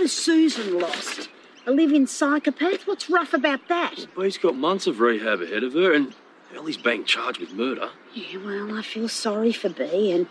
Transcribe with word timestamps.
What 0.00 0.04
has 0.04 0.16
Susan 0.16 0.78
lost? 0.78 1.28
A 1.66 1.70
living 1.70 2.06
psychopath? 2.06 2.86
What's 2.86 3.10
rough 3.10 3.34
about 3.34 3.68
that? 3.68 4.06
Well, 4.16 4.24
Bea's 4.24 4.38
got 4.38 4.56
months 4.56 4.86
of 4.86 4.98
rehab 4.98 5.42
ahead 5.42 5.62
of 5.62 5.74
her, 5.74 5.92
and 5.92 6.14
Ellie's 6.56 6.78
being 6.78 7.04
charged 7.04 7.38
with 7.38 7.52
murder. 7.52 7.90
Yeah, 8.14 8.38
well, 8.38 8.78
I 8.78 8.80
feel 8.80 9.10
sorry 9.10 9.52
for 9.52 9.68
Bea, 9.68 10.12
and 10.12 10.26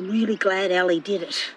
I'm 0.00 0.10
really 0.10 0.34
glad 0.34 0.72
Ellie 0.72 0.98
did 0.98 1.22
it. 1.22 1.52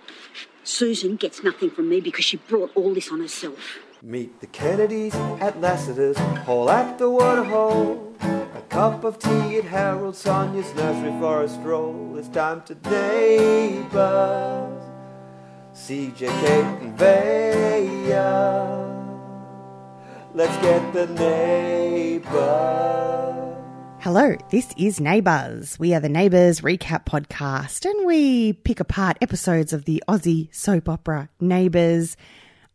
Susan 0.64 1.16
gets 1.16 1.44
nothing 1.44 1.72
from 1.72 1.90
me 1.90 2.00
because 2.00 2.26
she 2.26 2.38
brought 2.38 2.72
all 2.76 2.94
this 2.94 3.12
on 3.12 3.22
herself. 3.22 3.80
Meet 4.04 4.40
the 4.40 4.46
Kennedys 4.46 5.16
at 5.16 5.60
Lassiter's 5.60 6.20
Hall 6.46 6.70
at 6.70 7.00
the 7.00 7.10
Waterhole. 7.10 8.16
A 8.22 8.62
cup 8.70 9.04
of 9.04 9.18
tea 9.18 9.58
at 9.58 9.64
Harold 9.64 10.16
Sonya's 10.16 10.72
nursery 10.76 11.20
for 11.20 11.42
a 11.42 11.50
stroll. 11.50 12.16
It's 12.20 12.28
time 12.28 12.62
to 12.66 12.76
neighbors. 12.88 14.91
CJ, 15.82 16.20
Kate, 16.20 16.82
and 16.84 16.96
Vaya. 16.96 18.28
Let's 20.32 20.56
get 20.62 20.94
the 20.94 21.08
neighbors. 21.08 22.30
Hello, 24.00 24.36
this 24.52 24.72
is 24.78 25.00
Neighbours. 25.00 25.80
We 25.80 25.96
are 25.96 26.00
the 26.00 26.08
Neighbours 26.08 26.62
Recap 26.62 27.06
Podcast 27.06 27.90
and 27.90 28.06
we 28.06 28.54
pick 28.54 28.80
apart 28.80 29.18
episodes 29.22 29.74
of 29.74 29.86
the 29.86 30.04
Aussie 30.08 30.54
soap 30.54 30.88
opera 30.88 31.30
Neighbours. 31.40 32.16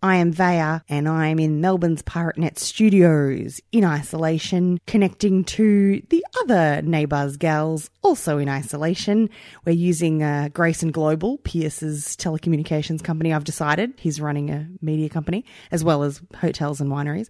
I 0.06 0.16
am 0.16 0.30
Vaya 0.30 0.82
and 0.88 1.08
I 1.08 1.26
am 1.26 1.40
in 1.40 1.60
Melbourne's 1.60 2.00
Pirate 2.00 2.38
Net 2.38 2.60
studios 2.60 3.60
in 3.72 3.84
isolation, 3.84 4.78
connecting 4.86 5.42
to 5.42 6.00
the 6.10 6.24
other 6.42 6.80
Neighbours 6.82 7.36
gals 7.36 7.90
also 8.02 8.38
in 8.38 8.48
isolation. 8.48 9.28
We're 9.64 9.72
using 9.72 10.22
uh, 10.22 10.50
Greyson 10.52 10.92
Global, 10.92 11.38
Pierce's 11.38 12.14
telecommunications 12.14 13.02
company. 13.02 13.32
I've 13.32 13.42
decided 13.42 13.94
he's 13.98 14.20
running 14.20 14.48
a 14.48 14.68
media 14.80 15.08
company 15.08 15.44
as 15.72 15.82
well 15.82 16.04
as 16.04 16.22
hotels 16.36 16.80
and 16.80 16.88
wineries. 16.88 17.28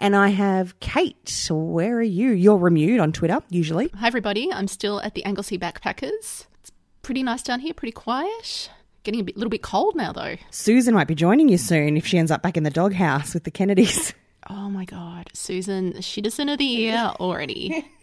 And 0.00 0.16
I 0.16 0.30
have 0.30 0.80
Kate. 0.80 1.46
Where 1.48 1.96
are 1.98 2.02
you? 2.02 2.30
You're 2.30 2.58
Remude 2.58 3.00
on 3.00 3.12
Twitter, 3.12 3.40
usually. 3.50 3.88
Hi, 3.94 4.08
everybody. 4.08 4.52
I'm 4.52 4.66
still 4.66 5.00
at 5.02 5.14
the 5.14 5.24
Anglesea 5.24 5.58
Backpackers. 5.58 6.46
It's 6.58 6.72
pretty 7.02 7.22
nice 7.22 7.44
down 7.44 7.60
here, 7.60 7.72
pretty 7.72 7.92
quiet. 7.92 8.68
Getting 9.02 9.20
a 9.20 9.24
bit, 9.24 9.36
little 9.36 9.50
bit 9.50 9.62
cold 9.62 9.96
now, 9.96 10.12
though. 10.12 10.36
Susan 10.50 10.94
might 10.94 11.08
be 11.08 11.14
joining 11.14 11.48
you 11.48 11.56
soon 11.58 11.96
if 11.96 12.06
she 12.06 12.18
ends 12.18 12.30
up 12.30 12.42
back 12.42 12.56
in 12.56 12.62
the 12.64 12.70
doghouse 12.70 13.34
with 13.34 13.44
the 13.44 13.50
Kennedys. 13.50 14.14
Oh 14.48 14.70
my 14.70 14.84
God. 14.86 15.28
Susan, 15.34 15.92
shittison 15.94 16.50
of 16.50 16.58
the 16.58 16.64
year 16.64 17.12
already. 17.20 17.86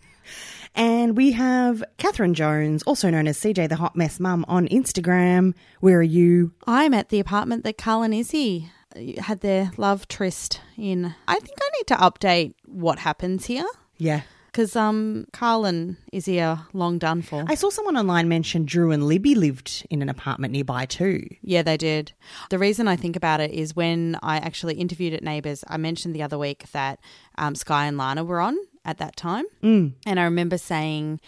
And 0.76 1.18
we 1.18 1.32
have 1.32 1.84
Catherine 1.98 2.36
Jones, 2.36 2.84
also 2.84 3.10
known 3.10 3.28
as 3.28 3.40
CJ 3.40 3.68
the 3.70 3.76
Hot 3.78 3.96
Mess 3.96 4.20
Mum, 4.20 4.46
on 4.48 4.68
Instagram. 4.68 5.56
Where 5.80 5.98
are 5.98 6.04
you? 6.04 6.54
I'm 6.68 6.94
at 6.94 7.10
the 7.10 7.20
apartment 7.20 7.64
that 7.64 7.80
Carl 7.80 8.04
and 8.04 8.14
Izzy 8.14 8.70
uh, 8.96 9.20
had 9.22 9.42
their 9.42 9.72
love 9.78 10.08
tryst 10.08 10.62
in. 10.78 11.16
I 11.28 11.40
think 11.40 11.58
I 11.60 11.70
need 11.78 11.88
to 11.88 11.96
update 11.96 12.54
what 12.66 13.00
happens 13.00 13.46
here 13.46 13.66
Yeah. 13.98 14.22
Because 14.58 14.76
um, 14.76 15.28
Carl 15.34 15.66
and 15.66 15.98
Izzy 16.12 16.42
are 16.42 16.66
long 16.74 16.98
done 16.98 17.22
for. 17.22 17.46
I 17.48 17.54
saw 17.54 17.70
someone 17.70 17.96
online 17.96 18.28
mention 18.28 18.66
Drew 18.66 18.90
and 18.90 19.06
Libby 19.06 19.36
lived 19.36 19.86
in 19.92 20.02
an 20.02 20.10
apartment 20.10 20.52
nearby 20.52 20.88
too. 20.88 21.28
Yeah, 21.44 21.62
they 21.62 21.78
did. 21.78 22.12
The 22.50 22.58
reason 22.58 22.88
I 22.88 22.96
think 22.96 23.16
about 23.16 23.40
it 23.40 23.52
is 23.52 23.76
when 23.76 24.18
I 24.24 24.38
actually 24.38 24.74
interviewed 24.74 25.14
at 25.14 25.22
Neighbours, 25.22 25.64
I 25.68 25.78
mentioned 25.78 26.16
the 26.16 26.24
other 26.24 26.40
week 26.40 26.72
that 26.72 27.00
um, 27.38 27.54
Sky 27.54 27.86
and 27.86 28.00
Lana 28.00 28.24
were 28.24 28.42
on 28.42 28.58
at 28.84 28.98
that 28.98 29.16
time. 29.16 29.46
Mm. 29.62 29.94
And 30.08 30.20
I 30.20 30.24
remember 30.24 30.58
saying, 30.58 31.22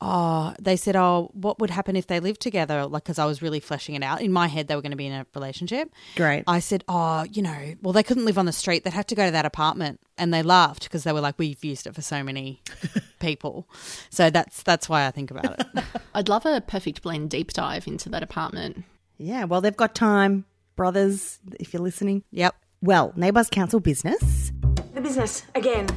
Oh, 0.00 0.54
they 0.60 0.76
said, 0.76 0.94
Oh, 0.94 1.30
what 1.32 1.58
would 1.58 1.70
happen 1.70 1.96
if 1.96 2.06
they 2.06 2.20
lived 2.20 2.40
together? 2.40 2.86
Like, 2.86 3.02
because 3.02 3.18
I 3.18 3.24
was 3.24 3.42
really 3.42 3.58
fleshing 3.58 3.96
it 3.96 4.02
out. 4.04 4.20
In 4.22 4.32
my 4.32 4.46
head, 4.46 4.68
they 4.68 4.76
were 4.76 4.82
going 4.82 4.92
to 4.92 4.96
be 4.96 5.06
in 5.06 5.12
a 5.12 5.26
relationship. 5.34 5.92
Great. 6.14 6.44
I 6.46 6.60
said, 6.60 6.84
Oh, 6.86 7.24
you 7.24 7.42
know, 7.42 7.74
well, 7.82 7.92
they 7.92 8.04
couldn't 8.04 8.24
live 8.24 8.38
on 8.38 8.46
the 8.46 8.52
street. 8.52 8.84
They'd 8.84 8.92
have 8.92 9.08
to 9.08 9.16
go 9.16 9.26
to 9.26 9.32
that 9.32 9.44
apartment. 9.44 9.98
And 10.16 10.32
they 10.32 10.42
laughed 10.42 10.84
because 10.84 11.02
they 11.02 11.12
were 11.12 11.20
like, 11.20 11.36
We've 11.36 11.62
used 11.64 11.86
it 11.88 11.94
for 11.96 12.02
so 12.02 12.22
many 12.22 12.62
people. 13.18 13.68
So 14.08 14.30
that's 14.30 14.62
that's 14.62 14.88
why 14.88 15.06
I 15.06 15.10
think 15.10 15.32
about 15.32 15.58
it. 15.60 15.66
I'd 16.14 16.28
love 16.28 16.46
a 16.46 16.60
perfect 16.60 17.02
blend 17.02 17.30
deep 17.30 17.52
dive 17.52 17.88
into 17.88 18.08
that 18.10 18.22
apartment. 18.22 18.84
Yeah, 19.16 19.44
well, 19.44 19.60
they've 19.60 19.76
got 19.76 19.96
time, 19.96 20.44
brothers, 20.76 21.40
if 21.58 21.72
you're 21.72 21.82
listening. 21.82 22.22
yep. 22.30 22.54
Well, 22.80 23.12
Neighbours 23.16 23.50
Council 23.50 23.80
business. 23.80 24.52
The 24.94 25.00
business 25.00 25.42
again. 25.56 25.88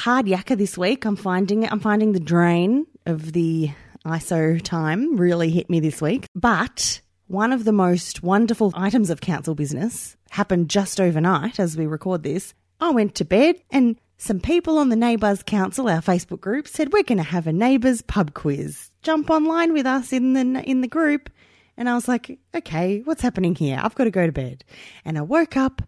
Hard 0.00 0.24
yakka 0.24 0.56
this 0.56 0.78
week. 0.78 1.04
I'm 1.04 1.14
finding 1.14 1.64
it. 1.64 1.70
I'm 1.70 1.78
finding 1.78 2.12
the 2.12 2.20
drain 2.20 2.86
of 3.04 3.34
the 3.34 3.68
ISO 4.06 4.58
time 4.62 5.18
really 5.18 5.50
hit 5.50 5.68
me 5.68 5.78
this 5.78 6.00
week. 6.00 6.24
But 6.34 7.02
one 7.26 7.52
of 7.52 7.64
the 7.64 7.72
most 7.72 8.22
wonderful 8.22 8.72
items 8.74 9.10
of 9.10 9.20
council 9.20 9.54
business 9.54 10.16
happened 10.30 10.70
just 10.70 11.02
overnight 11.02 11.60
as 11.60 11.76
we 11.76 11.86
record 11.86 12.22
this. 12.22 12.54
I 12.80 12.88
went 12.92 13.14
to 13.16 13.26
bed 13.26 13.56
and 13.70 14.00
some 14.16 14.40
people 14.40 14.78
on 14.78 14.88
the 14.88 14.96
Neighbours 14.96 15.42
Council, 15.42 15.86
our 15.86 16.00
Facebook 16.00 16.40
group, 16.40 16.66
said 16.66 16.94
we're 16.94 17.02
going 17.02 17.18
to 17.18 17.22
have 17.22 17.46
a 17.46 17.52
neighbours 17.52 18.00
pub 18.00 18.32
quiz. 18.32 18.90
Jump 19.02 19.28
online 19.28 19.74
with 19.74 19.84
us 19.84 20.14
in 20.14 20.32
the 20.32 20.62
in 20.64 20.80
the 20.80 20.88
group. 20.88 21.28
And 21.76 21.90
I 21.90 21.94
was 21.94 22.08
like, 22.08 22.38
okay, 22.54 23.02
what's 23.04 23.20
happening 23.20 23.54
here? 23.54 23.78
I've 23.78 23.94
got 23.96 24.04
to 24.04 24.10
go 24.10 24.24
to 24.24 24.32
bed. 24.32 24.64
And 25.04 25.18
I 25.18 25.20
woke 25.20 25.58
up 25.58 25.82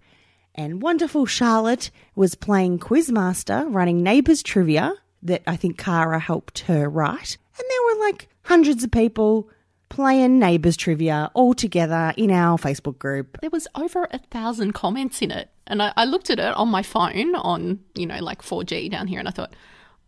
and 0.55 0.83
wonderful 0.83 1.27
Charlotte 1.27 1.91
was 2.15 2.35
playing 2.35 2.79
Quizmaster, 2.79 3.67
running 3.69 4.03
Neighbours 4.03 4.43
Trivia 4.43 4.95
that 5.23 5.43
I 5.47 5.57
think 5.57 5.79
Kara 5.79 6.19
helped 6.19 6.61
her 6.61 6.89
write. 6.89 7.39
And 7.59 7.67
there 7.69 7.83
were 7.97 8.07
like 8.07 8.29
hundreds 8.43 8.85
of 8.85 8.91
people 8.91 9.49
playing 9.89 10.39
Neighbours 10.39 10.77
Trivia 10.77 11.31
all 11.35 11.55
together 11.55 12.13
in 12.17 12.31
our 12.31 12.59
Facebook 12.59 12.99
group. 12.99 13.39
There 13.41 13.51
was 13.51 13.69
over 13.75 14.09
a 14.11 14.19
thousand 14.19 14.73
comments 14.73 15.23
in 15.23 15.31
it. 15.31 15.51
And 15.67 15.83
I, 15.83 15.93
I 15.97 16.05
looked 16.07 16.31
at 16.31 16.39
it 16.39 16.55
on 16.55 16.69
my 16.69 16.83
phone 16.83 17.35
on, 17.35 17.81
you 17.95 18.07
know, 18.07 18.19
like 18.19 18.43
4G 18.43 18.91
down 18.91 19.07
here, 19.07 19.19
and 19.19 19.29
I 19.29 19.31
thought, 19.31 19.55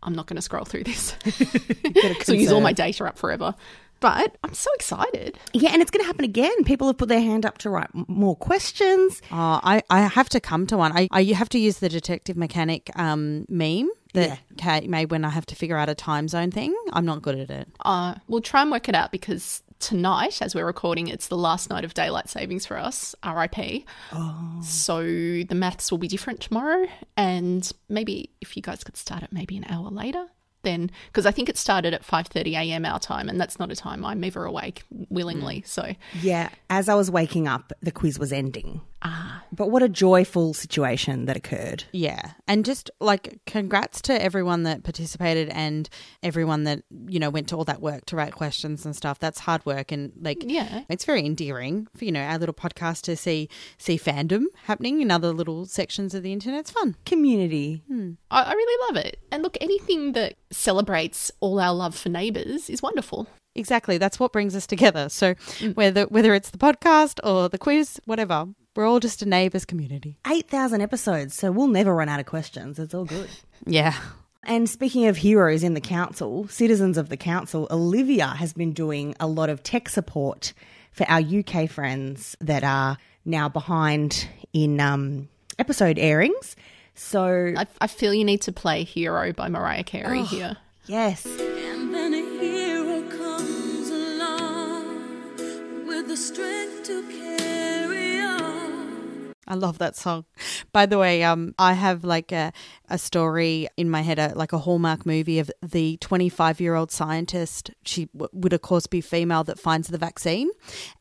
I'm 0.03 0.13
not 0.13 0.27
going 0.27 0.35
to 0.35 0.41
scroll 0.41 0.65
through 0.65 0.83
this. 0.83 1.15
so 2.23 2.33
use 2.33 2.51
all 2.51 2.61
my 2.61 2.73
data 2.73 3.05
up 3.05 3.17
forever. 3.17 3.55
But 3.99 4.35
I'm 4.43 4.53
so 4.53 4.69
excited. 4.75 5.39
Yeah, 5.53 5.69
and 5.73 5.81
it's 5.81 5.89
going 5.91 6.01
to 6.03 6.07
happen 6.07 6.25
again. 6.25 6.63
People 6.65 6.87
have 6.87 6.97
put 6.97 7.09
their 7.09 7.21
hand 7.21 7.45
up 7.45 7.57
to 7.59 7.69
write 7.69 7.89
more 7.93 8.35
questions. 8.35 9.21
Oh, 9.31 9.59
I, 9.63 9.81
I 9.89 10.01
have 10.01 10.29
to 10.29 10.39
come 10.39 10.67
to 10.67 10.77
one. 10.77 10.91
I, 10.95 11.07
I 11.11 11.23
have 11.23 11.49
to 11.49 11.59
use 11.59 11.79
the 11.79 11.89
detective 11.89 12.37
mechanic 12.37 12.91
um, 12.97 13.45
meme 13.49 13.89
that 14.13 14.27
Yeah. 14.29 14.35
Kate 14.79 14.89
made 14.89 15.11
when 15.11 15.25
I 15.25 15.29
have 15.29 15.45
to 15.47 15.55
figure 15.55 15.77
out 15.77 15.89
a 15.89 15.95
time 15.95 16.27
zone 16.27 16.51
thing. 16.51 16.75
I'm 16.93 17.05
not 17.05 17.21
good 17.21 17.39
at 17.39 17.49
it. 17.49 17.67
Uh, 17.83 18.15
we'll 18.27 18.41
try 18.41 18.61
and 18.61 18.71
work 18.71 18.87
it 18.89 18.95
out 18.95 19.11
because 19.11 19.61
tonight, 19.79 20.41
as 20.41 20.55
we're 20.55 20.65
recording, 20.65 21.07
it's 21.07 21.27
the 21.27 21.37
last 21.37 21.69
night 21.69 21.83
of 21.83 21.93
daylight 21.93 22.29
savings 22.29 22.65
for 22.65 22.77
us, 22.77 23.13
RIP. 23.25 23.83
So 24.61 25.01
the 25.03 25.55
maths 25.55 25.91
will 25.91 25.97
be 25.97 26.07
different 26.07 26.39
tomorrow. 26.41 26.87
And 27.17 27.69
maybe 27.89 28.29
if 28.41 28.55
you 28.55 28.61
guys 28.61 28.83
could 28.83 28.97
start 28.97 29.23
it 29.23 29.31
maybe 29.31 29.57
an 29.57 29.65
hour 29.69 29.89
later, 29.89 30.27
then 30.65 30.91
because 31.07 31.25
I 31.25 31.31
think 31.31 31.47
it 31.47 31.57
started 31.57 31.93
at 31.93 32.03
5:30 32.03 32.51
a.m. 32.55 32.85
our 32.85 32.99
time, 32.99 33.29
and 33.29 33.39
that's 33.39 33.57
not 33.57 33.71
a 33.71 33.75
time 33.75 34.03
I'm 34.03 34.21
ever 34.23 34.43
awake 34.43 34.83
willingly. 35.09 35.61
Mm. 35.61 35.67
So 35.67 35.93
Yeah, 36.21 36.49
as 36.69 36.89
I 36.89 36.95
was 36.95 37.09
waking 37.09 37.47
up, 37.47 37.71
the 37.81 37.91
quiz 37.91 38.19
was 38.19 38.33
ending. 38.33 38.81
Ah. 39.07 39.43
But 39.51 39.69
what 39.71 39.83
a 39.83 39.89
joyful 39.89 40.53
situation 40.53 41.25
that 41.25 41.37
occurred. 41.37 41.83
Yeah. 41.93 42.31
And 42.47 42.65
just 42.65 42.89
like 42.99 43.39
congrats 43.45 44.01
to 44.03 44.21
everyone 44.21 44.63
that 44.63 44.83
participated 44.83 45.49
and 45.49 45.87
everyone 46.23 46.63
that, 46.65 46.81
you 47.07 47.19
know, 47.19 47.29
went 47.29 47.47
to 47.49 47.55
all 47.55 47.63
that 47.65 47.81
work 47.81 48.05
to 48.07 48.15
write 48.15 48.33
questions 48.33 48.85
and 48.85 48.95
stuff. 48.95 49.19
That's 49.19 49.39
hard 49.39 49.65
work 49.65 49.91
and 49.91 50.11
like 50.19 50.39
Yeah. 50.43 50.83
it's 50.89 51.05
very 51.05 51.25
endearing 51.25 51.87
for, 51.95 52.03
you 52.05 52.11
know, 52.11 52.21
our 52.23 52.37
little 52.37 52.55
podcast 52.55 53.01
to 53.03 53.15
see 53.15 53.47
see 53.77 53.97
fandom 53.97 54.45
happening 54.63 55.01
in 55.01 55.11
other 55.11 55.31
little 55.31 55.65
sections 55.65 56.13
of 56.13 56.23
the 56.23 56.33
internet. 56.33 56.61
It's 56.61 56.71
fun. 56.71 56.95
Community. 57.05 57.83
I, 58.31 58.41
I 58.41 58.53
really 58.53 58.87
love 58.95 59.05
it. 59.05 59.19
And 59.31 59.43
look, 59.43 59.57
anything 59.61 60.13
that 60.13 60.33
celebrates 60.51 61.31
all 61.39 61.59
our 61.59 61.73
love 61.73 61.95
for 61.95 62.09
neighbours 62.09 62.69
is 62.69 62.81
wonderful. 62.81 63.27
Exactly. 63.53 63.97
That's 63.97 64.19
what 64.19 64.33
brings 64.33 64.55
us 64.55 64.67
together. 64.67 65.07
So 65.07 65.35
whether 65.75 66.03
whether 66.05 66.33
it's 66.33 66.49
the 66.49 66.57
podcast 66.57 67.19
or 67.23 67.47
the 67.47 67.57
quiz, 67.57 68.01
whatever, 68.05 68.47
we're 68.75 68.85
all 68.85 68.99
just 68.99 69.21
a 69.21 69.25
neighbours 69.25 69.65
community. 69.65 70.17
8,000 70.27 70.81
episodes, 70.81 71.33
so 71.35 71.51
we'll 71.51 71.67
never 71.67 71.93
run 71.95 72.09
out 72.09 72.19
of 72.19 72.25
questions. 72.25 72.79
It's 72.79 72.93
all 72.93 73.05
good. 73.05 73.29
Yeah. 73.65 73.95
And 74.43 74.69
speaking 74.69 75.07
of 75.07 75.17
heroes 75.17 75.63
in 75.63 75.73
the 75.73 75.81
council, 75.81 76.47
citizens 76.49 76.99
of 76.99 77.09
the 77.09 77.17
council, 77.17 77.67
Olivia 77.71 78.27
has 78.27 78.53
been 78.53 78.73
doing 78.73 79.15
a 79.19 79.25
lot 79.25 79.49
of 79.49 79.63
tech 79.63 79.89
support 79.89 80.53
for 80.91 81.09
our 81.09 81.19
UK 81.19 81.67
friends 81.67 82.37
that 82.41 82.63
are 82.63 82.97
now 83.23 83.49
behind 83.49 84.27
in 84.53 84.79
um, 84.79 85.29
episode 85.57 85.97
airings. 85.97 86.55
So, 86.93 87.53
I, 87.57 87.65
I 87.81 87.87
feel 87.87 88.13
you 88.13 88.23
need 88.23 88.41
to 88.43 88.51
play 88.51 88.83
Hero 88.83 89.33
by 89.33 89.49
Mariah 89.49 89.83
Carey 89.83 90.21
here. 90.23 90.57
yes. 90.85 91.25
I 99.47 99.53
love 99.55 99.77
that 99.77 99.95
song. 99.95 100.25
By 100.71 100.85
the 100.85 100.97
way, 100.97 101.23
um, 101.23 101.53
I 101.59 101.73
have 101.73 102.03
like 102.03 102.31
a, 102.31 102.51
a 102.89 102.97
story 102.97 103.67
in 103.77 103.89
my 103.89 104.01
head, 104.01 104.17
a, 104.17 104.33
like 104.35 104.53
a 104.53 104.57
Hallmark 104.57 105.05
movie 105.05 105.39
of 105.39 105.51
the 105.61 105.97
25 105.97 106.59
year 106.59 106.75
old 106.75 106.91
scientist. 106.91 107.71
She 107.83 108.05
w- 108.07 108.29
would, 108.33 108.53
of 108.53 108.61
course, 108.61 108.87
be 108.87 109.01
female 109.01 109.43
that 109.43 109.59
finds 109.59 109.89
the 109.89 109.97
vaccine. 109.97 110.49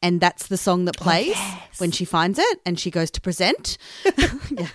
And 0.02 0.20
that's 0.20 0.46
the 0.48 0.56
song 0.58 0.84
that 0.84 0.96
plays 0.96 1.36
when 1.78 1.90
she 1.90 2.04
finds 2.04 2.38
it 2.38 2.60
and 2.66 2.78
she 2.78 2.90
goes 2.90 3.10
to 3.12 3.20
present. 3.20 3.78
Yeah, 4.50 4.68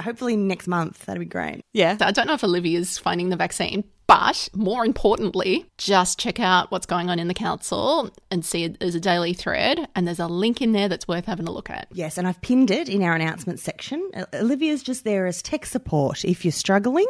hopefully 0.00 0.36
next 0.36 0.66
month. 0.66 1.06
That'd 1.06 1.20
be 1.20 1.26
great. 1.26 1.62
Yeah. 1.72 1.96
I 2.00 2.12
don't 2.12 2.26
know 2.26 2.34
if 2.34 2.44
Olivia's 2.44 2.98
finding 2.98 3.28
the 3.28 3.36
vaccine, 3.36 3.84
but 4.06 4.48
more 4.54 4.84
importantly, 4.84 5.66
just 5.78 6.18
check 6.18 6.38
out 6.38 6.70
what's 6.70 6.86
going 6.86 7.10
on 7.10 7.18
in 7.18 7.28
the 7.28 7.34
council 7.34 8.10
and 8.30 8.44
see 8.44 8.68
there's 8.68 8.94
a 8.94 9.00
daily 9.00 9.32
thread 9.32 9.88
and 9.94 10.06
there's 10.06 10.20
a 10.20 10.26
link 10.26 10.62
in 10.62 10.72
there 10.72 10.88
that's 10.88 11.08
worth 11.08 11.26
having 11.26 11.48
a 11.48 11.52
look 11.52 11.70
at. 11.70 11.88
Yes, 11.92 12.16
and 12.18 12.26
I've 12.26 12.40
pinned 12.40 12.70
it 12.70 12.88
in 12.88 13.02
our 13.02 13.14
announcement 13.14 13.58
section. 13.58 14.08
Olivia's 14.34 14.82
just 14.82 15.04
there 15.04 15.26
as 15.26 15.42
tech 15.42 15.66
support 15.66 16.24
if 16.24 16.44
you're 16.44 16.52
struggling, 16.52 17.06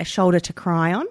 a 0.00 0.04
shoulder 0.04 0.40
to 0.40 0.52
cry 0.52 0.92
on. 0.92 1.06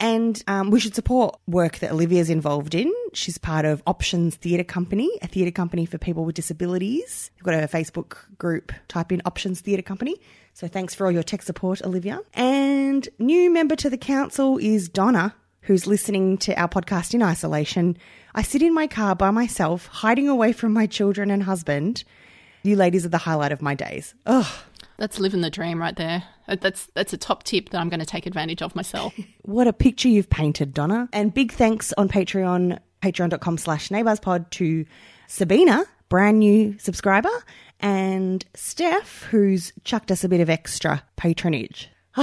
And 0.00 0.42
um, 0.46 0.70
we 0.70 0.80
should 0.80 0.94
support 0.94 1.38
work 1.46 1.78
that 1.80 1.92
Olivia's 1.92 2.30
involved 2.30 2.74
in. 2.74 2.90
She's 3.12 3.36
part 3.36 3.66
of 3.66 3.82
Options 3.86 4.34
Theatre 4.34 4.64
Company, 4.64 5.10
a 5.20 5.28
theatre 5.28 5.50
company 5.50 5.84
for 5.84 5.98
people 5.98 6.24
with 6.24 6.34
disabilities. 6.34 7.30
We've 7.36 7.44
got 7.44 7.54
a 7.54 7.68
Facebook 7.68 8.16
group, 8.38 8.72
type 8.88 9.12
in 9.12 9.20
Options 9.26 9.60
Theatre 9.60 9.82
Company. 9.82 10.16
So 10.54 10.68
thanks 10.68 10.94
for 10.94 11.06
all 11.06 11.12
your 11.12 11.22
tech 11.22 11.42
support, 11.42 11.82
Olivia. 11.82 12.20
And 12.32 13.08
new 13.18 13.50
member 13.50 13.76
to 13.76 13.90
the 13.90 13.98
council 13.98 14.56
is 14.56 14.88
Donna, 14.88 15.34
who's 15.62 15.86
listening 15.86 16.38
to 16.38 16.58
our 16.58 16.68
podcast 16.68 17.12
in 17.12 17.22
isolation. 17.22 17.98
I 18.34 18.42
sit 18.42 18.62
in 18.62 18.72
my 18.72 18.86
car 18.86 19.14
by 19.14 19.30
myself, 19.30 19.86
hiding 19.86 20.28
away 20.28 20.52
from 20.52 20.72
my 20.72 20.86
children 20.86 21.30
and 21.30 21.42
husband. 21.42 22.04
You 22.62 22.76
ladies 22.76 23.04
are 23.04 23.10
the 23.10 23.18
highlight 23.18 23.52
of 23.52 23.62
my 23.62 23.74
days. 23.74 24.14
Ugh. 24.26 24.46
That's 25.00 25.18
living 25.18 25.40
the 25.40 25.48
dream 25.48 25.80
right 25.80 25.96
there. 25.96 26.24
Uh, 26.46 26.56
That's 26.60 26.86
that's 26.94 27.14
a 27.14 27.16
top 27.16 27.42
tip 27.42 27.70
that 27.70 27.80
I'm 27.80 27.88
going 27.88 28.00
to 28.00 28.06
take 28.06 28.26
advantage 28.26 28.60
of 28.60 28.76
myself. 28.76 29.14
What 29.42 29.66
a 29.66 29.72
picture 29.72 30.08
you've 30.08 30.28
painted, 30.30 30.74
Donna. 30.74 31.08
And 31.12 31.32
big 31.34 31.50
thanks 31.52 31.92
on 31.96 32.08
Patreon, 32.08 32.78
patreon.com 33.02 33.58
slash 33.58 33.88
neighbourspod 33.88 34.50
to 34.50 34.84
Sabina, 35.26 35.86
brand 36.10 36.38
new 36.38 36.78
subscriber, 36.78 37.30
and 37.80 38.44
Steph, 38.54 39.22
who's 39.30 39.72
chucked 39.84 40.12
us 40.12 40.22
a 40.22 40.28
bit 40.28 40.40
of 40.40 40.50
extra 40.50 41.02
patronage. 41.16 41.88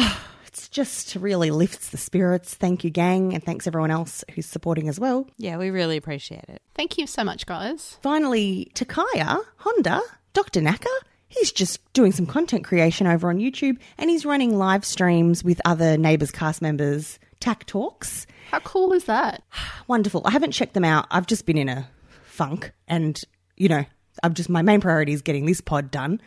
it's 0.46 0.70
just 0.70 1.16
really 1.16 1.50
lifts 1.52 1.90
the 1.90 1.98
spirits. 1.98 2.54
Thank 2.54 2.84
you, 2.84 2.92
gang, 2.92 3.34
and 3.34 3.44
thanks 3.44 3.66
everyone 3.68 3.92
else 3.92 4.24
who's 4.36 4.46
supporting 4.46 4.88
as 4.88 5.00
well. 5.00 5.28
Yeah, 5.38 5.58
we 5.58 5.70
really 5.72 5.98
appreciate 5.98 6.46
it. 6.48 6.62
Thank 6.76 6.98
you 7.00 7.08
so 7.08 7.24
much, 7.24 7.46
guys. 7.48 7.98
Finally, 8.04 8.72
Takaya, 8.76 9.40
Honda, 9.58 10.02
Dr. 10.34 10.62
Tanaka. 10.62 10.90
He's 11.28 11.52
just 11.52 11.82
doing 11.94 12.12
some 12.12 12.26
content 12.26 12.64
creation 12.64 13.08
over 13.08 13.30
on 13.30 13.38
YouTube 13.38 13.78
and 13.98 14.10
he's 14.10 14.26
running 14.26 14.58
live 14.58 14.86
streams 14.86 15.44
with 15.44 15.62
other 15.66 15.98
Neighbours 15.98 16.32
cast 16.32 16.62
members, 16.62 17.20
Tack 17.40 17.66
Talks. 17.66 18.26
How 18.52 18.60
cool 18.60 18.94
is 18.94 19.06
that? 19.06 19.44
Wonderful. 19.88 20.22
I 20.26 20.32
haven't 20.32 20.52
checked 20.52 20.74
them 20.74 20.86
out. 20.86 21.08
I've 21.12 21.28
just 21.28 21.46
been 21.46 21.58
in 21.58 21.70
a 21.70 21.90
funk 22.24 22.72
and, 22.88 23.20
you 23.58 23.68
know, 23.68 23.86
I'm 24.24 24.34
just, 24.34 24.50
my 24.50 24.62
main 24.62 24.82
priority 24.82 25.14
is 25.14 25.22
getting 25.22 25.46
this 25.46 25.62
pod 25.62 25.92
done. 25.92 26.22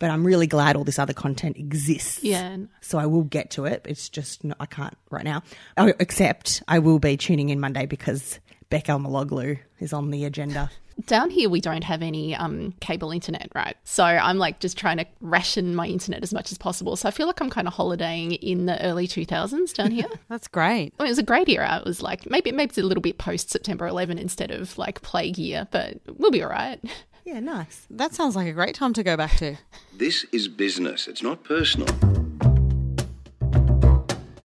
But 0.00 0.10
I'm 0.10 0.24
really 0.24 0.46
glad 0.46 0.76
all 0.76 0.84
this 0.84 1.00
other 1.00 1.12
content 1.12 1.56
exists. 1.56 2.22
Yeah. 2.22 2.56
So 2.80 2.98
I 2.98 3.06
will 3.06 3.24
get 3.24 3.50
to 3.52 3.64
it. 3.64 3.84
It's 3.84 4.08
just, 4.08 4.44
no, 4.44 4.54
I 4.60 4.66
can't 4.66 4.96
right 5.10 5.24
now. 5.24 5.42
Oh, 5.76 5.92
except 5.98 6.62
I 6.68 6.78
will 6.78 7.00
be 7.00 7.16
tuning 7.16 7.48
in 7.48 7.58
Monday 7.58 7.84
because 7.84 8.38
Beck 8.70 8.84
Almaloglu 8.84 9.58
is 9.80 9.92
on 9.92 10.10
the 10.10 10.24
agenda. 10.24 10.70
Down 11.06 11.30
here, 11.30 11.48
we 11.48 11.60
don't 11.60 11.84
have 11.84 12.02
any 12.02 12.34
um, 12.34 12.74
cable 12.80 13.12
internet, 13.12 13.50
right? 13.54 13.76
So 13.84 14.04
I'm 14.04 14.38
like 14.38 14.58
just 14.58 14.76
trying 14.76 14.96
to 14.98 15.06
ration 15.20 15.74
my 15.74 15.86
internet 15.86 16.22
as 16.22 16.34
much 16.34 16.50
as 16.50 16.58
possible. 16.58 16.96
So 16.96 17.08
I 17.08 17.12
feel 17.12 17.26
like 17.26 17.40
I'm 17.40 17.50
kind 17.50 17.68
of 17.68 17.74
holidaying 17.74 18.32
in 18.32 18.66
the 18.66 18.84
early 18.84 19.06
2000s 19.06 19.72
down 19.74 19.92
here. 19.92 20.08
That's 20.28 20.48
great. 20.48 20.94
I 20.98 21.04
mean, 21.04 21.08
it 21.08 21.10
was 21.10 21.18
a 21.18 21.22
great 21.22 21.48
era. 21.48 21.78
It 21.78 21.84
was 21.84 22.02
like 22.02 22.28
maybe 22.28 22.50
maybe 22.50 22.70
it's 22.70 22.78
a 22.78 22.82
little 22.82 23.00
bit 23.00 23.16
post 23.16 23.50
September 23.50 23.86
11 23.86 24.18
instead 24.18 24.50
of 24.50 24.76
like 24.76 25.00
plague 25.02 25.38
year, 25.38 25.68
but 25.70 25.98
we'll 26.16 26.30
be 26.30 26.42
all 26.42 26.50
right. 26.50 26.80
Yeah, 27.24 27.40
nice. 27.40 27.86
That 27.90 28.14
sounds 28.14 28.34
like 28.36 28.48
a 28.48 28.54
great 28.54 28.74
time 28.74 28.94
to 28.94 29.02
go 29.02 29.14
back 29.14 29.36
to. 29.36 29.58
This 29.94 30.24
is 30.32 30.48
business, 30.48 31.06
it's 31.06 31.22
not 31.22 31.44
personal. 31.44 31.86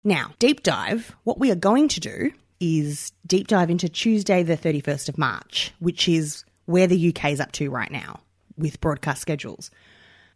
Now, 0.03 0.31
deep 0.39 0.63
dive, 0.63 1.15
what 1.23 1.39
we 1.39 1.51
are 1.51 1.55
going 1.55 1.87
to 1.89 1.99
do 1.99 2.31
is 2.63 3.11
deep 3.27 3.47
dive 3.47 3.69
into 3.69 3.89
Tuesday, 3.89 4.41
the 4.41 4.55
31st 4.55 5.09
of 5.09 5.17
March, 5.17 5.73
which 5.79 6.07
is 6.07 6.45
where 6.65 6.87
the 6.87 7.09
UK 7.09 7.31
is 7.31 7.41
up 7.41 7.51
to 7.51 7.69
right 7.69 7.91
now 7.91 8.21
with 8.57 8.79
broadcast 8.79 9.21
schedules. 9.21 9.69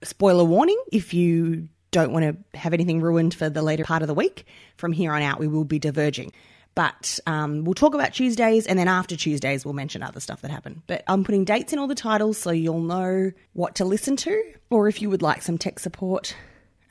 Spoiler 0.04 0.44
warning 0.44 0.82
if 0.92 1.14
you 1.14 1.70
don't 1.92 2.12
want 2.12 2.26
to 2.26 2.60
have 2.60 2.74
anything 2.74 3.02
ruined 3.02 3.34
for 3.34 3.50
the 3.50 3.62
later 3.62 3.86
part 3.86 4.02
of 4.02 4.10
the 4.10 4.14
week, 4.14 4.46
from 4.76 4.92
here 4.92 5.14
on 5.14 5.22
out, 5.22 5.40
we 5.40 5.48
will 5.48 5.64
be 5.64 5.80
diverging. 5.80 6.34
But 6.76 7.20
um, 7.26 7.64
we'll 7.64 7.74
talk 7.74 7.96
about 7.96 8.14
Tuesdays, 8.14 8.68
and 8.68 8.78
then 8.78 8.90
after 8.90 9.16
Tuesdays, 9.16 9.64
we'll 9.64 9.74
mention 9.74 10.04
other 10.04 10.20
stuff 10.20 10.42
that 10.42 10.52
happened. 10.52 10.82
But 10.86 11.04
I'm 11.08 11.24
putting 11.24 11.46
dates 11.46 11.74
in 11.74 11.80
all 11.80 11.88
the 11.88 11.96
titles 11.96 12.38
so 12.38 12.52
you'll 12.52 12.82
know 12.82 13.32
what 13.54 13.76
to 13.76 13.86
listen 13.86 14.16
to, 14.18 14.44
or 14.70 14.88
if 14.88 15.02
you 15.02 15.10
would 15.10 15.22
like 15.22 15.42
some 15.42 15.58
tech 15.58 15.80
support, 15.80 16.36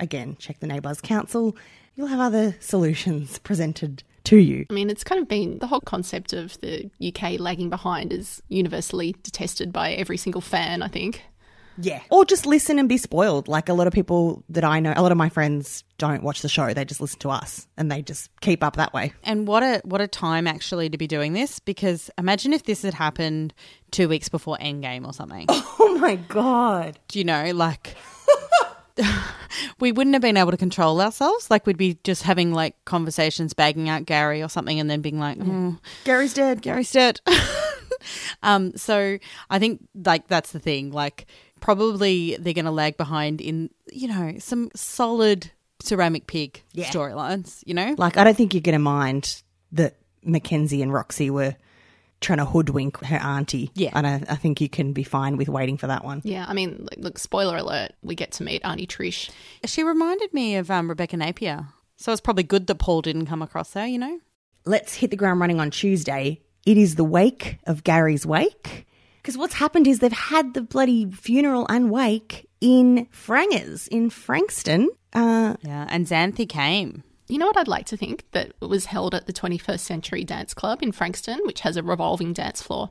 again, 0.01 0.37
check 0.41 0.59
the 0.61 0.67
Neighbours 0.67 1.01
Council. 1.01 1.57
You'll 1.95 2.09
have 2.09 2.21
other 2.21 2.57
solutions 2.59 3.39
presented 3.39 4.03
to 4.27 4.37
you. 4.37 4.67
I 4.71 4.73
mean, 4.73 4.91
it's 4.91 5.05
kind 5.05 5.21
of 5.21 5.29
been 5.29 5.59
the 5.59 5.67
whole 5.67 5.81
concept 5.81 6.33
of 6.33 6.61
the 6.61 6.91
UK 7.05 7.39
lagging 7.39 7.71
behind 7.71 8.13
is 8.13 8.43
universally 8.49 9.17
detested 9.23 9.73
by 9.73 9.93
every 9.93 10.17
single 10.17 10.41
fan, 10.41 10.83
I 10.83 10.89
think. 10.89 11.23
Yeah. 11.79 12.01
Or 12.11 12.25
just 12.25 12.47
listen 12.47 12.79
and 12.79 12.89
be 12.89 12.97
spoiled. 12.97 13.49
Like 13.49 13.69
a 13.69 13.75
lot 13.75 13.87
of 13.87 13.93
people 13.93 14.43
that 14.49 14.65
I 14.65 14.81
know, 14.81 14.93
a 14.97 15.03
lot 15.03 15.13
of 15.13 15.19
my 15.19 15.29
friends 15.29 15.85
don't 15.99 16.23
watch 16.23 16.43
the 16.43 16.49
show. 16.49 16.73
They 16.73 16.85
just 16.85 17.01
listen 17.01 17.19
to 17.21 17.31
us 17.31 17.67
and 17.77 17.91
they 17.91 18.03
just 18.03 18.31
keep 18.41 18.63
up 18.63 18.77
that 18.77 18.93
way. 18.93 19.13
And 19.25 19.47
what 19.47 19.63
a 19.63 19.81
what 19.85 20.01
a 20.01 20.09
time 20.09 20.47
actually 20.47 20.89
to 20.91 20.99
be 20.99 21.07
doing 21.07 21.33
this 21.33 21.59
because 21.59 22.11
imagine 22.19 22.53
if 22.53 22.65
this 22.65 22.83
had 22.83 22.95
happened 22.95 23.55
two 23.91 24.09
weeks 24.09 24.29
before 24.29 24.57
Endgame 24.59 25.07
or 25.07 25.13
something. 25.13 25.47
Oh 25.79 25.99
my 25.99 26.17
God. 26.17 26.99
Do 27.09 27.19
you 27.19 27.25
know, 27.25 27.53
like 27.53 27.97
we 29.81 29.93
wouldn't 29.93 30.15
have 30.15 30.23
been 30.23 30.37
able 30.37 30.51
to 30.51 30.57
control 30.57 31.01
ourselves. 31.01 31.51
Like 31.51 31.67
we'd 31.67 31.77
be 31.77 31.99
just 32.05 32.23
having 32.23 32.53
like 32.53 32.83
conversations, 32.85 33.53
bagging 33.55 33.89
out 33.89 34.05
Gary 34.07 34.43
or 34.43 34.49
something, 34.49 34.79
and 34.81 34.89
then 34.91 35.01
being 35.03 35.19
like, 35.19 35.39
oh, 35.41 35.79
Gary's 36.05 36.35
dead. 36.35 36.63
Gary's 36.63 36.91
dead. 36.93 37.21
um, 38.43 38.77
so 38.77 39.19
I 39.51 39.59
think 39.59 39.87
like 40.05 40.29
that's 40.29 40.53
the 40.53 40.59
thing. 40.61 40.91
Like 40.93 41.27
probably 41.61 42.37
they're 42.39 42.53
going 42.55 42.65
to 42.67 42.71
lag 42.71 42.97
behind 42.97 43.41
in 43.41 43.71
you 43.93 44.09
know 44.09 44.35
some 44.39 44.71
solid 44.75 45.51
ceramic 45.81 46.27
pig 46.27 46.63
Yeah. 46.73 46.87
storylines. 46.87 47.63
You 47.67 47.75
know, 47.75 47.95
Like, 47.99 48.17
I 48.17 48.25
don't 48.25 48.37
think 48.37 48.55
you're 48.55 48.61
going 48.63 48.73
to 48.75 48.79
mind 48.79 49.43
that 49.73 49.97
Mackenzie 50.23 50.83
and 50.83 50.93
Roxy 50.93 51.31
were 51.31 51.55
trying 52.21 52.39
to 52.39 52.45
hoodwink 52.47 53.05
her 53.05 53.17
auntie. 53.17 53.71
Yeah. 53.75 53.91
And 53.95 54.07
I, 54.07 54.23
I 54.29 54.37
think 54.37 54.61
you 54.61 54.69
can 54.69 54.93
be 54.93 55.03
fine 55.03 55.37
with 55.37 55.49
waiting 55.49 55.77
for 55.77 55.87
that 55.87 56.05
one. 56.05 56.23
Yeah, 56.25 56.47
I 56.49 56.55
mean, 56.55 56.87
like, 56.91 56.99
look, 56.99 57.19
spoiler 57.19 57.59
alert, 57.59 57.93
we 58.03 58.15
get 58.15 58.33
to 58.33 58.43
meet 58.43 58.65
Auntie 58.65 58.87
Trish. 58.87 59.31
she 59.65 59.83
reminded 59.83 60.33
me 60.33 60.57
of 60.57 60.71
um, 60.71 60.89
Rebecca 60.89 61.17
Napier. 61.17 61.69
So 61.97 62.13
it's 62.13 62.21
probably 62.21 62.43
good 62.45 62.67
that 62.69 62.77
Paul 62.77 63.03
didn't 63.03 63.27
come 63.27 63.43
across 63.43 63.75
her. 63.75 63.87
You 63.87 63.99
know. 63.99 64.21
let's 64.65 64.95
hit 64.95 65.11
the 65.11 65.17
ground 65.17 65.41
running 65.41 65.61
on 65.61 65.71
Tuesday. 65.71 66.41
It 66.65 66.77
is 66.77 66.97
the 66.97 67.05
wake 67.05 67.59
of 67.67 67.85
Gary's 67.85 68.27
wake. 68.27 68.87
Because 69.23 69.39
what's 69.39 69.55
happened 69.55 69.87
is 69.87 69.99
they've 69.99 70.13
had 70.13 70.55
the 70.55 70.63
bloody 70.63 71.11
funeral 71.11 71.67
and 71.69 71.91
wake 71.91 72.49
in 72.61 73.07
Frangers, 73.13 73.89
in 73.89 74.09
Frankston. 74.11 74.89
Uh, 75.13 75.57
Yeah, 75.63 75.87
and 75.89 76.07
Xanthe 76.07 76.49
came. 76.49 77.03
You 77.29 77.39
know 77.39 77.47
what 77.47 77.57
I'd 77.57 77.69
like 77.69 77.87
to 77.87 77.97
think? 77.97 78.25
That 78.33 78.53
it 78.61 78.69
was 78.69 78.87
held 78.87 79.15
at 79.15 79.27
the 79.27 79.33
21st 79.33 79.81
Century 79.81 80.25
Dance 80.25 80.55
Club 80.55 80.83
in 80.83 80.93
Frankston, 80.93 81.41
which 81.45 81.61
has 81.61 81.77
a 81.77 81.83
revolving 81.83 82.33
dance 82.33 82.63
floor. 82.63 82.91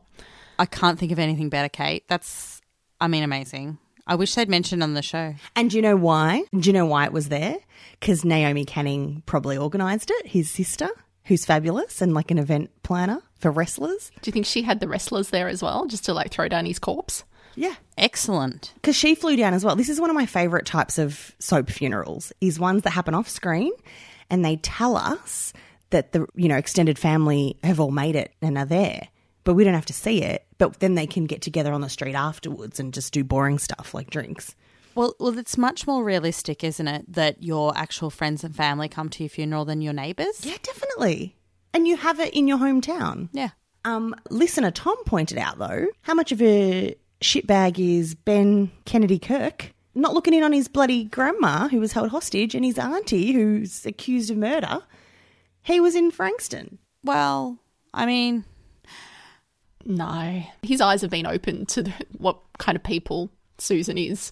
I 0.59 0.65
can't 0.65 0.99
think 0.99 1.11
of 1.11 1.19
anything 1.19 1.49
better, 1.49 1.69
Kate. 1.69 2.03
That's, 2.07 2.61
I 2.99 3.07
mean, 3.07 3.23
amazing. 3.23 3.77
I 4.07 4.15
wish 4.15 4.35
they'd 4.35 4.49
mentioned 4.49 4.83
on 4.83 4.93
the 4.93 5.01
show. 5.01 5.33
and 5.55 5.69
do 5.69 5.77
you 5.77 5.81
know 5.81 5.95
why? 5.95 6.43
Do 6.57 6.69
you 6.69 6.73
know 6.73 6.85
why 6.85 7.05
it 7.05 7.11
was 7.13 7.29
there? 7.29 7.57
Because 7.99 8.23
Naomi 8.23 8.63
Canning 8.65 9.23
probably 9.25 9.57
organised 9.57 10.11
it, 10.11 10.27
his 10.27 10.49
sister, 10.49 10.87
who's 11.23 11.43
fabulous 11.45 12.01
and 12.01 12.13
like 12.13 12.29
an 12.29 12.37
event 12.37 12.69
planner 12.83 13.21
for 13.39 13.49
wrestlers. 13.51 14.11
Do 14.21 14.27
you 14.29 14.31
think 14.31 14.45
she 14.45 14.61
had 14.61 14.79
the 14.79 14.87
wrestlers 14.87 15.29
there 15.31 15.47
as 15.47 15.63
well, 15.63 15.87
just 15.87 16.05
to 16.05 16.13
like 16.13 16.29
throw 16.31 16.47
down 16.47 16.65
his 16.65 16.77
corpse? 16.77 17.23
Yeah. 17.55 17.73
Excellent. 17.97 18.73
because 18.75 18.95
she 18.97 19.15
flew 19.15 19.35
down 19.37 19.53
as 19.53 19.63
well. 19.65 19.75
This 19.75 19.89
is 19.89 19.99
one 19.99 20.09
of 20.09 20.15
my 20.15 20.25
favorite 20.25 20.65
types 20.65 20.97
of 20.97 21.33
soap 21.39 21.69
funerals. 21.69 22.31
Is 22.41 22.59
ones 22.59 22.83
that 22.83 22.91
happen 22.91 23.15
off 23.15 23.27
screen, 23.29 23.71
and 24.29 24.43
they 24.43 24.57
tell 24.57 24.95
us 24.97 25.53
that 25.89 26.11
the 26.11 26.27
you 26.35 26.47
know 26.47 26.57
extended 26.57 26.99
family 26.99 27.57
have 27.63 27.79
all 27.79 27.91
made 27.91 28.15
it 28.15 28.33
and 28.41 28.57
are 28.57 28.65
there, 28.65 29.07
but 29.43 29.53
we 29.53 29.63
don't 29.63 29.73
have 29.73 29.85
to 29.87 29.93
see 29.93 30.21
it. 30.21 30.45
But 30.57 30.79
then 30.79 30.95
they 30.95 31.07
can 31.07 31.25
get 31.25 31.41
together 31.41 31.73
on 31.73 31.81
the 31.81 31.89
street 31.89 32.15
afterwards 32.15 32.79
and 32.79 32.93
just 32.93 33.13
do 33.13 33.23
boring 33.23 33.59
stuff 33.59 33.93
like 33.93 34.09
drinks. 34.09 34.55
Well, 34.95 35.13
well, 35.19 35.37
it's 35.37 35.57
much 35.57 35.85
more 35.85 36.03
realistic, 36.05 36.63
isn't 36.63 36.87
it, 36.87 37.13
that 37.13 37.43
your 37.43 37.77
actual 37.77 38.09
friends 38.09 38.45
and 38.45 38.55
family 38.55 38.87
come 38.87 39.09
to 39.09 39.23
your 39.23 39.29
funeral 39.29 39.65
than 39.65 39.81
your 39.81 39.91
neighbours? 39.91 40.45
Yeah, 40.45 40.55
definitely. 40.63 41.35
And 41.73 41.85
you 41.85 41.97
have 41.97 42.21
it 42.21 42.33
in 42.33 42.47
your 42.47 42.57
hometown. 42.57 43.27
Yeah. 43.33 43.49
Um, 43.83 44.15
listener 44.29 44.71
Tom 44.71 44.95
pointed 45.05 45.37
out 45.37 45.59
though, 45.59 45.87
how 46.01 46.13
much 46.13 46.31
of 46.31 46.41
a 46.41 46.95
shitbag 47.21 47.77
is 47.77 48.15
Ben 48.15 48.71
Kennedy 48.85 49.19
Kirk, 49.19 49.73
not 49.95 50.13
looking 50.13 50.33
in 50.33 50.43
on 50.43 50.51
his 50.53 50.67
bloody 50.67 51.05
grandma 51.05 51.67
who 51.69 51.79
was 51.79 51.93
held 51.93 52.09
hostage 52.09 52.53
and 52.53 52.63
his 52.65 52.77
auntie 52.77 53.31
who's 53.33 53.85
accused 53.85 54.29
of 54.29 54.37
murder. 54.37 54.81
He 55.63 55.79
was 55.79 55.95
in 55.95 56.11
Frankston. 56.11 56.77
Well, 57.03 57.57
I 57.93 58.05
mean, 58.05 58.43
No. 59.85 60.43
His 60.63 60.81
eyes 60.81 61.01
have 61.01 61.11
been 61.11 61.25
opened 61.27 61.69
to 61.69 61.83
the, 61.83 61.93
what 62.17 62.39
kind 62.57 62.75
of 62.75 62.83
people 62.83 63.29
Susan 63.57 63.97
is. 63.97 64.31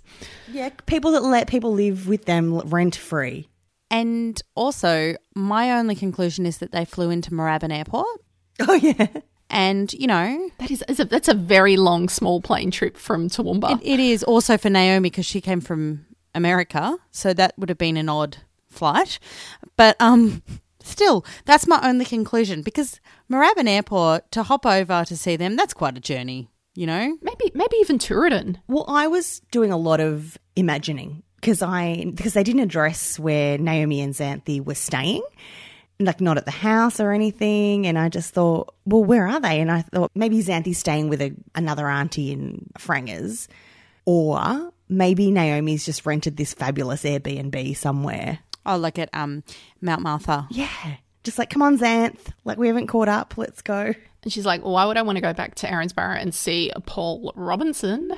Yeah, 0.52 0.70
people 0.86 1.12
that 1.12 1.24
let 1.24 1.48
people 1.48 1.72
live 1.74 2.08
with 2.08 2.26
them 2.26 2.58
rent 2.60 2.96
free. 2.96 3.48
and 3.92 4.42
also 4.56 5.16
my 5.36 5.72
only 5.72 5.96
conclusion 5.96 6.46
is 6.46 6.58
that 6.58 6.72
they 6.72 6.84
flew 6.86 7.10
into 7.10 7.32
Moorabbin 7.32 7.72
Airport, 7.76 8.08
Oh, 8.60 8.74
yeah. 8.74 9.08
And 9.54 9.94
you 9.94 10.08
know, 10.08 10.50
That 10.58 10.72
is, 10.72 10.84
is 10.90 11.00
a, 11.00 11.06
that's 11.06 11.28
a 11.30 11.34
very 11.34 11.78
long 11.78 12.10
small 12.10 12.42
plane 12.42 12.72
trip 12.72 12.98
from 12.98 13.30
Toowoomba. 13.30 13.80
it, 13.80 13.86
it 13.88 14.00
is 14.00 14.24
also 14.24 14.58
for 14.58 14.70
Naomi 14.70 15.10
because 15.10 15.26
she 15.26 15.40
came 15.42 15.62
from 15.62 16.06
America, 16.36 16.98
so 17.12 17.34
that 17.34 17.54
would 17.58 17.70
have 17.70 17.78
been 17.78 17.96
an 17.96 18.10
odd 18.10 18.38
flight. 18.70 19.20
But 19.78 19.96
um, 20.02 20.42
still, 20.84 21.24
that's 21.46 21.68
my 21.68 21.80
only 21.88 22.06
conclusion 22.06 22.64
because 22.64 23.00
Moorabbin 23.32 23.70
Airport 23.70 24.32
to 24.32 24.42
hop 24.44 24.66
over 24.66 25.06
to 25.06 25.16
see 25.16 25.36
them, 25.36 25.56
that's 25.56 25.74
quite 25.74 25.96
a 25.98 26.02
journey. 26.02 26.50
You 26.76 26.88
know, 26.88 27.18
maybe 27.22 27.52
maybe 27.54 27.78
even 27.82 28.00
Tooradin. 28.00 28.56
Well, 28.68 28.86
I 28.88 29.06
was 29.06 29.42
doing 29.52 29.72
a 29.72 29.78
lot 29.78 30.00
of 30.00 30.40
imagining 30.56 31.22
because 31.36 31.62
I 31.62 32.06
because 32.16 32.34
they 32.34 32.44
didn't 32.44 32.62
address 32.62 33.20
where 33.20 33.60
Naomi 33.60 34.02
and 34.02 34.16
Xanthe 34.16 34.66
were 34.66 34.74
staying, 34.74 35.22
like 36.00 36.20
not 36.22 36.38
at 36.38 36.46
the 36.46 36.52
house 36.52 37.00
or 37.00 37.12
anything. 37.12 37.88
And 37.88 37.98
I 37.98 38.10
just 38.10 38.34
thought, 38.34 38.74
well, 38.86 39.04
where 39.04 39.28
are 39.28 39.40
they? 39.40 39.60
And 39.62 39.72
I 39.72 39.82
thought 39.82 40.12
maybe 40.16 40.40
Xanthe's 40.44 40.78
staying 40.78 41.10
with 41.10 41.22
a, 41.22 41.34
another 41.56 41.88
auntie 41.90 42.32
in 42.32 42.70
Frangers, 42.80 43.48
or 44.06 44.72
maybe 44.90 45.32
Naomi's 45.32 45.86
just 45.86 46.06
rented 46.06 46.38
this 46.38 46.54
fabulous 46.54 47.04
Airbnb 47.04 47.76
somewhere. 47.78 48.40
oh, 48.66 48.78
like 48.78 49.00
at 49.00 49.10
um 49.14 49.44
Mount 49.82 50.02
Martha. 50.02 50.48
Yeah, 50.52 50.68
just 51.24 51.38
like 51.38 51.50
come 51.50 51.62
on, 51.62 51.78
Xanth, 51.78 52.20
like 52.44 52.58
we 52.58 52.68
haven't 52.68 52.88
caught 52.88 53.08
up. 53.10 53.38
Let's 53.38 53.62
go. 53.62 53.94
And 54.24 54.32
she's 54.32 54.46
like, 54.46 54.62
why 54.62 54.86
would 54.86 54.96
I 54.98 55.02
want 55.02 55.18
to 55.18 55.22
go 55.22 55.34
back 55.34 55.56
to 55.56 55.68
Erinsborough 55.68 56.22
and 56.22 56.34
see 56.34 56.72
Paul 56.86 57.34
Robinson? 57.36 58.14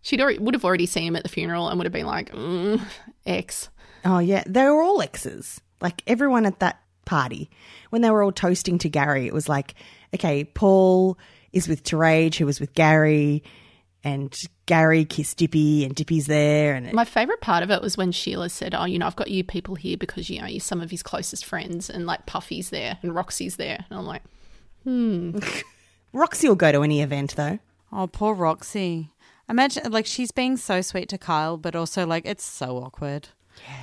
She'd 0.00 0.20
already, 0.20 0.38
would 0.38 0.54
have 0.54 0.64
already 0.64 0.86
seen 0.86 1.08
him 1.08 1.16
at 1.16 1.24
the 1.24 1.28
funeral 1.28 1.68
and 1.68 1.76
would 1.76 1.86
have 1.86 1.92
been 1.92 2.06
like, 2.06 2.30
mm, 2.32 2.80
X. 3.26 3.68
Oh 4.04 4.20
yeah, 4.20 4.44
they 4.46 4.62
were 4.64 4.80
all 4.80 5.02
exes. 5.02 5.60
Like 5.80 6.02
everyone 6.06 6.46
at 6.46 6.60
that 6.60 6.80
party, 7.04 7.50
when 7.90 8.02
they 8.02 8.10
were 8.10 8.22
all 8.22 8.32
toasting 8.32 8.78
to 8.78 8.88
Gary, 8.88 9.26
it 9.26 9.34
was 9.34 9.48
like, 9.48 9.74
okay, 10.14 10.44
Paul 10.44 11.18
is 11.52 11.68
with 11.68 11.84
Terese, 11.84 12.36
who 12.36 12.46
was 12.46 12.60
with 12.60 12.74
Gary, 12.74 13.42
and 14.04 14.34
Gary 14.66 15.04
kissed 15.04 15.38
Dipi, 15.38 15.84
and 15.84 15.94
Dipi's 15.94 16.26
there, 16.26 16.74
and 16.74 16.92
My 16.92 17.04
favourite 17.04 17.40
part 17.40 17.62
of 17.62 17.70
it 17.70 17.82
was 17.82 17.96
when 17.96 18.12
Sheila 18.12 18.48
said, 18.48 18.74
oh, 18.74 18.84
you 18.84 18.98
know, 18.98 19.06
I've 19.06 19.16
got 19.16 19.30
you 19.30 19.42
people 19.42 19.74
here 19.74 19.96
because, 19.96 20.30
you 20.30 20.40
know, 20.40 20.46
you're 20.46 20.60
some 20.60 20.80
of 20.80 20.90
his 20.90 21.02
closest 21.02 21.44
friends 21.44 21.90
and 21.90 22.06
like 22.06 22.26
Puffy's 22.26 22.70
there 22.70 22.98
and 23.02 23.14
Roxy's 23.14 23.56
there. 23.56 23.84
And 23.90 23.98
I'm 23.98 24.06
like, 24.06 24.22
hmm. 24.84 25.38
Roxy 26.12 26.48
will 26.48 26.56
go 26.56 26.72
to 26.72 26.82
any 26.82 27.02
event 27.02 27.36
though. 27.36 27.58
Oh, 27.92 28.06
poor 28.06 28.34
Roxy. 28.34 29.10
Imagine 29.48 29.90
like 29.90 30.06
she's 30.06 30.30
being 30.30 30.56
so 30.56 30.80
sweet 30.80 31.08
to 31.08 31.18
Kyle, 31.18 31.56
but 31.56 31.74
also 31.74 32.06
like 32.06 32.26
it's 32.26 32.44
so 32.44 32.76
awkward. 32.78 33.28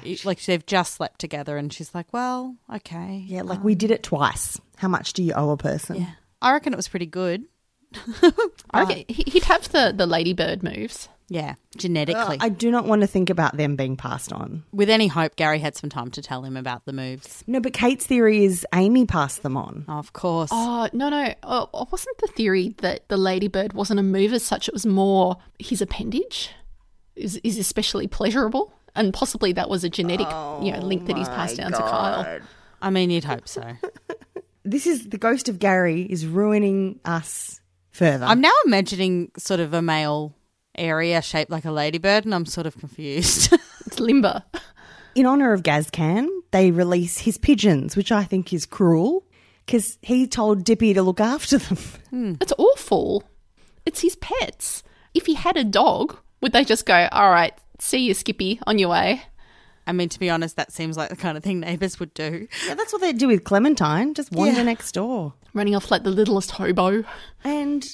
Yeah, 0.03 0.15
like 0.23 0.43
they've 0.45 0.65
just 0.65 0.93
slept 0.93 1.19
together, 1.19 1.57
and 1.57 1.71
she's 1.71 1.93
like, 1.93 2.11
"Well, 2.13 2.55
okay, 2.73 3.23
Yeah, 3.27 3.41
like 3.43 3.63
we 3.63 3.73
um, 3.73 3.77
did 3.77 3.91
it 3.91 4.03
twice. 4.03 4.59
How 4.77 4.87
much 4.87 5.13
do 5.13 5.23
you 5.23 5.33
owe 5.33 5.51
a 5.51 5.57
person? 5.57 5.97
yeah." 5.97 6.11
I 6.41 6.51
reckon 6.51 6.73
it 6.73 6.77
was 6.77 6.87
pretty 6.87 7.07
good. 7.07 7.45
I 8.71 8.81
reckon 8.81 9.05
he- 9.07 9.23
he'd 9.27 9.45
have 9.45 9.71
the, 9.71 9.93
the 9.95 10.05
ladybird 10.05 10.63
moves. 10.63 11.09
Yeah, 11.27 11.55
genetically. 11.75 12.37
I 12.39 12.49
do 12.49 12.69
not 12.69 12.85
want 12.85 13.01
to 13.01 13.07
think 13.07 13.31
about 13.31 13.57
them 13.57 13.75
being 13.75 13.97
passed 13.97 14.31
on. 14.31 14.63
With 14.71 14.91
any 14.91 15.07
hope, 15.07 15.35
Gary 15.35 15.57
had 15.57 15.75
some 15.75 15.89
time 15.89 16.11
to 16.11 16.21
tell 16.21 16.43
him 16.43 16.55
about 16.55 16.85
the 16.85 16.93
moves. 16.93 17.43
No, 17.47 17.59
but 17.59 17.73
Kate's 17.73 18.05
theory 18.05 18.45
is 18.45 18.65
Amy 18.75 19.07
passed 19.07 19.41
them 19.41 19.57
on. 19.57 19.85
Of 19.87 20.13
course. 20.13 20.51
Oh, 20.53 20.87
no, 20.93 21.09
no. 21.09 21.33
Oh, 21.41 21.69
oh 21.73 21.87
wasn't 21.91 22.17
the 22.19 22.27
theory 22.27 22.75
that 22.79 23.07
the 23.09 23.17
ladybird 23.17 23.73
wasn't 23.73 23.99
a 23.99 24.03
move 24.03 24.33
as 24.33 24.43
such? 24.43 24.67
It 24.67 24.73
was 24.73 24.85
more 24.85 25.37
his 25.57 25.81
appendage 25.81 26.51
is, 27.15 27.37
is 27.43 27.57
especially 27.57 28.07
pleasurable. 28.07 28.71
And 28.95 29.13
possibly 29.13 29.51
that 29.53 29.69
was 29.69 29.83
a 29.83 29.89
genetic 29.89 30.27
you 30.61 30.71
know, 30.71 30.79
link 30.81 31.05
that 31.07 31.17
he's 31.17 31.27
oh 31.27 31.31
passed 31.31 31.57
down 31.57 31.71
to 31.71 31.77
Kyle. 31.77 32.39
I 32.81 32.89
mean, 32.89 33.09
you'd 33.09 33.23
hope 33.23 33.47
so. 33.47 33.63
This 34.67 34.87
is 34.87 35.09
the 35.09 35.19
ghost 35.19 35.47
of 35.47 35.59
Gary 35.59 36.01
is 36.01 36.25
ruining 36.25 36.99
us 37.05 37.61
further. 37.91 38.25
I'm 38.25 38.41
now 38.41 38.51
imagining 38.65 39.29
sort 39.37 39.59
of 39.59 39.75
a 39.75 39.81
male 39.81 40.33
area 40.75 41.21
shaped 41.21 41.51
like 41.51 41.65
a 41.65 41.71
ladybird, 41.71 42.25
and 42.25 42.33
I'm 42.33 42.47
sort 42.47 42.65
of 42.65 42.77
confused. 42.77 43.53
It's 43.85 43.99
limber. 43.99 44.41
in 45.13 45.27
honor 45.27 45.53
of 45.53 45.61
Gazcan, 45.61 46.27
they 46.49 46.71
release 46.71 47.19
his 47.19 47.37
pigeons, 47.37 47.95
which 47.95 48.11
I 48.11 48.23
think 48.23 48.51
is 48.51 48.65
cruel 48.65 49.23
because 49.63 49.99
he 50.01 50.25
told 50.25 50.63
Dipi 50.63 50.95
to 50.95 51.03
look 51.03 51.19
after 51.19 51.59
them. 51.59 51.77
Hmm. 52.09 52.33
It's 52.41 52.53
awful. 52.57 53.23
It's 53.85 54.01
his 54.01 54.15
pets. 54.15 54.81
If 55.13 55.27
he 55.27 55.35
had 55.35 55.57
a 55.57 55.63
dog, 55.63 56.17
would 56.41 56.53
they 56.53 56.63
just 56.63 56.87
go, 56.87 57.07
all 57.11 57.29
right, 57.29 57.53
see 57.79 57.99
you, 57.99 58.13
Skippy, 58.13 58.59
on 58.67 58.77
your 58.79 58.89
way? 58.89 59.21
I 59.87 59.91
mean, 59.91 60.09
to 60.09 60.19
be 60.19 60.29
honest, 60.29 60.55
that 60.55 60.71
seems 60.71 60.97
like 60.97 61.09
the 61.09 61.15
kind 61.15 61.37
of 61.37 61.43
thing 61.43 61.59
neighbours 61.59 61.99
would 61.99 62.13
do. 62.13 62.47
Yeah, 62.67 62.73
that's 62.73 62.91
what 62.91 63.01
they 63.01 63.13
do 63.13 63.27
with 63.27 63.43
Clementine, 63.43 64.13
just 64.15 64.31
wander 64.31 64.57
Yeah. 64.57 64.63
next 64.63 64.93
door. 64.93 65.33
Running 65.53 65.75
off 65.75 65.91
like 65.91 66.03
the 66.03 66.09
littlest 66.11 66.51
hobo. 66.51 67.03
And 67.43 67.85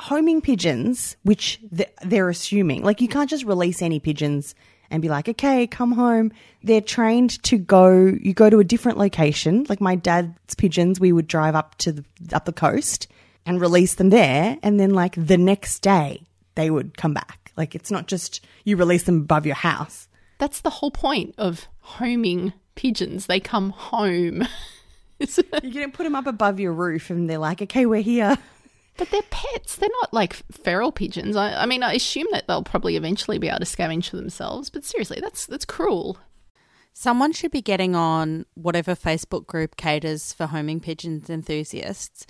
homing 0.00 0.40
pigeons, 0.40 1.16
which 1.24 1.60
they're 2.02 2.28
assuming, 2.30 2.82
like 2.82 3.00
you 3.00 3.08
can't 3.08 3.28
just 3.28 3.44
release 3.44 3.82
any 3.82 4.00
pigeons 4.00 4.54
and 4.90 5.02
be 5.02 5.08
like, 5.10 5.28
okay, 5.28 5.66
come 5.66 5.92
home. 5.92 6.32
They're 6.62 6.80
trained 6.80 7.42
to 7.42 7.58
go, 7.58 8.16
you 8.20 8.32
go 8.32 8.48
to 8.48 8.58
a 8.58 8.64
different 8.64 8.96
location. 8.96 9.66
Like 9.68 9.82
my 9.82 9.96
dad's 9.96 10.54
pigeons, 10.56 10.98
we 10.98 11.12
would 11.12 11.26
drive 11.26 11.54
up 11.54 11.76
to 11.78 11.92
the, 11.92 12.04
up 12.32 12.46
the 12.46 12.52
coast 12.54 13.06
and 13.44 13.60
release 13.60 13.96
them 13.96 14.08
there. 14.08 14.56
And 14.62 14.80
then 14.80 14.94
like 14.94 15.14
the 15.16 15.36
next 15.36 15.80
day 15.80 16.22
they 16.54 16.70
would 16.70 16.96
come 16.96 17.12
back. 17.12 17.37
Like 17.58 17.74
it's 17.74 17.90
not 17.90 18.06
just 18.06 18.42
you 18.64 18.76
release 18.76 19.02
them 19.02 19.22
above 19.22 19.44
your 19.44 19.56
house. 19.56 20.08
That's 20.38 20.60
the 20.60 20.70
whole 20.70 20.92
point 20.92 21.34
of 21.36 21.66
homing 21.80 22.52
pigeons. 22.76 23.26
They 23.26 23.40
come 23.40 23.70
home. 23.70 24.46
You're 25.18 25.72
going 25.72 25.90
to 25.90 25.96
put 25.96 26.04
them 26.04 26.14
up 26.14 26.28
above 26.28 26.60
your 26.60 26.72
roof 26.72 27.10
and 27.10 27.28
they're 27.28 27.38
like, 27.38 27.60
okay, 27.60 27.84
we're 27.86 28.00
here. 28.00 28.38
but 28.96 29.10
they're 29.10 29.22
pets. 29.30 29.76
They're 29.76 29.90
not 30.00 30.14
like 30.14 30.34
feral 30.52 30.92
pigeons. 30.92 31.34
I, 31.34 31.62
I 31.62 31.66
mean, 31.66 31.82
I 31.82 31.94
assume 31.94 32.28
that 32.30 32.46
they'll 32.46 32.62
probably 32.62 32.96
eventually 32.96 33.38
be 33.38 33.48
able 33.48 33.58
to 33.58 33.64
scavenge 33.64 34.10
for 34.10 34.16
themselves. 34.16 34.70
But 34.70 34.84
seriously, 34.84 35.18
that's 35.20 35.46
that's 35.46 35.64
cruel. 35.64 36.18
Someone 36.92 37.32
should 37.32 37.52
be 37.52 37.62
getting 37.62 37.94
on 37.94 38.44
whatever 38.54 38.96
Facebook 38.96 39.46
group 39.46 39.76
caters 39.76 40.32
for 40.32 40.46
homing 40.46 40.80
pigeons 40.80 41.30
enthusiasts 41.30 42.26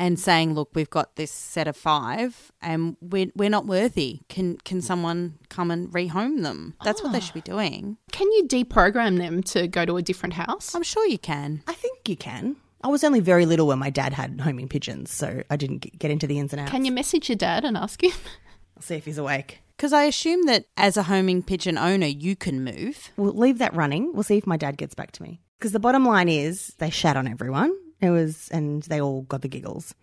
and 0.00 0.18
saying, 0.18 0.54
"Look, 0.54 0.70
we've 0.74 0.88
got 0.88 1.16
this 1.16 1.30
set 1.30 1.68
of 1.68 1.76
five, 1.76 2.50
and 2.62 2.96
we're 3.02 3.30
we're 3.36 3.50
not 3.50 3.66
worthy. 3.66 4.20
Can 4.28 4.56
can 4.64 4.80
someone 4.80 5.38
come 5.50 5.70
and 5.70 5.88
rehome 5.92 6.42
them?" 6.42 6.74
That's 6.82 7.02
what 7.02 7.12
they 7.12 7.20
should 7.20 7.34
be 7.34 7.42
ah. 7.42 7.52
doing. 7.54 7.98
Can 8.10 8.32
you 8.32 8.44
deprogram 8.48 9.18
them 9.18 9.42
to 9.44 9.68
go 9.68 9.84
to 9.84 9.98
a 9.98 10.02
different 10.02 10.34
house? 10.34 10.74
I'm 10.74 10.82
sure 10.82 11.06
you 11.06 11.18
can. 11.18 11.62
I 11.68 11.74
think 11.74 12.08
you 12.08 12.16
can. 12.16 12.56
I 12.82 12.88
was 12.88 13.04
only 13.04 13.20
very 13.20 13.44
little 13.44 13.66
when 13.66 13.78
my 13.78 13.90
dad 13.90 14.14
had 14.14 14.40
homing 14.40 14.66
pigeons, 14.66 15.10
so 15.10 15.42
I 15.50 15.56
didn't 15.56 15.98
get 15.98 16.10
into 16.10 16.26
the 16.26 16.38
ins 16.38 16.54
and 16.54 16.60
outs. 16.60 16.70
Can 16.70 16.86
you 16.86 16.92
message 16.92 17.28
your 17.28 17.36
dad 17.36 17.66
and 17.66 17.76
ask 17.76 18.02
him? 18.02 18.12
I'll 18.76 18.82
see 18.82 18.94
if 18.94 19.04
he's 19.04 19.18
awake. 19.18 19.60
Because 19.76 19.92
I 19.92 20.04
assume 20.04 20.46
that 20.46 20.64
as 20.78 20.96
a 20.96 21.02
homing 21.02 21.42
pigeon 21.42 21.76
owner, 21.76 22.06
you 22.06 22.36
can 22.36 22.64
move. 22.64 23.10
We'll 23.18 23.34
leave 23.34 23.58
that 23.58 23.74
running. 23.74 24.14
We'll 24.14 24.22
see 24.22 24.38
if 24.38 24.46
my 24.46 24.56
dad 24.56 24.78
gets 24.78 24.94
back 24.94 25.12
to 25.12 25.22
me. 25.22 25.42
Because 25.58 25.72
the 25.72 25.80
bottom 25.80 26.06
line 26.06 26.30
is 26.30 26.74
they 26.78 26.88
shat 26.88 27.18
on 27.18 27.28
everyone. 27.28 27.74
It 28.00 28.10
was, 28.10 28.48
and 28.50 28.82
they 28.84 29.00
all 29.00 29.22
got 29.22 29.42
the 29.42 29.48
giggles. 29.48 29.94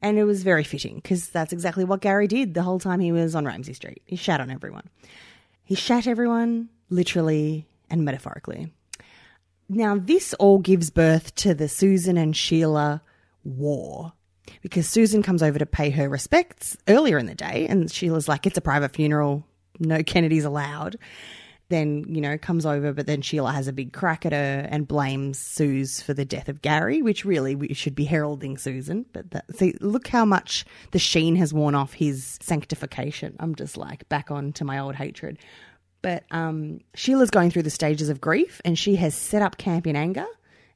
And 0.00 0.18
it 0.18 0.24
was 0.24 0.42
very 0.42 0.64
fitting 0.64 0.96
because 0.96 1.28
that's 1.28 1.52
exactly 1.52 1.84
what 1.84 2.00
Gary 2.00 2.26
did 2.26 2.54
the 2.54 2.62
whole 2.62 2.80
time 2.80 3.00
he 3.00 3.12
was 3.12 3.34
on 3.34 3.44
Ramsay 3.44 3.74
Street. 3.74 4.02
He 4.06 4.16
shat 4.16 4.40
on 4.40 4.50
everyone. 4.50 4.88
He 5.64 5.76
shat 5.76 6.06
everyone, 6.06 6.68
literally 6.90 7.66
and 7.88 8.04
metaphorically. 8.04 8.72
Now, 9.68 9.96
this 9.96 10.34
all 10.34 10.58
gives 10.58 10.90
birth 10.90 11.34
to 11.36 11.54
the 11.54 11.68
Susan 11.68 12.18
and 12.18 12.36
Sheila 12.36 13.00
war 13.44 14.12
because 14.60 14.88
Susan 14.88 15.22
comes 15.22 15.42
over 15.42 15.58
to 15.58 15.66
pay 15.66 15.90
her 15.90 16.08
respects 16.08 16.76
earlier 16.88 17.16
in 17.16 17.26
the 17.26 17.34
day, 17.34 17.66
and 17.68 17.90
Sheila's 17.90 18.28
like, 18.28 18.46
It's 18.46 18.58
a 18.58 18.62
private 18.62 18.94
funeral, 18.94 19.44
no 19.78 20.02
Kennedys 20.02 20.44
allowed. 20.44 20.98
Then, 21.68 22.04
you 22.08 22.20
know, 22.20 22.36
comes 22.36 22.66
over, 22.66 22.92
but 22.92 23.06
then 23.06 23.22
Sheila 23.22 23.52
has 23.52 23.66
a 23.66 23.72
big 23.72 23.94
crack 23.94 24.26
at 24.26 24.32
her 24.32 24.68
and 24.70 24.86
blames 24.86 25.38
Suze 25.38 26.02
for 26.02 26.12
the 26.12 26.24
death 26.24 26.48
of 26.48 26.60
Gary, 26.60 27.00
which 27.00 27.24
really 27.24 27.54
we 27.54 27.72
should 27.72 27.94
be 27.94 28.04
heralding 28.04 28.58
Susan. 28.58 29.06
But 29.12 29.30
that, 29.30 29.56
see, 29.56 29.74
look 29.80 30.08
how 30.08 30.26
much 30.26 30.66
the 30.90 30.98
sheen 30.98 31.36
has 31.36 31.54
worn 31.54 31.74
off 31.74 31.94
his 31.94 32.38
sanctification. 32.42 33.36
I'm 33.40 33.54
just 33.54 33.78
like 33.78 34.06
back 34.10 34.30
on 34.30 34.52
to 34.54 34.64
my 34.64 34.78
old 34.78 34.96
hatred. 34.96 35.38
But 36.02 36.24
um, 36.30 36.80
Sheila's 36.94 37.30
going 37.30 37.50
through 37.50 37.62
the 37.62 37.70
stages 37.70 38.08
of 38.10 38.20
grief 38.20 38.60
and 38.64 38.78
she 38.78 38.96
has 38.96 39.14
set 39.14 39.40
up 39.40 39.56
camp 39.56 39.86
in 39.86 39.96
anger 39.96 40.26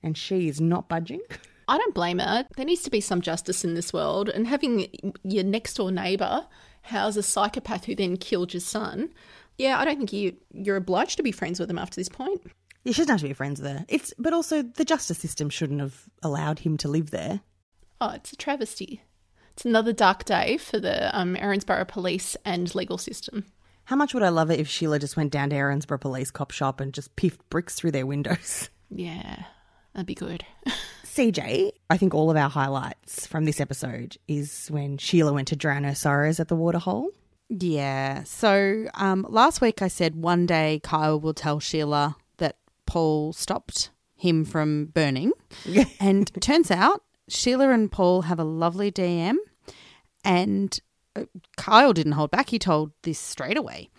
and 0.03 0.17
she 0.17 0.49
is 0.49 0.61
not 0.61 0.89
budging. 0.89 1.21
I 1.69 1.79
don't 1.79 1.95
blame 1.95 2.21
her. 2.21 2.47
There 2.57 2.65
needs 2.65 2.83
to 2.83 2.91
be 2.91 3.01
some 3.01 3.21
justice 3.21 3.65
in 3.65 3.75
this 3.75 3.93
world, 3.93 4.29
and 4.29 4.47
having 4.47 4.87
your 5.25 5.43
next 5.43 5.75
door 5.75 5.91
neighbour 5.91 6.47
house 6.83 7.17
a 7.17 7.23
psychopath 7.23 7.85
who 7.85 7.95
then 7.95 8.17
killed 8.17 8.55
your 8.55 8.61
son? 8.61 9.11
Yeah, 9.59 9.79
I 9.79 9.85
don't 9.85 9.97
think 9.99 10.13
you 10.13 10.37
you're 10.53 10.77
obliged 10.77 11.17
to 11.17 11.23
be 11.23 11.33
friends 11.33 11.59
with 11.61 11.71
him 11.71 11.79
after 11.79 11.97
this 11.97 12.09
point. 12.09 12.43
You 12.85 12.93
shouldn't 12.93 13.11
have 13.11 13.21
to 13.21 13.29
be 13.29 13.33
friends 13.33 13.61
with 13.61 13.71
her. 13.71 13.85
It's 13.89 14.15
but 14.19 14.33
also 14.33 14.63
the 14.63 14.85
justice 14.85 15.19
system 15.19 15.51
shouldn't 15.51 15.81
have 15.81 16.05
allowed 16.23 16.61
him 16.61 16.77
to 16.79 16.89
live 16.89 17.11
there. 17.11 17.41
Oh, 18.01 18.11
it's 18.11 18.33
a 18.33 18.37
travesty. 18.37 19.03
It's 19.53 19.65
another 19.65 19.93
dark 19.93 20.25
day 20.25 20.59
for 20.59 20.79
the 20.79 21.17
um, 21.19 21.35
Erinsborough 21.35 21.89
police 21.89 22.37
and 22.45 22.73
legal 22.75 22.99
system. 22.99 23.47
How 23.85 23.97
much 23.97 24.13
would 24.13 24.23
I 24.23 24.29
love 24.29 24.51
it 24.51 24.61
if 24.61 24.69
Sheila 24.69 24.99
just 24.99 25.17
went 25.17 25.33
down 25.33 25.51
to 25.51 25.57
Erinsborough 25.57 26.01
Police 26.01 26.31
Cop 26.31 26.51
Shop 26.51 26.81
and 26.81 26.93
just 26.93 27.17
piffed 27.17 27.49
bricks 27.51 27.75
through 27.75 27.93
their 27.93 28.07
windows? 28.07 28.69
Yeah, 28.89 29.43
that'd 29.95 30.07
be 30.07 30.15
good. 30.15 30.45
CJ, 31.05 31.73
I 31.91 31.97
think 31.97 32.15
all 32.15 32.31
of 32.31 32.37
our 32.37 32.49
highlights 32.49 33.27
from 33.27 33.45
this 33.45 33.61
episode 33.61 34.17
is 34.29 34.69
when 34.69 34.97
Sheila 34.99 35.33
went 35.33 35.49
to 35.49 35.57
drown 35.57 35.83
her 35.83 35.97
sorrows 35.97 36.39
at 36.39 36.47
the 36.47 36.55
waterhole. 36.55 37.11
Yeah. 37.49 38.25
So 38.25 38.87
um, 38.95 39.27
last 39.29 39.61
week 39.61 39.83
I 39.83 39.89
said 39.89 40.17
one 40.17 40.47
day 40.47 40.81
Kyle 40.83 41.21
will 41.21 41.35
tell 41.35 41.61
Sheila 41.61 42.17
that 42.39 42.57
Paul 42.87 43.33
stopped 43.33 43.91
him 44.17 44.45
from 44.45 44.87
burning. 44.87 45.33
and 46.01 46.31
turns 46.41 46.71
out 46.71 47.03
Sheila 47.29 47.71
and 47.71 47.91
Paul 47.91 48.23
have 48.23 48.39
a 48.39 48.45
lovely 48.45 48.91
DM. 48.91 49.37
And 50.25 50.79
uh, 51.15 51.25
Kyle 51.57 51.93
didn't 51.93 52.13
hold 52.13 52.31
back. 52.31 52.51
He 52.51 52.59
told 52.59 52.93
this 53.03 53.19
straight 53.19 53.57
away. 53.57 53.91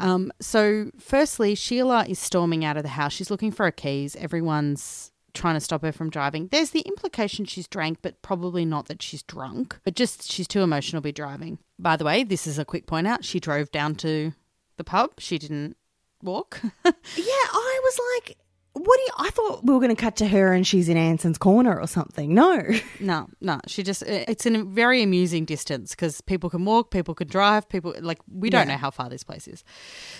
Um, 0.00 0.32
so, 0.40 0.90
firstly, 0.98 1.54
Sheila 1.54 2.06
is 2.06 2.18
storming 2.18 2.64
out 2.64 2.76
of 2.76 2.82
the 2.82 2.90
house. 2.90 3.12
She's 3.12 3.30
looking 3.30 3.52
for 3.52 3.66
her 3.66 3.70
keys. 3.70 4.16
Everyone's 4.16 5.12
trying 5.34 5.54
to 5.54 5.60
stop 5.60 5.82
her 5.82 5.92
from 5.92 6.10
driving. 6.10 6.48
There's 6.48 6.70
the 6.70 6.80
implication 6.80 7.44
she's 7.44 7.66
drank, 7.68 7.98
but 8.00 8.22
probably 8.22 8.64
not 8.64 8.86
that 8.86 9.02
she's 9.02 9.22
drunk, 9.22 9.78
but 9.84 9.94
just 9.96 10.30
she's 10.30 10.48
too 10.48 10.62
emotional 10.62 11.00
to 11.02 11.04
be 11.04 11.12
driving. 11.12 11.58
By 11.78 11.96
the 11.96 12.04
way, 12.04 12.24
this 12.24 12.46
is 12.46 12.58
a 12.58 12.64
quick 12.64 12.86
point 12.86 13.06
out. 13.06 13.24
She 13.24 13.40
drove 13.40 13.70
down 13.70 13.96
to 13.96 14.32
the 14.76 14.84
pub. 14.84 15.12
She 15.18 15.38
didn't 15.38 15.76
walk. 16.22 16.60
Yeah, 17.16 17.48
I 17.52 17.80
was 17.84 18.00
like, 18.14 18.36
what 18.76 18.96
do 18.96 19.02
you? 19.02 19.10
I 19.18 19.30
thought 19.30 19.64
we 19.64 19.72
were 19.72 19.78
going 19.80 19.94
to 19.94 20.00
cut 20.00 20.16
to 20.16 20.26
her 20.28 20.52
and 20.52 20.66
she's 20.66 20.88
in 20.88 20.96
Anson's 20.96 21.38
corner 21.38 21.80
or 21.80 21.86
something. 21.86 22.34
No. 22.34 22.60
no, 23.00 23.28
no. 23.40 23.60
She 23.66 23.82
just, 23.82 24.02
it's 24.02 24.46
in 24.46 24.56
a 24.56 24.64
very 24.64 25.02
amusing 25.02 25.44
distance 25.44 25.90
because 25.92 26.20
people 26.20 26.50
can 26.50 26.64
walk, 26.64 26.90
people 26.90 27.14
can 27.14 27.28
drive, 27.28 27.68
people, 27.68 27.94
like, 28.00 28.18
we 28.30 28.50
don't 28.50 28.66
Yeah. 28.66 28.74
know 28.74 28.78
how 28.78 28.90
far 28.90 29.08
this 29.08 29.22
place 29.22 29.46
is. 29.48 29.62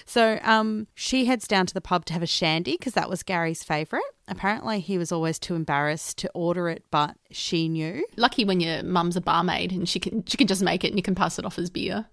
So 0.06 0.38
um, 0.42 0.86
she 0.94 1.24
heads 1.26 1.46
down 1.48 1.66
to 1.66 1.74
the 1.74 1.80
pub 1.80 2.04
to 2.06 2.12
have 2.12 2.22
a 2.22 2.26
shandy 2.28 2.72
because 2.78 2.94
that 2.94 3.10
was 3.10 3.22
Gary's 3.22 3.62
favourite. 3.64 4.04
Apparently, 4.28 4.80
he 4.80 4.96
was 4.98 5.12
always 5.12 5.38
too 5.38 5.54
embarrassed 5.54 6.16
to 6.18 6.30
order 6.32 6.68
it, 6.68 6.84
but 6.90 7.16
she 7.30 7.68
knew. 7.68 8.06
Lucky 8.16 8.44
when 8.44 8.60
your 8.60 8.82
mum's 8.82 9.16
a 9.16 9.20
barmaid 9.20 9.70
and 9.72 9.86
she 9.86 10.00
can 10.00 10.24
she 10.24 10.38
can 10.38 10.46
just 10.46 10.62
make 10.62 10.82
it 10.82 10.88
and 10.88 10.96
you 10.98 11.02
can 11.02 11.14
pass 11.14 11.38
it 11.38 11.44
off 11.44 11.58
as 11.58 11.68
beer. 11.68 12.06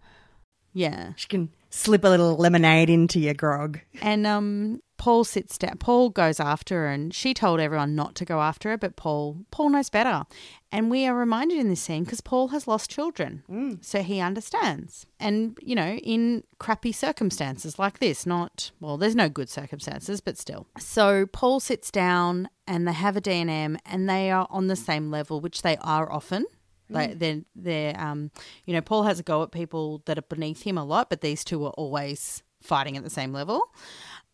Yeah. 0.73 1.13
She 1.15 1.27
can 1.27 1.49
slip 1.69 2.03
a 2.03 2.07
little 2.09 2.35
lemonade 2.35 2.89
into 2.89 3.19
your 3.19 3.33
grog. 3.33 3.79
And 4.01 4.27
um, 4.27 4.81
Paul 5.01 5.23
sits 5.23 5.57
down. 5.57 5.77
Paul 5.79 6.11
goes 6.11 6.39
after 6.39 6.75
her, 6.75 6.87
and 6.87 7.11
she 7.11 7.33
told 7.33 7.59
everyone 7.59 7.95
not 7.95 8.13
to 8.17 8.23
go 8.23 8.39
after 8.39 8.69
her, 8.69 8.77
but 8.77 8.95
Paul 8.95 9.37
Paul 9.49 9.71
knows 9.71 9.89
better. 9.89 10.25
And 10.71 10.91
we 10.91 11.07
are 11.07 11.15
reminded 11.15 11.57
in 11.57 11.69
this 11.69 11.81
scene 11.81 12.03
because 12.03 12.21
Paul 12.21 12.49
has 12.49 12.67
lost 12.67 12.91
children, 12.91 13.41
so 13.81 14.03
he 14.03 14.19
understands. 14.19 15.07
And 15.19 15.57
you 15.59 15.73
know, 15.73 15.93
in 15.95 16.43
crappy 16.59 16.91
circumstances 16.91 17.79
like 17.79 17.97
this, 17.97 18.27
not 18.27 18.69
well, 18.79 18.99
there's 18.99 19.15
no 19.15 19.27
good 19.27 19.49
circumstances, 19.49 20.21
but 20.21 20.37
still. 20.37 20.67
So 20.77 21.25
Paul 21.25 21.59
sits 21.59 21.89
down, 21.89 22.47
and 22.67 22.87
they 22.87 22.93
have 22.93 23.17
a 23.17 23.21
D 23.21 23.31
and 23.31 24.07
they 24.07 24.29
are 24.29 24.45
on 24.51 24.67
the 24.67 24.75
same 24.75 25.09
level, 25.09 25.41
which 25.41 25.63
they 25.63 25.77
are 25.77 26.11
often. 26.11 26.45
Like 26.91 27.17
they're 27.17 27.41
they're 27.55 27.99
um 27.99 28.29
you 28.65 28.73
know 28.75 28.81
Paul 28.81 29.01
has 29.03 29.19
a 29.19 29.23
go 29.23 29.41
at 29.41 29.51
people 29.51 30.03
that 30.05 30.19
are 30.19 30.29
beneath 30.29 30.61
him 30.61 30.77
a 30.77 30.85
lot, 30.85 31.09
but 31.09 31.21
these 31.21 31.43
two 31.43 31.65
are 31.65 31.71
always 31.71 32.43
fighting 32.61 32.95
at 32.97 33.03
the 33.03 33.09
same 33.09 33.33
level. 33.33 33.61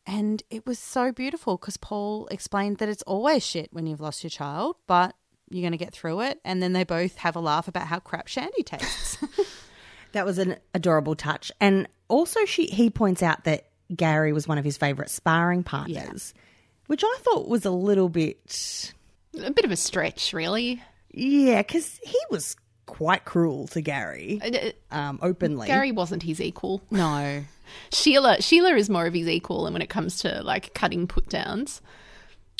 And 0.07 0.41
it 0.49 0.65
was 0.65 0.79
so 0.79 1.11
beautiful 1.11 1.57
because 1.57 1.77
Paul 1.77 2.27
explained 2.31 2.77
that 2.77 2.87
it's 2.89 3.03
always 3.03 3.45
shit 3.45 3.71
when 3.73 3.85
you've 3.85 3.99
lost 4.01 4.23
your 4.23 4.29
child, 4.31 4.77
but 4.87 5.15
you're 5.49 5.61
going 5.61 5.73
to 5.73 5.77
get 5.77 5.93
through 5.93 6.21
it. 6.21 6.39
And 6.45 6.63
then 6.63 6.73
they 6.73 6.83
both 6.85 7.17
have 7.17 7.35
a 7.35 7.39
laugh 7.41 7.67
about 7.67 7.87
how 7.87 7.99
crap 7.99 8.27
Shandy 8.27 8.63
tastes. 8.63 9.17
That 10.13 10.25
was 10.25 10.37
an 10.37 10.55
adorable 10.73 11.15
touch. 11.15 11.51
And 11.59 11.85
also, 12.07 12.45
she 12.45 12.67
he 12.67 12.89
points 12.89 13.21
out 13.21 13.43
that 13.43 13.67
Gary 13.93 14.31
was 14.31 14.47
one 14.47 14.57
of 14.57 14.63
his 14.63 14.77
favourite 14.77 15.09
sparring 15.11 15.63
partners, 15.63 16.33
which 16.87 17.03
I 17.03 17.15
thought 17.19 17.49
was 17.49 17.65
a 17.65 17.71
little 17.71 18.07
bit. 18.07 18.93
A 19.43 19.51
bit 19.51 19.65
of 19.65 19.69
a 19.71 19.75
stretch, 19.75 20.31
really. 20.31 20.81
Yeah, 21.11 21.61
because 21.61 21.99
he 22.03 22.17
was 22.31 22.55
quite 22.85 23.25
cruel 23.25 23.67
to 23.67 23.81
Gary, 23.81 24.39
Uh, 24.41 24.95
um, 24.95 25.19
openly. 25.21 25.67
Gary 25.67 25.91
wasn't 25.91 26.23
his 26.23 26.39
equal. 26.39 26.81
no. 26.89 27.43
Sheila 27.91 28.41
Sheila 28.41 28.75
is 28.75 28.89
more 28.89 29.05
of 29.05 29.13
his 29.13 29.27
equal 29.27 29.65
and 29.65 29.73
when 29.73 29.81
it 29.81 29.89
comes 29.89 30.17
to 30.19 30.41
like 30.43 30.73
cutting 30.73 31.07
put 31.07 31.29
downs. 31.29 31.81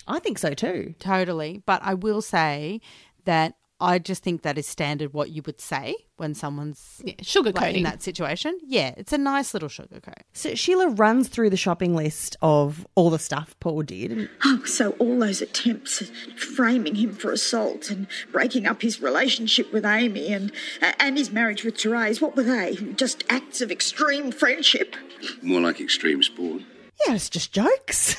I 0.07 0.19
think 0.19 0.37
so 0.37 0.53
too. 0.53 0.95
Totally. 0.99 1.61
But 1.65 1.81
I 1.83 1.93
will 1.93 2.21
say 2.21 2.79
that 3.25 3.55
I 3.79 3.99
just 3.99 4.23
think 4.23 4.41
that 4.41 4.57
is 4.57 4.65
standard 4.65 5.13
what 5.13 5.29
you 5.29 5.43
would 5.45 5.61
say 5.61 5.95
when 6.15 6.33
someone's 6.33 6.99
Yeah, 7.05 7.13
sugarcoating. 7.21 7.55
like, 7.61 7.75
in 7.75 7.83
that 7.83 8.01
situation. 8.01 8.57
Yeah, 8.65 8.93
it's 8.97 9.13
a 9.13 9.19
nice 9.19 9.53
little 9.53 9.69
sugarcoat. 9.69 10.23
So 10.33 10.55
Sheila 10.55 10.89
runs 10.89 11.27
through 11.27 11.51
the 11.51 11.57
shopping 11.57 11.95
list 11.95 12.35
of 12.41 12.87
all 12.95 13.11
the 13.11 13.19
stuff 13.19 13.55
Paul 13.59 13.83
did. 13.83 14.29
Oh, 14.43 14.63
so 14.65 14.91
all 14.93 15.19
those 15.19 15.43
attempts 15.43 16.01
at 16.01 16.09
framing 16.39 16.95
him 16.95 17.13
for 17.13 17.31
assault 17.31 17.91
and 17.91 18.07
breaking 18.31 18.65
up 18.65 18.81
his 18.81 18.99
relationship 18.99 19.71
with 19.71 19.85
Amy 19.85 20.33
and 20.33 20.51
and 20.99 21.15
his 21.17 21.31
marriage 21.31 21.63
with 21.63 21.75
Terese, 21.75 22.19
what 22.19 22.35
were 22.35 22.43
they? 22.43 22.75
Just 22.95 23.23
acts 23.29 23.61
of 23.61 23.69
extreme 23.71 24.31
friendship. 24.31 24.95
More 25.43 25.61
like 25.61 25.79
extreme 25.79 26.23
sport. 26.23 26.63
Yeah, 27.05 27.13
it's 27.13 27.29
just 27.29 27.51
jokes. 27.53 28.15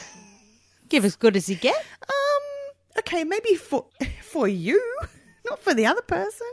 Give 0.88 1.05
as 1.05 1.16
good 1.16 1.37
as 1.37 1.49
you 1.49 1.57
get. 1.57 1.77
Um, 2.03 2.99
okay, 3.01 3.25
maybe 3.25 3.55
for 3.57 3.87
for 4.23 4.47
you, 4.47 4.81
not 5.50 5.62
for 5.62 5.74
the 5.74 5.87
other 5.87 6.02
person. 6.02 6.46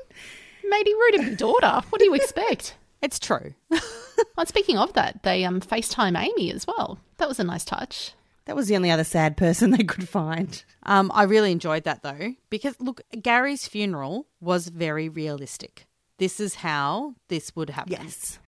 Made 0.68 0.88
he 0.88 0.94
rude 0.94 1.16
of 1.20 1.26
your 1.28 1.36
daughter. 1.36 1.82
What 1.90 2.00
do 2.00 2.06
you 2.06 2.14
expect? 2.16 2.76
It's 3.02 3.20
true. 3.20 3.54
Well, 4.38 4.46
speaking 4.46 4.78
of 4.78 4.94
that, 4.94 5.22
they 5.24 5.44
um 5.44 5.60
FaceTime 5.60 6.18
Amy 6.18 6.50
as 6.52 6.66
well. 6.66 6.98
That 7.18 7.28
was 7.28 7.40
a 7.40 7.44
nice 7.44 7.66
touch. 7.66 8.14
That 8.46 8.56
was 8.56 8.68
the 8.68 8.76
only 8.78 8.90
other 8.90 9.04
sad 9.04 9.36
person 9.38 9.72
they 9.78 9.84
could 9.84 10.08
find. 10.08 10.64
Um, 10.84 11.12
I 11.14 11.24
really 11.24 11.52
enjoyed 11.52 11.84
that 11.84 12.02
though, 12.02 12.34
because 12.50 12.76
look, 12.80 13.02
Gary's 13.22 13.68
funeral 13.68 14.28
was 14.40 14.70
very 14.70 15.10
realistic. 15.10 15.86
This 16.18 16.40
is 16.40 16.56
how 16.56 17.16
this 17.28 17.54
would 17.58 17.72
happen. 17.72 17.92
Yes, 17.92 18.40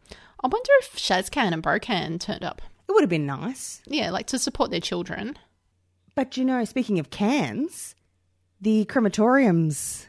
I 0.42 0.48
wonder 0.48 0.70
if 0.80 0.96
Shazcan 0.96 1.52
and 1.54 1.62
Brocan 1.62 2.18
turned 2.20 2.44
up. 2.46 2.62
it 2.88 2.94
would 2.94 3.02
have 3.04 3.10
been 3.10 3.26
nice. 3.26 3.82
Yeah, 3.86 4.10
like 4.10 4.28
to 4.28 4.40
support 4.40 4.72
their 4.72 4.80
children. 4.80 5.38
But 6.16 6.38
you 6.38 6.46
know, 6.46 6.64
speaking 6.64 6.98
of 6.98 7.10
cans, 7.10 7.94
the 8.62 8.86
crematorium's 8.86 10.08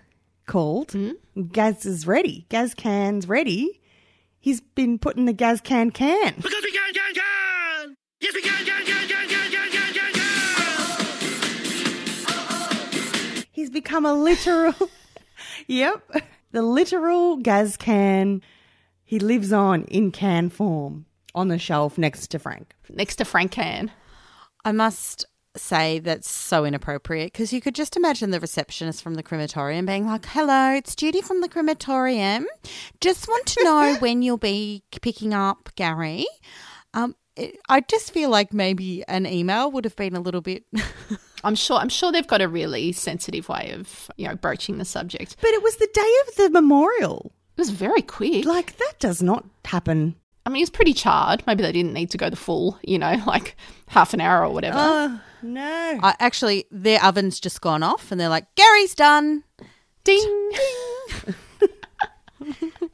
called. 0.49 0.91
Hmm? 0.93 1.13
Gaz 1.53 1.87
is 1.87 2.07
ready. 2.07 2.47
Gaz 2.49 2.75
can's 2.75 3.29
ready. 3.29 3.81
He's 4.41 4.61
been 4.61 4.99
putting 4.99 5.27
the 5.27 5.33
Gaz 5.33 5.61
can 5.61 5.93
can. 5.93 6.35
Because 6.37 6.63
we 6.65 6.73
can, 6.73 6.93
can, 6.93 7.15
can! 7.15 7.95
Yes, 8.21 8.35
we 8.35 8.43
can, 8.43 8.65
can, 8.65 8.85
can, 8.85 9.09
can, 9.09 9.29
can, 9.29 9.51
can, 9.51 9.71
can, 9.71 9.93
can, 9.93 10.13
can! 12.27 13.45
He's 13.53 13.71
become 13.71 14.05
a 14.05 14.15
literal. 14.15 14.75
yep, 15.69 16.03
the 16.51 16.63
literal 16.63 17.37
Gaz 17.37 17.77
can. 17.77 18.43
He 19.05 19.19
lives 19.21 19.53
on 19.53 19.85
in 19.85 20.11
can 20.11 20.51
form 20.51 21.07
on 21.35 21.49
the 21.49 21.59
shelf 21.59 21.97
next 21.97 22.29
to 22.29 22.39
Frank. 22.39 22.75
Next 22.91 23.17
to 23.17 23.25
Frank 23.25 23.53
Can. 23.53 23.91
I 24.65 24.73
must 24.73 25.25
say 25.59 25.99
that's 25.99 26.31
so 26.31 26.65
inappropriate 26.65 27.33
because 27.33 27.53
you 27.53 27.61
could 27.61 27.75
just 27.75 27.97
imagine 27.97 28.31
the 28.31 28.41
receptionist 28.41 29.03
from 29.03 29.15
the 29.15 29.23
crematorium 29.23 29.87
being 29.87 30.07
like, 30.07 30.27
"Hello, 30.27 30.73
it's 30.73 30.95
Judy 30.95 31.21
from 31.21 31.41
the 31.41 31.49
crematorium. 31.49 32.47
Just 33.01 33.29
want 33.29 33.47
to 33.47 33.65
know 33.65 33.97
when 34.01 34.23
you'll 34.23 34.37
be 34.37 34.83
picking 35.03 35.35
up 35.35 35.71
Gary." 35.77 36.27
Um, 36.95 37.15
it, 37.37 37.57
I 37.69 37.81
just 37.81 38.13
feel 38.13 38.31
like 38.31 38.53
maybe 38.53 39.05
an 39.09 39.27
email 39.27 39.71
would 39.71 39.85
have 39.85 39.97
been 39.97 40.17
a 40.17 40.21
little 40.21 40.41
bit. 40.41 40.65
I'm 41.45 41.55
sure 41.55 41.79
I'm 41.79 41.89
sure 41.89 42.11
they've 42.11 42.27
got 42.27 42.41
a 42.41 42.49
really 42.49 42.93
sensitive 42.93 43.49
way 43.49 43.71
of, 43.73 44.11
you 44.17 44.27
know, 44.27 44.35
broaching 44.35 44.79
the 44.79 44.85
subject. 44.85 45.37
But 45.41 45.51
it 45.51 45.63
was 45.63 45.77
the 45.77 45.89
day 45.93 46.15
of 46.29 46.37
the 46.37 46.51
memorial. 46.51 47.33
It 47.57 47.61
was 47.61 47.71
very 47.71 48.03
quick. 48.03 48.45
Like 48.45 48.77
that 48.79 48.95
does 48.99 49.23
not 49.23 49.45
happen. 49.65 50.17
I 50.49 50.51
mean, 50.51 50.61
he 50.61 50.63
was 50.63 50.71
pretty 50.71 50.95
charred. 50.95 51.47
Maybe 51.47 51.63
they 51.63 51.73
didn't 51.73 51.93
need 51.93 52.11
to 52.13 52.17
go 52.17 52.31
the 52.31 52.37
full, 52.37 52.79
you 52.83 52.99
know, 52.99 53.23
like 53.27 53.55
half 53.87 54.15
an 54.15 54.23
hour 54.23 54.47
or 54.47 54.51
whatever. 54.51 54.79
Oh 54.81 55.21
no! 55.43 56.01
I 56.03 56.15
actually, 56.21 56.65
their 56.71 57.05
oven's 57.05 57.39
just 57.39 57.61
gone 57.61 57.83
off, 57.83 58.11
and 58.11 58.19
they're 58.19 58.31
like, 58.31 58.47
"Gary's 58.55 58.95
done." 58.95 59.45
Ding. 60.05 60.51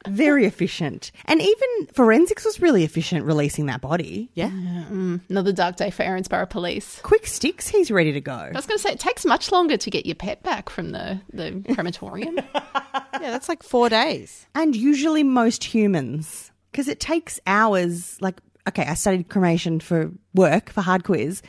Very 0.09 0.47
efficient, 0.47 1.13
and 1.27 1.41
even 1.41 1.87
forensics 1.93 2.45
was 2.45 2.61
really 2.61 2.83
efficient 2.83 3.25
releasing 3.25 3.67
that 3.67 3.81
body. 3.81 4.31
Yeah. 4.35 4.51
Mm, 4.51 5.21
another 5.31 5.53
dark 5.53 5.77
day 5.77 5.91
for 5.91 6.03
Erinsborough 6.03 6.51
Police. 6.51 6.99
Quick 7.05 7.29
sticks, 7.29 7.69
he's 7.69 7.89
ready 7.93 8.11
to 8.13 8.21
go. 8.21 8.33
I 8.33 8.51
was 8.53 8.67
going 8.67 8.79
to 8.79 8.83
say 8.83 8.91
it 8.91 8.99
takes 8.99 9.25
much 9.25 9.53
longer 9.53 9.77
to 9.77 9.91
get 9.91 10.07
your 10.07 10.17
pet 10.17 10.43
back 10.43 10.71
from 10.71 10.91
the 10.91 11.21
the 11.33 11.63
crematorium. 11.75 12.41
Yeah, 13.21 13.31
that's 13.31 13.49
like 13.49 13.63
four 13.63 13.89
days. 13.89 14.47
And 14.57 14.75
usually, 14.75 15.23
most 15.23 15.63
humans 15.65 16.51
Because 16.75 16.89
it 16.89 16.99
takes 16.99 17.39
hours. 17.47 18.19
Like, 18.21 18.41
okay, 18.69 18.85
I 18.85 18.95
studied 18.95 19.29
cremation 19.29 19.79
for 19.79 20.11
work, 20.35 20.71
for 20.71 20.81
hard 20.81 21.05
quiz, 21.05 21.41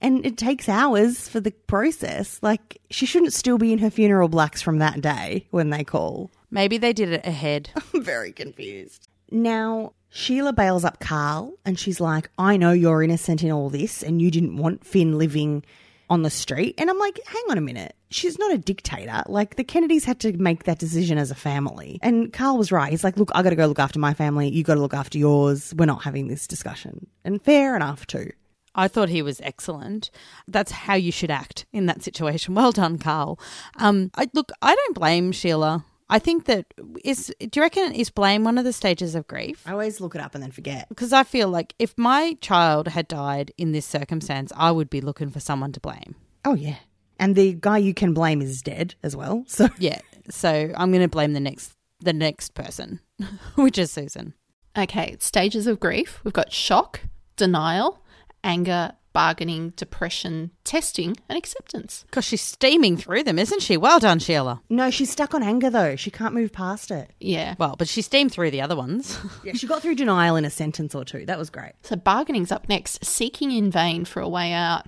and 0.00 0.24
it 0.24 0.38
takes 0.38 0.66
hours 0.66 1.28
for 1.28 1.40
the 1.40 1.50
process. 1.50 2.38
Like, 2.40 2.80
she 2.88 3.04
shouldn't 3.04 3.34
still 3.34 3.58
be 3.58 3.74
in 3.74 3.80
her 3.80 3.90
funeral 3.90 4.28
blacks 4.28 4.62
from 4.62 4.78
that 4.78 5.02
day 5.02 5.46
when 5.50 5.68
they 5.68 5.84
call. 5.84 6.30
Maybe 6.50 6.78
they 6.78 6.94
did 6.94 7.10
it 7.10 7.26
ahead. 7.26 7.68
I'm 7.94 8.02
very 8.02 8.32
confused. 8.32 9.08
Now, 9.30 9.92
Sheila 10.08 10.54
bails 10.54 10.86
up 10.86 11.00
Carl 11.00 11.52
and 11.66 11.78
she's 11.78 12.00
like, 12.00 12.30
I 12.38 12.56
know 12.56 12.72
you're 12.72 13.02
innocent 13.02 13.42
in 13.42 13.50
all 13.50 13.68
this 13.68 14.02
and 14.02 14.22
you 14.22 14.30
didn't 14.30 14.56
want 14.56 14.86
Finn 14.86 15.18
living 15.18 15.64
on 16.12 16.20
the 16.22 16.30
street. 16.30 16.74
And 16.76 16.90
I'm 16.90 16.98
like, 16.98 17.18
hang 17.26 17.42
on 17.48 17.56
a 17.56 17.62
minute. 17.62 17.96
She's 18.10 18.38
not 18.38 18.52
a 18.52 18.58
dictator. 18.58 19.22
Like, 19.26 19.56
the 19.56 19.64
Kennedys 19.64 20.04
had 20.04 20.20
to 20.20 20.34
make 20.34 20.64
that 20.64 20.78
decision 20.78 21.16
as 21.16 21.30
a 21.30 21.34
family. 21.34 21.98
And 22.02 22.30
Carl 22.30 22.58
was 22.58 22.70
right. 22.70 22.90
He's 22.90 23.02
like, 23.02 23.16
look, 23.16 23.30
I 23.34 23.42
got 23.42 23.50
to 23.50 23.56
go 23.56 23.64
look 23.64 23.78
after 23.78 23.98
my 23.98 24.12
family. 24.12 24.50
You 24.50 24.62
got 24.62 24.74
to 24.74 24.80
look 24.80 24.92
after 24.92 25.16
yours. 25.16 25.72
We're 25.74 25.86
not 25.86 26.02
having 26.02 26.28
this 26.28 26.46
discussion. 26.46 27.06
And 27.24 27.42
fair 27.42 27.74
enough, 27.74 28.06
too. 28.06 28.30
I 28.74 28.88
thought 28.88 29.08
he 29.08 29.22
was 29.22 29.40
excellent. 29.40 30.10
That's 30.46 30.72
how 30.72 30.94
you 30.94 31.12
should 31.12 31.30
act 31.30 31.64
in 31.72 31.86
that 31.86 32.02
situation. 32.02 32.54
Well 32.54 32.72
done, 32.72 32.98
Carl. 32.98 33.40
Um, 33.78 34.10
I, 34.14 34.28
look, 34.34 34.52
I 34.60 34.74
don't 34.74 34.94
blame 34.94 35.32
Sheila. 35.32 35.82
I 36.12 36.18
think 36.18 36.44
that 36.44 36.66
is. 37.04 37.34
Do 37.40 37.48
you 37.58 37.62
reckon 37.62 37.92
is 37.92 38.10
blame 38.10 38.44
one 38.44 38.58
of 38.58 38.64
the 38.64 38.72
stages 38.72 39.14
of 39.14 39.26
grief? 39.26 39.62
I 39.66 39.72
always 39.72 40.00
look 40.00 40.14
it 40.14 40.20
up 40.20 40.34
and 40.34 40.42
then 40.42 40.50
forget. 40.50 40.88
Because 40.88 41.12
I 41.12 41.24
feel 41.24 41.48
like 41.48 41.74
if 41.78 41.96
my 41.96 42.36
child 42.40 42.88
had 42.88 43.08
died 43.08 43.50
in 43.56 43.72
this 43.72 43.86
circumstance, 43.86 44.52
I 44.54 44.70
would 44.70 44.90
be 44.90 45.00
looking 45.00 45.30
for 45.30 45.40
someone 45.40 45.72
to 45.72 45.80
blame. 45.80 46.14
Oh, 46.44 46.54
yeah. 46.54 46.76
And 47.18 47.34
the 47.34 47.54
guy 47.58 47.78
you 47.78 47.94
can 47.94 48.12
blame 48.12 48.42
is 48.42 48.62
dead 48.62 48.94
as 49.02 49.16
well. 49.16 49.44
So, 49.48 49.68
Yeah, 49.78 50.00
so 50.28 50.72
I'm 50.76 50.90
going 50.90 51.02
to 51.02 51.08
blame 51.08 51.32
the 51.32 51.40
next 51.40 51.72
the 52.00 52.12
next 52.12 52.54
person, 52.54 53.00
which 53.54 53.78
is 53.78 53.90
Susan. 53.90 54.34
Okay, 54.76 55.16
stages 55.20 55.66
of 55.66 55.80
grief. 55.80 56.20
We've 56.24 56.32
got 56.34 56.52
shock, 56.52 57.00
denial, 57.36 58.00
anger, 58.44 58.92
bargaining, 59.12 59.70
depression, 59.76 60.50
testing, 60.64 61.16
and 61.28 61.36
acceptance. 61.38 62.04
Because 62.06 62.24
she's 62.24 62.40
steaming 62.42 62.96
through 62.96 63.22
them, 63.24 63.38
isn't 63.38 63.62
she? 63.62 63.76
Well 63.76 63.98
done, 63.98 64.18
Sheila. 64.18 64.62
no, 64.70 64.90
she's 64.90 65.10
stuck 65.10 65.34
on 65.34 65.42
anger, 65.42 65.70
though. 65.70 65.96
She 65.96 66.10
can't 66.10 66.34
move 66.34 66.52
past 66.52 66.90
it. 66.90 67.10
Yeah. 67.20 67.54
Well, 67.58 67.76
but 67.78 67.88
she 67.88 68.02
steamed 68.02 68.32
through 68.32 68.50
the 68.50 68.60
other 68.62 68.76
ones. 68.76 69.18
Yeah, 69.44 69.54
she 69.54 69.66
got 69.66 69.82
through 69.82 69.96
denial 69.96 70.36
in 70.36 70.44
a 70.44 70.50
sentence 70.50 70.94
or 70.94 71.04
two. 71.04 71.26
That 71.26 71.38
was 71.38 71.50
great. 71.50 71.72
So 71.82 71.96
bargaining's 71.96 72.52
up 72.52 72.68
next, 72.68 73.04
seeking 73.04 73.50
in 73.50 73.70
vain 73.70 74.04
for 74.04 74.20
a 74.20 74.28
way 74.28 74.52
out. 74.52 74.86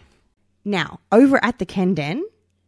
Now, 0.64 1.00
over 1.10 1.42
at 1.44 1.58
the 1.58 1.66
Ken 1.66 1.94
Den, 1.94 2.24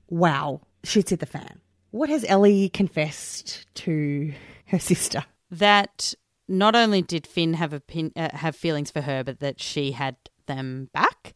wow, 0.09 0.61
shit's 0.85 1.11
hit 1.11 1.21
the 1.21 1.27
fan. 1.27 1.61
What 1.93 2.09
has 2.11 2.25
Ellie 2.29 2.69
confessed 2.69 3.67
to 3.77 4.33
her 4.67 4.79
sister? 4.79 5.25
that 5.51 6.13
not 6.49 6.75
only 6.75 7.03
did 7.03 7.27
Finn 7.27 7.55
have 7.55 7.73
opin- 7.73 8.13
uh, 8.17 8.37
have 8.37 8.57
feelings 8.57 8.91
for 8.91 9.01
her, 9.01 9.23
but 9.25 9.39
that 9.41 9.61
she 9.61 9.93
had 9.93 10.17
them 10.47 10.89
back, 10.93 11.35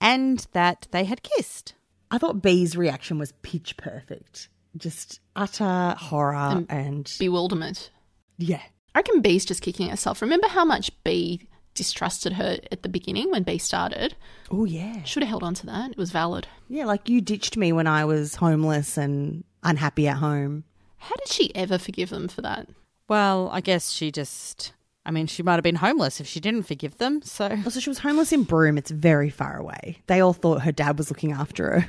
and 0.00 0.46
that 0.52 0.88
they 0.90 1.04
had 1.04 1.22
kissed. 1.22 1.74
I 2.10 2.18
thought 2.18 2.42
Bea's 2.42 2.76
reaction 2.76 3.18
was 3.18 3.32
pitch 3.42 3.76
perfect. 3.76 4.48
Just 4.76 5.20
utter 5.36 5.94
horror 5.98 6.64
and, 6.68 7.10
Bewilderment. 7.18 7.90
yeah. 8.38 8.62
I 8.94 8.98
reckon 8.98 9.22
Bea's 9.22 9.46
just 9.46 9.62
kicking 9.62 9.88
herself. 9.88 10.20
Remember 10.20 10.48
how 10.48 10.66
much 10.66 10.90
Bea 11.02 11.48
distrusted 11.74 12.34
her 12.34 12.58
at 12.70 12.82
the 12.82 12.90
beginning 12.90 13.30
when 13.30 13.42
Bea 13.42 13.56
started? 13.56 14.14
Oh, 14.50 14.66
yeah. 14.66 15.02
Should 15.04 15.22
have 15.22 15.30
held 15.30 15.42
on 15.42 15.54
to 15.54 15.66
that. 15.66 15.92
It 15.92 15.96
was 15.96 16.10
valid. 16.10 16.46
Yeah, 16.68 16.84
like 16.84 17.08
you 17.08 17.22
ditched 17.22 17.56
me 17.56 17.72
when 17.72 17.86
I 17.86 18.04
was 18.04 18.34
homeless 18.34 18.98
and 18.98 19.44
unhappy 19.62 20.08
at 20.08 20.18
home. 20.18 20.64
How 20.98 21.14
did 21.16 21.28
she 21.28 21.54
ever 21.54 21.78
forgive 21.78 22.10
them 22.10 22.28
for 22.28 22.42
that? 22.42 22.68
Well, 23.08 23.48
I 23.50 23.62
guess 23.62 23.90
she 23.92 24.10
just. 24.12 24.72
I 25.04 25.10
mean, 25.10 25.26
she 25.26 25.42
might 25.42 25.54
have 25.54 25.64
been 25.64 25.74
homeless 25.76 26.20
if 26.20 26.26
she 26.26 26.38
didn't 26.40 26.62
forgive 26.62 26.98
them. 26.98 27.22
So 27.22 27.46
Also, 27.64 27.80
she 27.80 27.90
was 27.90 27.98
homeless 27.98 28.32
in 28.32 28.44
Broome. 28.44 28.78
It's 28.78 28.90
very 28.90 29.30
far 29.30 29.56
away. 29.56 29.98
They 30.06 30.20
all 30.20 30.32
thought 30.32 30.62
her 30.62 30.72
dad 30.72 30.96
was 30.98 31.10
looking 31.10 31.32
after 31.32 31.80
her. 31.80 31.88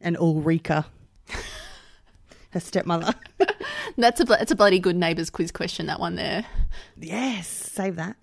And 0.00 0.16
Ulrika, 0.18 0.86
her 2.50 2.60
stepmother. 2.60 3.14
That's 3.96 4.20
a 4.20 4.24
bl- 4.24 4.34
it's 4.34 4.50
a 4.52 4.56
bloody 4.56 4.78
good 4.78 4.96
neighbours 4.96 5.30
quiz 5.30 5.50
question. 5.50 5.86
That 5.86 6.00
one 6.00 6.16
there. 6.16 6.44
Yes, 6.98 7.46
save 7.48 7.96
that. 7.96 8.16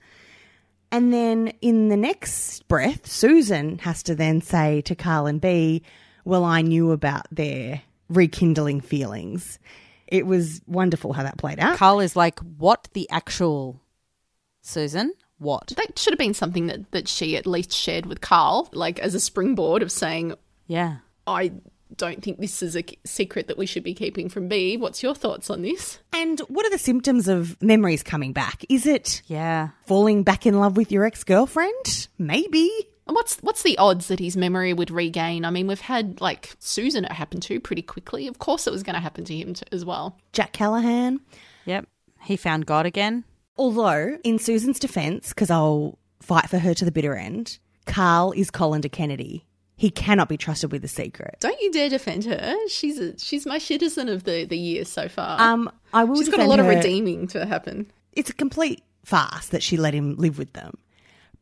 And 0.92 1.12
then 1.14 1.50
in 1.62 1.90
the 1.90 1.98
next 1.98 2.68
breath, 2.68 3.06
Susan 3.08 3.78
has 3.80 4.02
to 4.04 4.16
then 4.16 4.42
say 4.42 4.82
to 4.82 4.96
Carl 4.96 5.28
and 5.28 5.42
Bea, 5.42 5.84
Well, 6.26 6.46
I 6.46 6.62
knew 6.62 6.92
about 6.92 7.26
their 7.32 7.82
rekindling 8.10 8.82
feelings. 8.82 9.60
It 10.08 10.26
was 10.26 10.62
wonderful 10.66 11.12
how 11.14 11.24
that 11.24 11.38
played 11.38 11.60
out. 11.60 11.78
Carl 11.78 12.00
is 12.00 12.16
like, 12.16 12.40
"What 12.40 12.88
the 12.94 13.10
actual 13.10 13.82
Susan? 14.68 15.14
What? 15.40 15.74
That 15.78 15.98
should 15.98 16.14
have 16.14 16.20
been 16.20 16.34
something 16.34 16.68
that 16.68 16.92
that 16.92 17.08
she 17.08 17.38
at 17.38 17.46
least 17.46 17.72
shared 17.72 18.06
with 18.06 18.22
Carl, 18.22 18.70
like 18.74 19.00
as 19.00 19.14
a 19.16 19.20
springboard 19.20 19.82
of 19.82 19.92
saying, 19.92 20.34
Yeah, 20.68 20.98
I 21.26 21.54
don't 21.96 22.22
think 22.22 22.40
this 22.40 22.62
is 22.62 22.76
a 22.76 22.84
secret 23.06 23.48
that 23.48 23.58
we 23.58 23.66
should 23.66 23.84
be 23.84 23.94
keeping 23.94 24.30
from 24.30 24.48
Bea. 24.48 24.78
What's 24.78 25.02
your 25.02 25.16
thoughts 25.16 25.50
on 25.50 25.62
this? 25.62 26.00
And 26.12 26.40
what 26.42 26.66
are 26.66 26.70
the 26.70 26.78
symptoms 26.78 27.28
of 27.28 27.62
memories 27.62 28.04
coming 28.04 28.34
back? 28.34 28.66
Is 28.68 28.86
it 28.86 29.22
yeah." 29.28 29.70
falling 29.86 30.24
back 30.24 30.46
in 30.46 30.60
love 30.60 30.76
with 30.76 30.92
your 30.92 31.06
ex 31.06 31.24
girlfriend? 31.24 32.08
Maybe. 32.18 32.70
And 33.06 33.16
what's 33.16 33.38
what's 33.38 33.64
the 33.64 33.78
odds 33.78 34.08
that 34.08 34.20
his 34.20 34.36
memory 34.36 34.74
would 34.74 34.92
regain? 34.92 35.46
I 35.46 35.50
mean, 35.50 35.68
we've 35.68 35.80
had 35.80 36.20
like 36.20 36.56
Susan 36.60 37.06
it 37.06 37.12
happened 37.12 37.44
to 37.44 37.60
pretty 37.60 37.84
quickly. 37.84 38.28
Of 38.28 38.40
course, 38.40 38.68
it 38.68 38.74
was 38.74 38.84
going 38.84 38.96
to 38.96 39.02
happen 39.02 39.24
to 39.26 39.36
him 39.36 39.54
t 39.54 39.64
as 39.72 39.86
well. 39.86 40.18
Jack 40.34 40.52
Callahan. 40.52 41.22
Yep. 41.66 41.88
He 42.24 42.36
found 42.36 42.66
God 42.66 42.86
again. 42.86 43.24
Although, 43.58 44.18
in 44.24 44.40
Susan's 44.40 44.80
defense, 44.80 45.30
because 45.30 45.50
I'll 45.50 45.98
fight 46.20 46.50
for 46.50 46.60
her 46.60 46.74
to 46.74 46.86
the 46.86 46.92
bitter 46.92 47.16
end, 47.16 47.58
Carl 47.86 48.32
is 48.34 48.52
Colander 48.52 48.90
Kennedy. 48.90 49.46
He 49.76 49.92
cannot 49.92 50.28
be 50.28 50.38
trusted 50.38 50.72
with 50.72 50.84
a 50.84 50.88
secret. 50.88 51.38
Don't 51.40 51.60
you 51.62 51.72
dare 51.72 51.90
defend 51.90 52.26
her. 52.26 52.56
She's 52.68 53.00
a, 53.00 53.18
she's 53.20 53.46
my 53.46 53.60
citizen 53.60 54.10
of 54.10 54.24
the 54.24 54.44
the 54.46 54.58
year 54.58 54.86
so 54.86 55.08
far. 55.08 55.40
Um, 55.40 55.72
I 55.94 56.04
will. 56.04 56.18
she's 56.18 56.30
got 56.30 56.40
a 56.40 56.46
lot 56.46 56.60
of 56.60 56.66
redeeming 56.66 57.28
to 57.28 57.46
happen. 57.46 57.92
It's 58.14 58.30
a 58.30 58.34
complete 58.34 58.84
farce 59.04 59.48
that 59.50 59.62
she 59.62 59.78
let 59.78 59.94
him 59.94 60.16
live 60.16 60.40
with 60.40 60.54
them, 60.54 60.74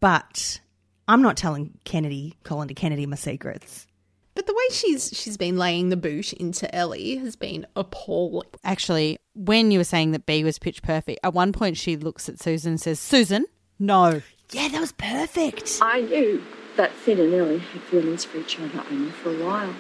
but 0.02 0.60
I'm 1.08 1.22
not 1.22 1.38
telling 1.38 1.78
Kennedy, 1.86 2.36
Colander 2.44 2.74
Kennedy, 2.74 3.06
my 3.06 3.16
secrets. 3.16 3.88
But 4.36 4.48
the 4.48 4.54
way 4.54 4.64
she's 4.72 5.10
she's 5.14 5.38
been 5.38 5.58
laying 5.58 5.90
the 5.90 5.98
boot 5.98 6.34
into 6.34 6.74
Ellie 6.76 7.16
has 7.18 7.36
been 7.36 7.66
appalling. 7.76 8.50
Actually, 8.64 9.18
when 9.34 9.72
you 9.72 9.80
were 9.80 9.86
saying 9.86 10.12
that 10.12 10.26
Bea 10.26 10.44
was 10.44 10.60
pitch 10.60 10.84
perfect, 10.84 11.20
at 11.24 11.34
one 11.34 11.54
point 11.54 11.78
she 11.78 11.96
looks 11.96 12.28
at 12.30 12.40
Susan 12.40 12.72
and 12.74 12.82
says, 12.82 13.00
"Susan, 13.00 13.46
no." 13.80 14.22
Yeah, 14.52 14.68
that 14.68 14.80
was 14.82 14.92
perfect. 14.92 15.80
I 15.82 16.02
knew 16.02 16.44
that 16.78 16.92
Finn 16.92 17.20
and 17.20 17.34
Ellie 17.34 17.60
had 17.60 17.82
feelings 17.84 18.26
for 18.26 18.38
each 18.38 18.60
other. 18.60 18.84
only 18.92 19.12
for 19.12 19.30
a 19.36 19.44
while. 19.44 19.74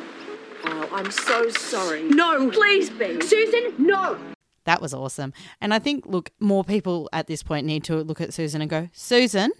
Oh, 0.67 0.89
I'm 0.91 1.11
so 1.11 1.49
sorry. 1.49 2.03
No, 2.03 2.49
please, 2.49 2.89
be 2.89 3.21
Susan, 3.21 3.75
no. 3.77 4.17
That 4.63 4.81
was 4.81 4.93
awesome. 4.95 5.31
And 5.61 5.73
I 5.73 5.79
think, 5.79 6.07
look, 6.07 6.31
more 6.39 6.63
people 6.63 7.07
at 7.13 7.27
this 7.27 7.43
point 7.43 7.67
need 7.67 7.83
to 7.83 7.97
look 7.97 8.19
at 8.19 8.33
Susan 8.33 8.61
and 8.61 8.69
go, 8.69 8.89
Susan, 8.93 9.51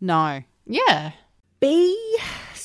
no. 0.00 0.42
Yeah. 0.66 1.12
Bea 1.58 2.16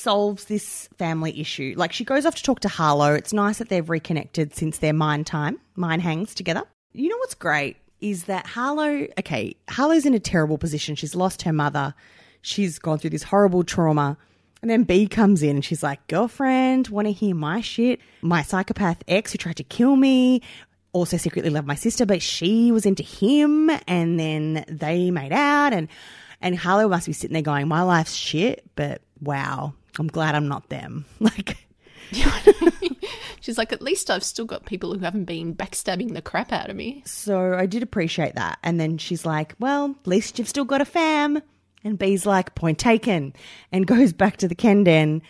solves 0.08 0.46
this 0.46 0.88
family 0.96 1.38
issue. 1.38 1.74
Like 1.76 1.92
she 1.92 2.02
goes 2.02 2.24
off 2.24 2.34
to 2.36 2.42
talk 2.42 2.60
to 2.60 2.68
Harlow. 2.68 3.12
It's 3.12 3.34
nice 3.34 3.58
that 3.58 3.68
they've 3.68 3.86
reconnected 3.86 4.54
since 4.54 4.78
their 4.78 4.94
mine 4.94 5.22
time, 5.22 5.60
mine 5.76 6.00
hangs 6.00 6.34
together. 6.34 6.62
You 6.94 7.10
know 7.10 7.18
what's 7.18 7.34
great 7.34 7.76
is 8.00 8.24
that 8.24 8.46
Harlow, 8.46 9.06
okay, 9.18 9.54
Harlow's 9.68 10.06
in 10.06 10.14
a 10.14 10.18
terrible 10.18 10.56
position. 10.56 10.94
She's 10.94 11.14
lost 11.14 11.42
her 11.42 11.52
mother. 11.52 11.94
She's 12.40 12.78
gone 12.78 12.98
through 12.98 13.10
this 13.10 13.22
horrible 13.22 13.64
trauma. 13.64 14.16
And 14.62 14.70
then 14.70 14.84
Bea 14.84 15.08
comes 15.08 15.42
in 15.42 15.56
and 15.56 15.64
she's 15.64 15.82
like, 15.82 16.06
girlfriend, 16.06 16.88
want 16.88 17.06
to 17.06 17.12
hear 17.12 17.34
my 17.34 17.60
shit? 17.60 18.00
My 18.22 18.40
psychopath 18.40 19.04
ex 19.08 19.32
who 19.32 19.36
tried 19.36 19.56
to 19.56 19.62
kill 19.62 19.94
me 19.94 20.40
also 20.92 21.18
secretly 21.18 21.50
loved 21.50 21.66
my 21.66 21.74
sister, 21.74 22.06
but 22.06 22.22
she 22.22 22.72
was 22.72 22.86
into 22.86 23.02
him. 23.02 23.70
And 23.86 24.18
then 24.18 24.64
they 24.68 25.10
made 25.10 25.32
out 25.32 25.74
and, 25.74 25.86
and 26.40 26.56
Harlow 26.56 26.88
must 26.88 27.06
be 27.06 27.12
sitting 27.12 27.34
there 27.34 27.42
going, 27.42 27.68
my 27.68 27.82
life's 27.82 28.14
shit, 28.14 28.64
but 28.74 29.02
wow, 29.20 29.74
I'm 29.98 30.08
glad 30.08 30.34
I'm 30.34 30.48
not 30.48 30.68
them. 30.68 31.04
Like, 31.20 31.56
She's 33.40 33.58
like, 33.58 33.72
at 33.72 33.82
least 33.82 34.10
I've 34.10 34.24
still 34.24 34.44
got 34.44 34.64
people 34.66 34.94
who 34.94 35.00
haven't 35.00 35.24
been 35.24 35.54
backstabbing 35.54 36.14
the 36.14 36.22
crap 36.22 36.52
out 36.52 36.70
of 36.70 36.76
me. 36.76 37.02
so 37.06 37.54
I 37.54 37.66
did 37.66 37.82
appreciate 37.82 38.34
that. 38.34 38.58
And 38.62 38.80
then 38.80 38.98
she's 38.98 39.24
like, 39.24 39.54
well, 39.58 39.94
at 40.00 40.06
least 40.06 40.38
you've 40.38 40.48
still 40.48 40.64
got 40.64 40.80
a 40.80 40.84
fam. 40.84 41.40
And 41.84 41.98
Bea's 41.98 42.26
like, 42.26 42.54
point 42.54 42.78
taken, 42.78 43.32
and 43.70 43.86
goes 43.94 44.12
back 44.12 44.38
to 44.38 44.48
the 44.48 44.54
Ken 44.54 44.84
Den, 44.84 45.22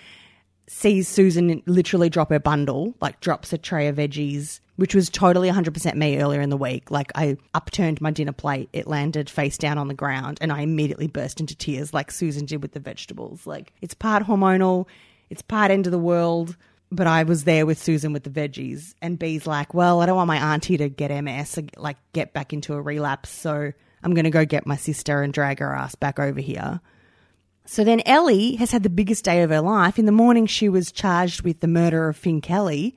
sees 0.71 1.09
Susan 1.09 1.63
literally 1.67 2.09
drop 2.09 2.31
her 2.31 2.39
bundle, 2.39 2.95
like 3.01 3.21
drops 3.21 3.53
a 3.53 3.59
tray 3.59 3.89
of 3.89 3.97
veggies, 3.97 4.61
which 4.77 4.95
was 4.95 5.11
totally 5.11 5.51
100% 5.51 5.95
me 5.95 6.21
earlier 6.21 6.41
in 6.41 6.51
the 6.51 6.57
week. 6.57 6.91
Like 6.91 7.11
I 7.15 7.37
upturned 7.55 8.01
my 8.01 8.11
dinner 8.11 8.33
plate, 8.33 8.69
it 8.73 8.87
landed 8.87 9.29
face 9.29 9.59
down 9.59 9.79
on 9.79 9.89
the 9.89 9.95
ground, 9.95 10.39
and 10.41 10.53
I 10.53 10.61
immediately 10.61 11.07
burst 11.07 11.41
into 11.41 11.57
tears 11.57 11.95
like 11.95 12.11
Susan 12.11 12.47
did 12.47 12.63
with 12.63 12.73
the 12.73 12.81
vegetables. 12.81 13.47
Like 13.47 13.73
it's 13.81 13.95
part 13.95 14.25
hormonal, 14.25 14.87
it's 15.31 15.43
part 15.43 15.71
end 15.71 15.87
of 15.87 15.93
the 15.93 15.99
world. 15.99 16.57
But 16.91 17.07
I 17.07 17.25
was 17.25 17.45
there 17.45 17.67
with 17.67 17.77
Susan 17.79 18.15
with 18.15 18.25
the 18.25 18.31
veggies, 18.31 18.95
and 19.03 19.19
Bea's 19.19 19.47
like, 19.47 19.75
"Well, 19.75 20.01
I 20.01 20.07
don't 20.07 20.17
want 20.17 20.29
my 20.29 20.55
auntie 20.55 20.79
to 20.79 20.89
get 20.89 21.11
MS, 21.11 21.59
like 21.77 21.99
get 22.15 22.33
back 22.33 22.55
into 22.55 22.73
a 22.73 22.81
relapse, 22.81 23.29
so 23.29 23.73
I'm 24.03 24.15
going 24.15 24.25
to 24.25 24.31
go 24.31 24.47
get 24.47 24.67
my 24.67 24.77
sister 24.77 25.23
and 25.23 25.33
drag 25.33 25.59
her 25.59 25.75
ass 25.75 25.95
back 25.95 26.19
over 26.19 26.41
here. 26.41 26.81
So 27.71 27.85
then 27.85 28.01
Ellie 28.07 28.55
has 28.57 28.71
had 28.71 28.83
the 28.83 28.89
biggest 28.89 29.27
day 29.27 29.43
of 29.43 29.51
her 29.51 29.61
life. 29.61 29.99
In 29.99 30.07
the 30.07 30.11
morning, 30.11 30.47
she 30.47 30.71
was 30.71 30.91
charged 30.91 31.43
with 31.43 31.61
the 31.61 31.69
murder 31.69 32.09
of 32.09 32.17
Finn 32.17 32.41
Kelly. 32.41 32.97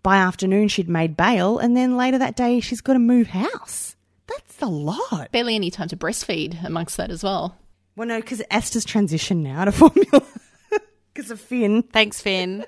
By 0.00 0.18
afternoon, 0.18 0.68
she'd 0.68 0.88
made 0.88 1.16
bail. 1.16 1.58
And 1.58 1.76
then 1.76 1.96
later 1.96 2.18
that 2.18 2.36
day, 2.36 2.60
she's 2.60 2.80
got 2.80 2.92
to 2.92 3.00
move 3.00 3.26
house. 3.26 3.96
That's 4.28 4.62
a 4.62 4.66
lot. 4.66 5.32
Barely 5.32 5.56
any 5.56 5.72
time 5.72 5.88
to 5.88 5.96
breastfeed 5.96 6.64
amongst 6.64 6.98
that 6.98 7.10
as 7.10 7.24
well. 7.24 7.56
Well, 7.96 8.06
no, 8.06 8.20
because 8.20 8.40
Esther's 8.48 8.86
transitioned 8.86 9.42
now 9.42 9.64
to 9.64 9.72
formula 9.72 10.22
because 11.12 11.32
of 11.32 11.40
Finn. 11.40 11.82
Thanks, 11.82 12.20
Finn. 12.20 12.64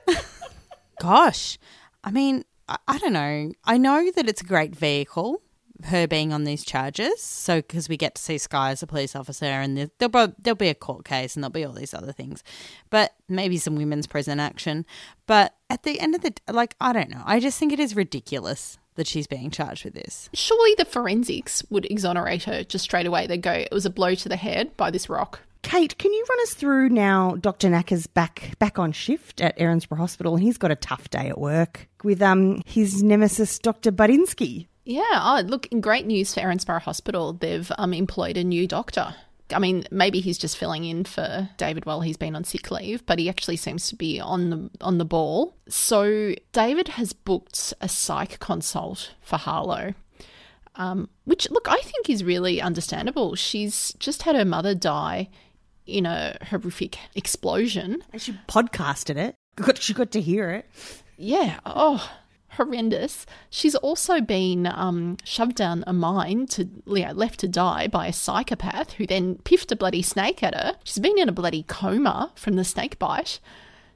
Gosh, 1.00 1.56
I 2.02 2.10
mean, 2.10 2.44
I, 2.68 2.78
I 2.88 2.98
don't 2.98 3.12
know. 3.12 3.52
I 3.64 3.78
know 3.78 4.10
that 4.10 4.28
it's 4.28 4.40
a 4.40 4.44
great 4.44 4.74
vehicle, 4.74 5.40
her 5.84 6.06
being 6.06 6.32
on 6.32 6.44
these 6.44 6.64
charges. 6.64 7.20
So, 7.20 7.56
because 7.56 7.88
we 7.88 7.96
get 7.96 8.14
to 8.14 8.22
see 8.22 8.38
Sky 8.38 8.70
as 8.70 8.82
a 8.82 8.87
police 8.87 9.16
officer, 9.16 9.44
and 9.46 9.76
there- 9.76 9.90
there'll, 9.98 10.28
be- 10.28 10.34
there'll 10.40 10.56
be 10.56 10.68
a 10.68 10.74
court 10.74 11.04
case, 11.04 11.34
and 11.34 11.42
there'll 11.42 11.52
be 11.52 11.64
all 11.64 11.72
these 11.72 11.92
other 11.94 12.12
things, 12.12 12.42
but 12.90 13.14
maybe 13.28 13.56
some 13.58 13.74
women's 13.76 14.06
prison 14.06 14.38
action. 14.40 14.87
But 15.26 15.54
at 15.70 15.82
the 15.82 15.98
end 16.00 16.14
of 16.14 16.20
the, 16.22 16.32
like, 16.50 16.76
I 16.80 16.92
don't 16.92 17.10
know. 17.10 17.22
I 17.24 17.40
just 17.40 17.58
think 17.58 17.72
it 17.72 17.80
is 17.80 17.96
ridiculous 17.96 18.78
that 18.96 19.08
she's 19.08 19.26
being 19.26 19.50
charged 19.50 19.84
with 19.84 19.94
this. 19.94 20.30
Surely 20.32 20.74
the 20.78 20.84
forensics 20.84 21.64
would 21.70 21.84
exonerate 21.90 22.44
her 22.44 22.62
just 22.62 22.84
straight 22.84 23.06
away. 23.06 23.26
They'd 23.26 23.42
go, 23.42 23.50
it 23.52 23.72
was 23.72 23.84
a 23.84 23.90
blow 23.90 24.14
to 24.14 24.28
the 24.28 24.37
head 24.37 24.76
by 24.76 24.92
this 24.92 25.08
rock. 25.08 25.40
Kate, 25.62 25.96
can 25.98 26.12
you 26.12 26.24
run 26.28 26.38
us 26.42 26.54
through 26.54 26.90
now? 26.90 27.37
Dr. 27.40 27.68
Tanaka's 27.68 28.06
back 28.06 28.52
back 28.58 28.78
on 28.78 28.92
shift 28.92 29.40
at 29.40 29.58
Erinsborough 29.58 29.96
Hospital, 29.96 30.34
and 30.34 30.42
he's 30.44 30.58
got 30.58 30.70
a 30.70 30.76
tough 30.76 31.08
day 31.08 31.28
at 31.30 31.38
work 31.40 31.88
with 32.04 32.20
um 32.20 32.60
his 32.66 33.02
nemesis, 33.02 33.58
Dr. 33.58 33.90
Budinsky. 33.90 34.66
Yeah, 34.85 35.03
oh, 35.12 35.42
look, 35.47 35.68
great 35.81 36.07
news 36.07 36.35
for 36.35 36.40
Erinsborough 36.40 36.83
Hospital. 36.83 37.33
They've 37.33 37.70
um, 37.79 37.94
employed 37.94 38.37
a 38.37 38.44
new 38.44 38.66
doctor. 38.66 39.14
I 39.53 39.59
mean, 39.59 39.85
maybe 39.90 40.20
he's 40.20 40.38
just 40.38 40.57
filling 40.57 40.85
in 40.85 41.05
for 41.05 41.49
David 41.57 41.87
while 41.87 42.01
he's 42.01 42.16
been 42.16 42.35
on 42.35 42.44
sick 42.44 42.70
leave, 42.70 43.05
but 43.07 43.18
he 43.18 43.29
actually 43.29 43.57
seems 43.57 43.88
to 43.88 43.97
be 43.97 44.20
on 44.20 44.51
the 44.51 44.70
on 44.81 44.99
the 44.99 45.05
ball. 45.05 45.55
So 45.68 46.35
David 46.53 46.88
has 46.88 47.12
booked 47.12 47.75
a 47.81 47.88
psych 47.88 48.38
consult 48.40 49.12
for 49.23 49.37
Harlow. 49.37 49.94
Um, 50.77 51.09
which 51.25 51.49
look, 51.51 51.68
I 51.68 51.79
think 51.79 52.11
is 52.11 52.25
really 52.25 52.61
understandable. 52.61 53.37
She's 53.37 53.92
just 53.99 54.23
had 54.23 54.35
her 54.35 54.44
mother 54.44 54.75
die 54.75 55.29
in 55.87 56.07
a 56.07 56.37
horrific 56.42 56.99
explosion. 57.14 58.03
And 58.12 58.20
she 58.20 58.33
podcasted 58.49 59.16
it. 59.16 59.37
She 59.79 59.94
got 59.94 60.11
to 60.12 60.20
hear 60.20 60.51
it. 60.51 60.68
Yeah. 61.16 61.61
Oh, 61.64 62.11
horrendous. 62.56 63.26
She's 63.50 63.74
also 63.74 64.20
been 64.20 64.66
um, 64.66 65.16
shoved 65.24 65.56
down 65.56 65.84
a 65.86 65.92
mine 65.92 66.46
to 66.48 66.68
left 66.86 67.40
to 67.40 67.48
die 67.48 67.86
by 67.88 68.06
a 68.06 68.12
psychopath 68.12 68.92
who 68.94 69.06
then 69.06 69.36
piffed 69.44 69.72
a 69.72 69.76
bloody 69.76 70.02
snake 70.02 70.42
at 70.42 70.54
her. 70.54 70.76
She's 70.84 70.98
been 70.98 71.18
in 71.18 71.28
a 71.28 71.32
bloody 71.32 71.62
coma 71.64 72.32
from 72.34 72.56
the 72.56 72.64
snake 72.64 72.98
bite. 72.98 73.40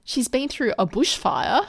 She's 0.05 0.29
been 0.29 0.49
through 0.49 0.73
a 0.79 0.87
bushfire. 0.87 1.67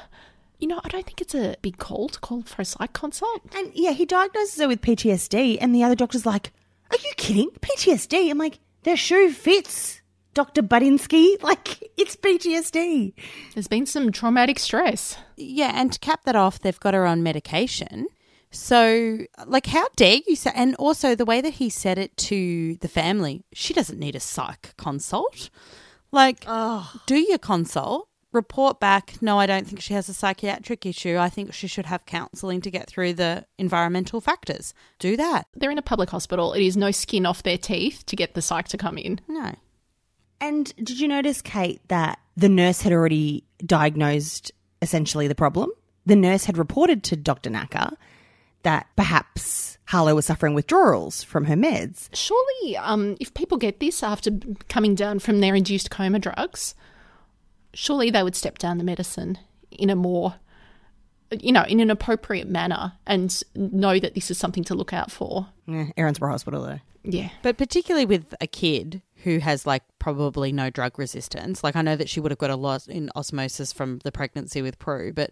You 0.60 0.68
know, 0.68 0.82
I 0.84 0.90
don't 0.90 1.06
think 1.06 1.22
it's 1.22 1.36
a 1.36 1.56
big 1.62 1.78
call 1.78 2.10
to 2.10 2.20
call 2.20 2.42
for 2.44 2.62
a 2.62 2.66
psych 2.66 2.94
consult. 2.94 3.42
And 3.56 3.72
yeah, 3.74 3.92
he 3.92 4.06
diagnoses 4.06 4.60
her 4.60 4.68
with 4.68 4.82
PTSD, 4.82 5.58
and 5.60 5.74
the 5.74 5.84
other 5.84 5.96
doctor's 5.96 6.26
like, 6.26 6.52
"Are 6.92 6.98
you 6.98 7.12
kidding? 7.18 7.50
PTSD?" 7.62 8.30
I'm 8.30 8.38
like, 8.38 8.60
"Their 8.84 8.98
shoe 8.98 9.32
fits, 9.32 9.99
Doctor 10.34 10.62
Budinsky. 10.62 11.42
Like, 11.44 11.92
it's 11.98 12.16
PTSD." 12.16 13.14
There's 13.54 13.68
been 13.68 13.86
some 13.86 14.12
traumatic 14.12 14.60
stress. 14.60 15.18
Yeah, 15.38 15.72
and 15.74 15.92
to 15.94 16.00
cap 16.00 16.24
that 16.26 16.36
off, 16.36 16.60
they've 16.60 16.80
got 16.80 16.94
her 16.94 17.06
on 17.06 17.24
medication. 17.24 18.08
So, 18.52 19.20
like, 19.46 19.68
how 19.68 19.88
dare 19.96 20.20
you 20.28 20.36
say? 20.36 20.52
And 20.56 20.76
also, 20.76 21.16
the 21.16 21.26
way 21.26 21.40
that 21.42 21.54
he 21.56 21.70
said 21.70 21.98
it 21.98 22.18
to 22.18 22.76
the 22.78 22.88
family, 22.88 23.44
she 23.54 23.74
doesn't 23.74 24.00
need 24.00 24.16
a 24.16 24.20
psych 24.20 24.74
consult. 24.78 25.50
Like, 26.12 26.46
do 27.06 27.18
your 27.18 27.38
consult, 27.38 28.08
report 28.32 28.80
back. 28.80 29.22
No, 29.22 29.40
I 29.40 29.46
don't 29.46 29.68
think 29.68 29.82
she 29.82 29.94
has 29.94 30.10
a 30.10 30.14
psychiatric 30.14 30.86
issue. 30.86 31.18
I 31.18 31.30
think 31.30 31.54
she 31.54 31.68
should 31.68 31.86
have 31.86 32.06
counselling 32.06 32.62
to 32.62 32.72
get 32.72 32.90
through 32.90 33.14
the 33.14 33.46
environmental 33.58 34.22
factors. 34.22 34.74
Do 34.98 35.16
that. 35.18 35.48
They're 35.56 35.72
in 35.72 35.78
a 35.78 35.84
public 35.84 36.10
hospital. 36.10 36.54
It 36.54 36.64
is 36.64 36.76
no 36.76 36.90
skin 36.92 37.28
off 37.28 37.44
their 37.44 37.58
teeth 37.58 38.04
to 38.08 38.16
get 38.16 38.34
the 38.34 38.42
psych 38.42 38.68
to 38.70 38.78
come 38.78 38.98
in. 38.98 39.22
No. 39.28 39.56
And 40.42 40.74
did 40.78 41.00
you 41.00 41.08
notice, 41.08 41.42
Kate, 41.42 41.82
that 41.90 42.20
the 42.38 42.50
nurse 42.50 42.82
had 42.82 42.94
already 42.94 43.44
diagnosed 43.66 44.52
essentially 44.82 45.28
the 45.28 45.36
problem? 45.36 45.72
The 46.06 46.16
nurse 46.16 46.46
had 46.46 46.58
reported 46.58 47.04
to 47.06 47.16
Dr. 47.16 47.50
Tanaka 47.50 47.98
that 48.64 48.88
perhaps 48.96 49.78
Harlow 49.86 50.16
was 50.16 50.26
suffering 50.26 50.54
withdrawals 50.54 51.24
from 51.24 51.46
her 51.46 51.56
meds. 51.56 52.10
Surely, 52.14 52.78
um, 52.78 53.18
if 53.20 53.34
people 53.34 53.58
get 53.58 53.80
this 53.80 54.04
after 54.04 54.32
coming 54.68 54.96
down 54.96 55.20
from 55.20 55.40
their 55.40 55.56
induced 55.56 55.90
coma 55.90 56.20
drugs, 56.20 56.76
surely 57.74 58.10
they 58.10 58.24
would 58.24 58.36
step 58.36 58.58
down 58.58 58.78
the 58.78 58.84
medicine 58.84 59.38
in 59.72 59.90
a 59.90 59.96
more, 59.96 60.36
you 61.32 61.52
know, 61.52 61.64
in 61.64 61.80
an 61.80 61.90
appropriate 61.90 62.48
manner 62.48 62.94
and 63.08 63.44
know 63.56 64.00
that 64.00 64.16
this 64.16 64.30
is 64.30 64.38
something 64.38 64.64
to 64.66 64.76
look 64.76 64.94
out 64.94 65.12
for. 65.12 65.48
Yeah, 65.66 65.88
Erinsborough 65.98 66.32
Hospital, 66.32 66.64
though. 66.64 66.80
Yeah. 67.04 67.30
But 67.42 67.58
particularly 67.58 68.06
with 68.06 68.36
a 68.42 68.48
kid 68.48 69.02
who 69.24 69.40
has 69.40 69.66
like 69.66 69.84
probably 70.00 70.52
no 70.52 70.70
drug 70.70 70.98
resistance. 70.98 71.64
Like 71.64 71.76
I 71.76 71.82
know 71.82 71.96
that 71.96 72.10
she 72.10 72.20
would 72.20 72.32
have 72.32 72.38
got 72.38 72.50
a 72.50 72.56
lot 72.56 72.88
in 72.88 73.10
osmosis 73.16 73.74
from 73.74 74.00
the 74.04 74.12
pregnancy 74.12 74.62
with 74.62 74.80
Prue, 74.80 75.14
but 75.14 75.32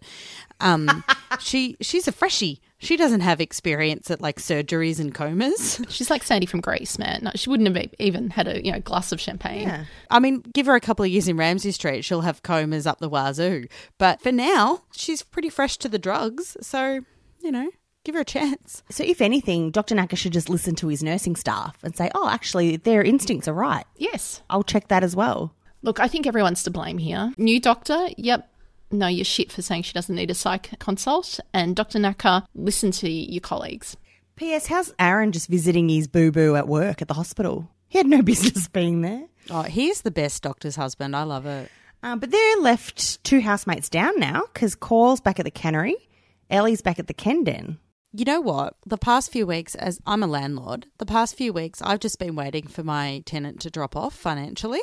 um 0.60 1.04
she 1.40 1.76
she's 1.80 2.06
a 2.08 2.12
freshie. 2.12 2.60
She 2.80 2.96
doesn't 2.96 3.20
have 3.20 3.40
experience 3.40 4.10
at 4.10 4.20
like 4.20 4.36
surgeries 4.36 5.00
and 5.00 5.12
comas. 5.12 5.84
She's 5.88 6.10
like 6.10 6.22
Sandy 6.22 6.46
from 6.46 6.60
Grease, 6.60 6.96
man. 6.96 7.24
No, 7.24 7.32
she 7.34 7.50
wouldn't 7.50 7.76
have 7.76 7.92
even 7.98 8.30
had 8.30 8.46
a 8.46 8.64
you 8.64 8.70
know 8.70 8.78
glass 8.78 9.10
of 9.10 9.20
champagne. 9.20 9.66
I 10.10 10.20
mean, 10.20 10.42
give 10.54 10.66
her 10.66 10.76
a 10.76 10.80
couple 10.80 11.04
of 11.04 11.10
years 11.10 11.26
in 11.26 11.36
Ramsay 11.36 11.72
Street, 11.72 12.04
she'll 12.04 12.20
have 12.20 12.44
comas 12.44 12.86
up 12.86 13.00
the 13.00 13.08
wazoo. 13.08 13.66
But 13.98 14.20
for 14.20 14.30
now, 14.30 14.82
she's 14.92 15.22
pretty 15.22 15.48
fresh 15.48 15.76
to 15.78 15.88
the 15.88 15.98
drugs, 15.98 16.56
so 16.60 17.00
you 17.40 17.50
know, 17.50 17.70
give 18.04 18.14
her 18.14 18.22
a 18.22 18.24
chance. 18.24 18.82
So, 18.90 19.04
if 19.04 19.20
anything, 19.20 19.70
Dr. 19.70 19.94
Tanaka 19.94 20.16
should 20.16 20.32
just 20.32 20.48
listen 20.48 20.74
to 20.76 20.88
his 20.88 21.02
nursing 21.02 21.36
staff 21.36 21.76
and 21.82 21.96
say, 21.96 22.10
oh, 22.14 22.28
actually, 22.28 22.76
their 22.76 23.02
instincts 23.02 23.48
are 23.48 23.54
right. 23.54 23.84
Yes. 23.96 24.42
I'll 24.50 24.62
check 24.62 24.88
that 24.88 25.04
as 25.04 25.14
well. 25.14 25.54
Look, 25.82 26.00
I 26.00 26.08
think 26.08 26.26
everyone's 26.26 26.62
to 26.64 26.70
blame 26.70 26.98
here. 26.98 27.32
New 27.36 27.60
doctor, 27.60 28.08
yep. 28.16 28.50
No, 28.90 29.06
you're 29.06 29.24
shit 29.24 29.52
for 29.52 29.60
saying 29.62 29.82
she 29.82 29.92
doesn't 29.92 30.14
need 30.14 30.30
a 30.30 30.34
psych 30.34 30.70
consult. 30.78 31.40
And 31.52 31.76
Dr. 31.76 31.92
Tanaka, 31.92 32.46
listen 32.54 32.90
to 32.92 33.10
your 33.10 33.40
colleagues. 33.40 33.96
P.S. 34.36 34.66
How's 34.66 34.94
Aaron 34.98 35.32
just 35.32 35.48
visiting 35.48 35.88
his 35.88 36.06
boo 36.08 36.32
boo 36.32 36.56
at 36.56 36.68
work 36.68 37.02
at 37.02 37.08
the 37.08 37.14
hospital? 37.14 37.68
He 37.88 37.98
had 37.98 38.06
no 38.06 38.22
business 38.22 38.68
being 38.68 39.02
there. 39.02 39.24
Oh, 39.50 39.62
he's 39.62 40.02
the 40.02 40.10
best 40.10 40.42
doctor's 40.42 40.76
husband. 40.76 41.14
I 41.14 41.24
love 41.24 41.44
it. 41.44 41.70
Um, 42.02 42.18
but 42.20 42.30
they're 42.30 42.56
left 42.58 43.22
two 43.24 43.40
housemates 43.40 43.88
down 43.88 44.18
now 44.18 44.44
because 44.52 44.74
Cole's 44.74 45.20
back 45.20 45.38
at 45.40 45.44
the 45.44 45.50
cannery, 45.50 45.96
Ellie's 46.48 46.80
back 46.82 46.98
at 46.98 47.08
the 47.08 47.14
Ken 47.14 47.44
Den. 47.44 47.78
You 48.18 48.24
know 48.24 48.40
what? 48.40 48.74
The 48.84 48.98
past 48.98 49.30
few 49.30 49.46
weeks, 49.46 49.76
as 49.76 50.00
I'm 50.04 50.24
a 50.24 50.26
landlord, 50.26 50.86
the 50.98 51.06
past 51.06 51.36
few 51.36 51.52
weeks, 51.52 51.80
I've 51.80 52.00
just 52.00 52.18
been 52.18 52.34
waiting 52.34 52.66
for 52.66 52.82
my 52.82 53.22
tenant 53.26 53.60
to 53.60 53.70
drop 53.70 53.94
off 53.94 54.12
financially. 54.12 54.80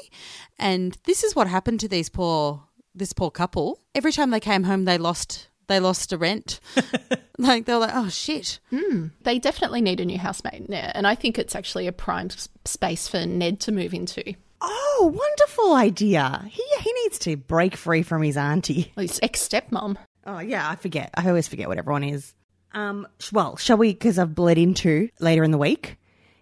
And 0.57 0.97
this 1.03 1.21
is 1.21 1.35
what 1.35 1.47
happened 1.47 1.81
to 1.81 1.89
these 1.89 2.07
poor, 2.07 2.63
this 2.95 3.11
poor 3.11 3.29
couple. 3.29 3.81
Every 3.93 4.13
time 4.13 4.29
they 4.29 4.39
came 4.39 4.63
home, 4.63 4.85
they 4.85 4.97
lost, 4.97 5.49
they 5.67 5.81
lost 5.81 6.13
a 6.13 6.17
rent. 6.17 6.61
like 7.37 7.65
they're 7.65 7.77
like, 7.77 7.91
oh 7.93 8.07
shit. 8.07 8.61
Hmm. 8.69 9.07
They 9.23 9.37
definitely 9.37 9.81
need 9.81 9.99
a 9.99 10.05
new 10.05 10.17
housemate 10.17 10.69
there. 10.69 10.93
And 10.95 11.05
I 11.05 11.15
think 11.15 11.37
it's 11.37 11.55
actually 11.57 11.87
a 11.87 11.91
prime 11.91 12.27
s- 12.27 12.47
space 12.63 13.09
for 13.09 13.25
Ned 13.25 13.59
to 13.59 13.73
move 13.73 13.93
into. 13.93 14.33
Oh, 14.61 15.13
wonderful 15.13 15.73
idea. 15.73 16.45
He, 16.49 16.63
he 16.79 16.93
needs 17.03 17.19
to 17.19 17.35
break 17.35 17.75
free 17.75 18.01
from 18.01 18.21
his 18.21 18.37
auntie. 18.37 18.93
His 18.95 19.19
ex 19.21 19.45
stepmom. 19.45 19.97
Oh, 20.25 20.39
yeah, 20.39 20.69
I 20.69 20.77
forget. 20.77 21.09
I 21.15 21.27
always 21.27 21.49
forget 21.49 21.67
what 21.67 21.77
everyone 21.77 22.05
is. 22.05 22.33
Um, 22.75 23.07
well, 23.31 23.55
shall 23.57 23.77
we? 23.77 23.93
Because 23.93 24.19
I've 24.19 24.35
bled 24.35 24.57
into 24.57 25.09
later 25.19 25.43
in 25.43 25.51
the 25.51 25.57
week. 25.57 25.97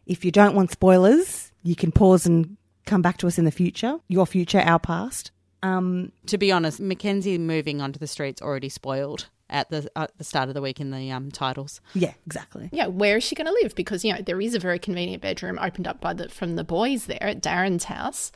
If 0.05 0.25
you 0.25 0.31
don't 0.31 0.55
want 0.55 0.71
spoilers, 0.71 1.51
you 1.63 1.75
can 1.75 1.91
pause 1.91 2.25
and 2.25 2.57
come 2.85 3.01
back 3.01 3.17
to 3.19 3.27
us 3.27 3.37
in 3.37 3.45
the 3.45 3.51
future. 3.51 3.99
Your 4.09 4.25
future, 4.25 4.59
our 4.59 4.79
past. 4.79 5.31
Um, 5.61 6.11
To 6.25 6.37
be 6.37 6.51
honest, 6.51 6.81
Mackenzie 6.81 7.37
moving 7.37 7.79
onto 7.81 7.99
the 7.99 8.07
streets 8.07 8.41
already 8.41 8.67
spoiled 8.67 9.29
at 9.49 9.69
the 9.69 9.89
at 9.95 10.11
the 10.17 10.23
start 10.23 10.49
of 10.49 10.55
the 10.55 10.61
week 10.61 10.79
in 10.81 10.89
the 10.91 11.11
um, 11.11 11.31
titles. 11.31 11.79
yeah, 11.93 12.13
exactly. 12.25 12.69
Yeah, 12.73 12.87
where 12.87 13.17
is 13.17 13.23
she 13.23 13.35
going 13.35 13.47
to 13.47 13.57
live? 13.61 13.75
Because, 13.75 14.03
you 14.03 14.11
know, 14.11 14.21
there 14.21 14.41
is 14.41 14.55
a 14.55 14.59
very 14.59 14.79
convenient 14.79 15.21
bedroom 15.21 15.57
opened 15.61 15.87
up 15.87 16.01
by 16.01 16.13
the 16.13 16.27
from 16.27 16.55
the 16.55 16.63
boys 16.65 17.05
there 17.05 17.23
at 17.23 17.41
Darren's 17.41 17.85
house. 17.85 18.31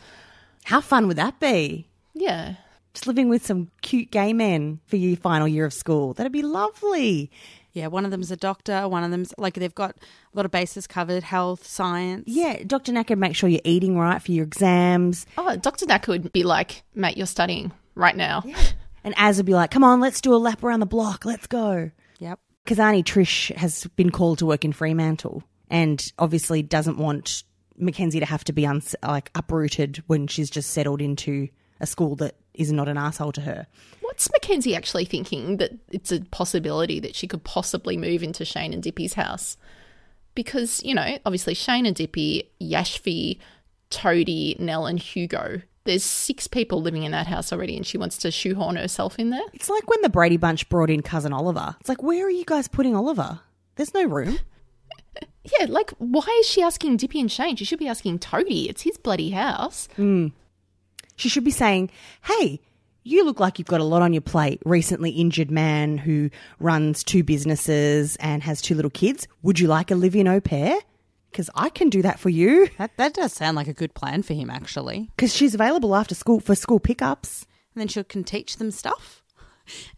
How 0.63 0.79
fun 0.79 1.07
would 1.07 1.17
that 1.17 1.39
be? 1.39 1.87
Yeah. 2.13 2.55
Just 2.93 3.07
living 3.07 3.29
with 3.29 3.45
some 3.45 3.69
cute 3.81 4.09
gay 4.11 4.31
men 4.33 4.79
for 4.85 4.95
your 4.95 5.17
final 5.17 5.47
year 5.47 5.65
of 5.65 5.73
school. 5.73 6.13
That'd 6.13 6.31
be 6.31 6.41
lovely. 6.43 7.29
Yeah, 7.77 7.87
one 7.87 8.05
of 8.05 8.11
them's 8.11 8.31
a 8.31 8.35
doctor. 8.35 8.87
One 8.89 9.03
of 9.03 9.11
them's 9.11 9.33
like 9.37 9.53
they've 9.53 9.75
got 9.75 9.91
a 9.91 10.35
lot 10.37 10.45
of 10.45 10.51
bases 10.51 10.87
covered: 10.87 11.21
health, 11.21 11.65
science. 11.65 12.23
Yeah, 12.25 12.63
Dr. 12.65 12.85
Tanaka, 12.87 13.15
make 13.15 13.35
sure 13.35 13.47
you're 13.49 13.61
eating 13.63 13.97
right 13.97 14.19
for 14.21 14.31
your 14.31 14.45
exams. 14.45 15.25
Oh, 15.37 15.55
Dr. 15.55 15.85
Tanaka 15.85 16.11
would 16.11 16.31
be 16.33 16.43
like, 16.43 16.83
mate, 16.95 17.17
you're 17.17 17.27
studying 17.27 17.71
right 17.93 18.15
now. 18.15 18.43
And 19.03 19.13
Az 19.17 19.37
would 19.37 19.45
be 19.45 19.53
like, 19.53 19.69
come 19.71 19.83
on, 19.83 19.99
let's 19.99 20.21
do 20.21 20.33
a 20.33 20.37
lap 20.37 20.63
around 20.63 20.79
the 20.79 20.85
block. 20.87 21.23
Let's 21.23 21.45
go. 21.47 21.91
Yep. 22.19 22.39
Because 22.63 22.79
Auntie 22.79 23.03
Trish 23.03 23.55
has 23.55 23.85
been 23.95 24.09
called 24.09 24.39
to 24.39 24.45
work 24.47 24.65
in 24.65 24.73
Fremantle. 24.73 25.43
and 25.69 26.11
obviously 26.17 26.63
doesn't 26.63 26.97
want 26.97 27.43
Mackenzie 27.77 28.19
to 28.21 28.25
have 28.25 28.43
to 28.45 28.53
be 28.53 28.65
uns- 28.65 28.95
like 29.03 29.29
uprooted 29.35 30.03
when 30.07 30.25
she's 30.27 30.49
just 30.49 30.71
settled 30.71 31.01
into 31.01 31.47
a 31.79 31.85
school 31.85 32.15
that 32.15 32.35
is 32.57 32.71
not 32.71 32.89
an 32.89 32.97
asshole 32.97 33.31
to 33.33 33.41
her. 33.41 33.67
What's 34.01 34.31
Mackenzie 34.31 34.75
actually 34.75 35.05
thinking 35.05 35.57
that 35.57 35.71
it's 35.91 36.11
a 36.11 36.21
possibility 36.21 36.99
that 36.99 37.15
she 37.15 37.27
could 37.27 37.43
possibly 37.43 37.97
move 37.97 38.23
into 38.23 38.45
Shane 38.45 38.73
and 38.73 38.83
Dipi's 38.83 39.13
house? 39.13 39.57
Because, 40.35 40.83
you 40.83 40.93
know, 40.93 41.17
obviously 41.25 41.53
Shane 41.53 41.85
and 41.85 41.95
Dipi, 41.95 42.47
Yashvi, 42.61 43.39
Toadie, 43.89 44.59
Nell, 44.59 44.85
and 44.85 44.99
Hugo. 44.99 45.61
There's 45.85 46.03
six 46.03 46.47
people 46.47 46.81
living 46.81 47.03
in 47.03 47.11
that 47.13 47.27
house 47.27 47.53
already, 47.53 47.77
and 47.77 47.85
she 47.85 47.97
wants 47.97 48.17
to 48.17 48.31
shoehorn 48.31 48.75
herself 48.75 49.17
in 49.17 49.29
there. 49.29 49.45
It's 49.53 49.69
like 49.69 49.89
when 49.89 50.01
the 50.01 50.09
Brady 50.09 50.37
Bunch 50.37 50.67
brought 50.67 50.89
in 50.89 51.01
cousin 51.01 51.31
Oliver. 51.31 51.75
It's 51.79 51.89
like, 51.89 52.03
where 52.03 52.25
are 52.25 52.29
you 52.29 52.43
guys 52.45 52.67
putting 52.67 52.95
Oliver? 52.95 53.39
There's 53.75 53.93
no 53.93 54.03
room. 54.03 54.39
Yeah, 55.59 55.67
like, 55.69 55.91
why 55.97 56.27
is 56.41 56.45
she 56.45 56.61
asking 56.61 56.97
Dippy 56.97 57.21
and 57.21 57.31
Shane? 57.31 57.55
She 57.55 57.63
should 57.63 57.79
be 57.79 57.87
asking 57.87 58.19
Toadie. 58.19 58.69
It's 58.69 58.81
his 58.81 58.97
bloody 58.97 59.29
house. 59.29 59.87
Hmm. 59.95 60.27
She 61.17 61.27
should 61.27 61.43
be 61.43 61.51
saying, 61.51 61.91
hey, 62.23 62.61
you 63.03 63.25
look 63.25 63.41
like 63.41 63.59
you've 63.59 63.67
got 63.67 63.81
a 63.81 63.83
lot 63.83 64.01
on 64.01 64.13
your 64.13 64.21
plate. 64.21 64.61
Recently 64.63 65.09
injured 65.11 65.51
man 65.51 65.97
who 65.97 66.29
runs 66.59 67.03
two 67.03 67.23
businesses 67.23 68.15
and 68.21 68.41
has 68.43 68.61
two 68.61 68.75
little 68.75 68.89
kids. 68.89 69.27
Would 69.41 69.59
you 69.59 69.67
like 69.67 69.91
a 69.91 69.95
live 69.95 70.15
in 70.15 70.27
au 70.29 70.39
pair? 70.39 70.77
Because 71.29 71.49
I 71.55 71.67
can 71.67 71.89
do 71.89 72.01
that 72.03 72.19
for 72.19 72.29
you. 72.29 72.69
That 72.77 72.95
that 72.95 73.13
does 73.13 73.33
sound 73.33 73.57
like 73.57 73.67
a 73.67 73.73
good 73.73 73.93
plan 73.93 74.23
for 74.23 74.33
him, 74.33 74.49
actually. 74.49 75.11
Because 75.17 75.35
she's 75.35 75.53
available 75.53 75.93
after 75.93 76.15
school 76.15 76.39
for 76.39 76.55
school 76.55 76.79
pickups. 76.79 77.45
And 77.75 77.81
then 77.81 77.89
she 77.89 78.03
can 78.05 78.23
teach 78.23 78.57
them 78.57 78.71
stuff, 78.71 79.21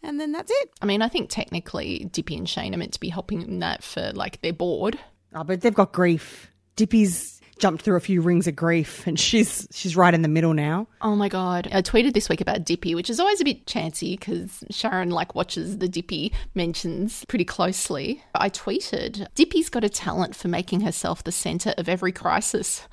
and 0.03 0.19
then 0.19 0.33
that's 0.33 0.51
it. 0.51 0.71
I 0.81 0.85
mean, 0.85 1.01
I 1.01 1.07
think 1.07 1.29
technically 1.29 2.09
Dipi 2.11 2.37
and 2.37 2.49
Shane 2.49 2.75
are 2.75 2.77
meant 2.77 2.91
to 2.91 2.99
be 2.99 3.07
helping 3.07 3.41
in 3.41 3.59
that 3.59 3.85
for, 3.85 4.11
like, 4.13 4.41
their 4.41 4.51
board. 4.51 4.99
Oh, 5.33 5.45
but 5.45 5.61
they've 5.61 5.73
got 5.73 5.93
grief. 5.93 6.51
Dipi's 6.75 7.38
jumped 7.59 7.83
through 7.83 7.97
a 7.97 8.01
few 8.01 8.21
rings 8.21 8.47
of 8.47 8.55
grief 8.55 9.05
and 9.05 9.19
she's 9.19 9.67
she's 9.71 9.95
right 9.95 10.13
in 10.13 10.21
the 10.21 10.27
middle 10.27 10.53
now. 10.53 10.87
Oh 11.01 11.15
my 11.15 11.29
god! 11.29 11.67
I 11.71 11.81
tweeted 11.81 12.13
this 12.13 12.29
week 12.29 12.41
about 12.41 12.65
Dipi, 12.65 12.95
which 12.95 13.09
is 13.09 13.19
always 13.19 13.41
a 13.41 13.45
bit 13.45 13.67
chancy 13.67 14.15
because 14.15 14.63
Sharon 14.69 15.11
like 15.11 15.35
watches 15.35 15.77
the 15.77 15.87
Dipi 15.87 16.31
mentions 16.55 17.25
pretty 17.25 17.45
closely. 17.45 18.23
I 18.33 18.49
tweeted, 18.49 19.27
"Dipi's 19.35 19.69
got 19.69 19.83
a 19.83 19.89
talent 19.89 20.35
for 20.35 20.47
making 20.47 20.81
herself 20.81 21.23
the 21.23 21.31
center 21.31 21.73
of 21.77 21.87
every 21.87 22.11
crisis," 22.11 22.87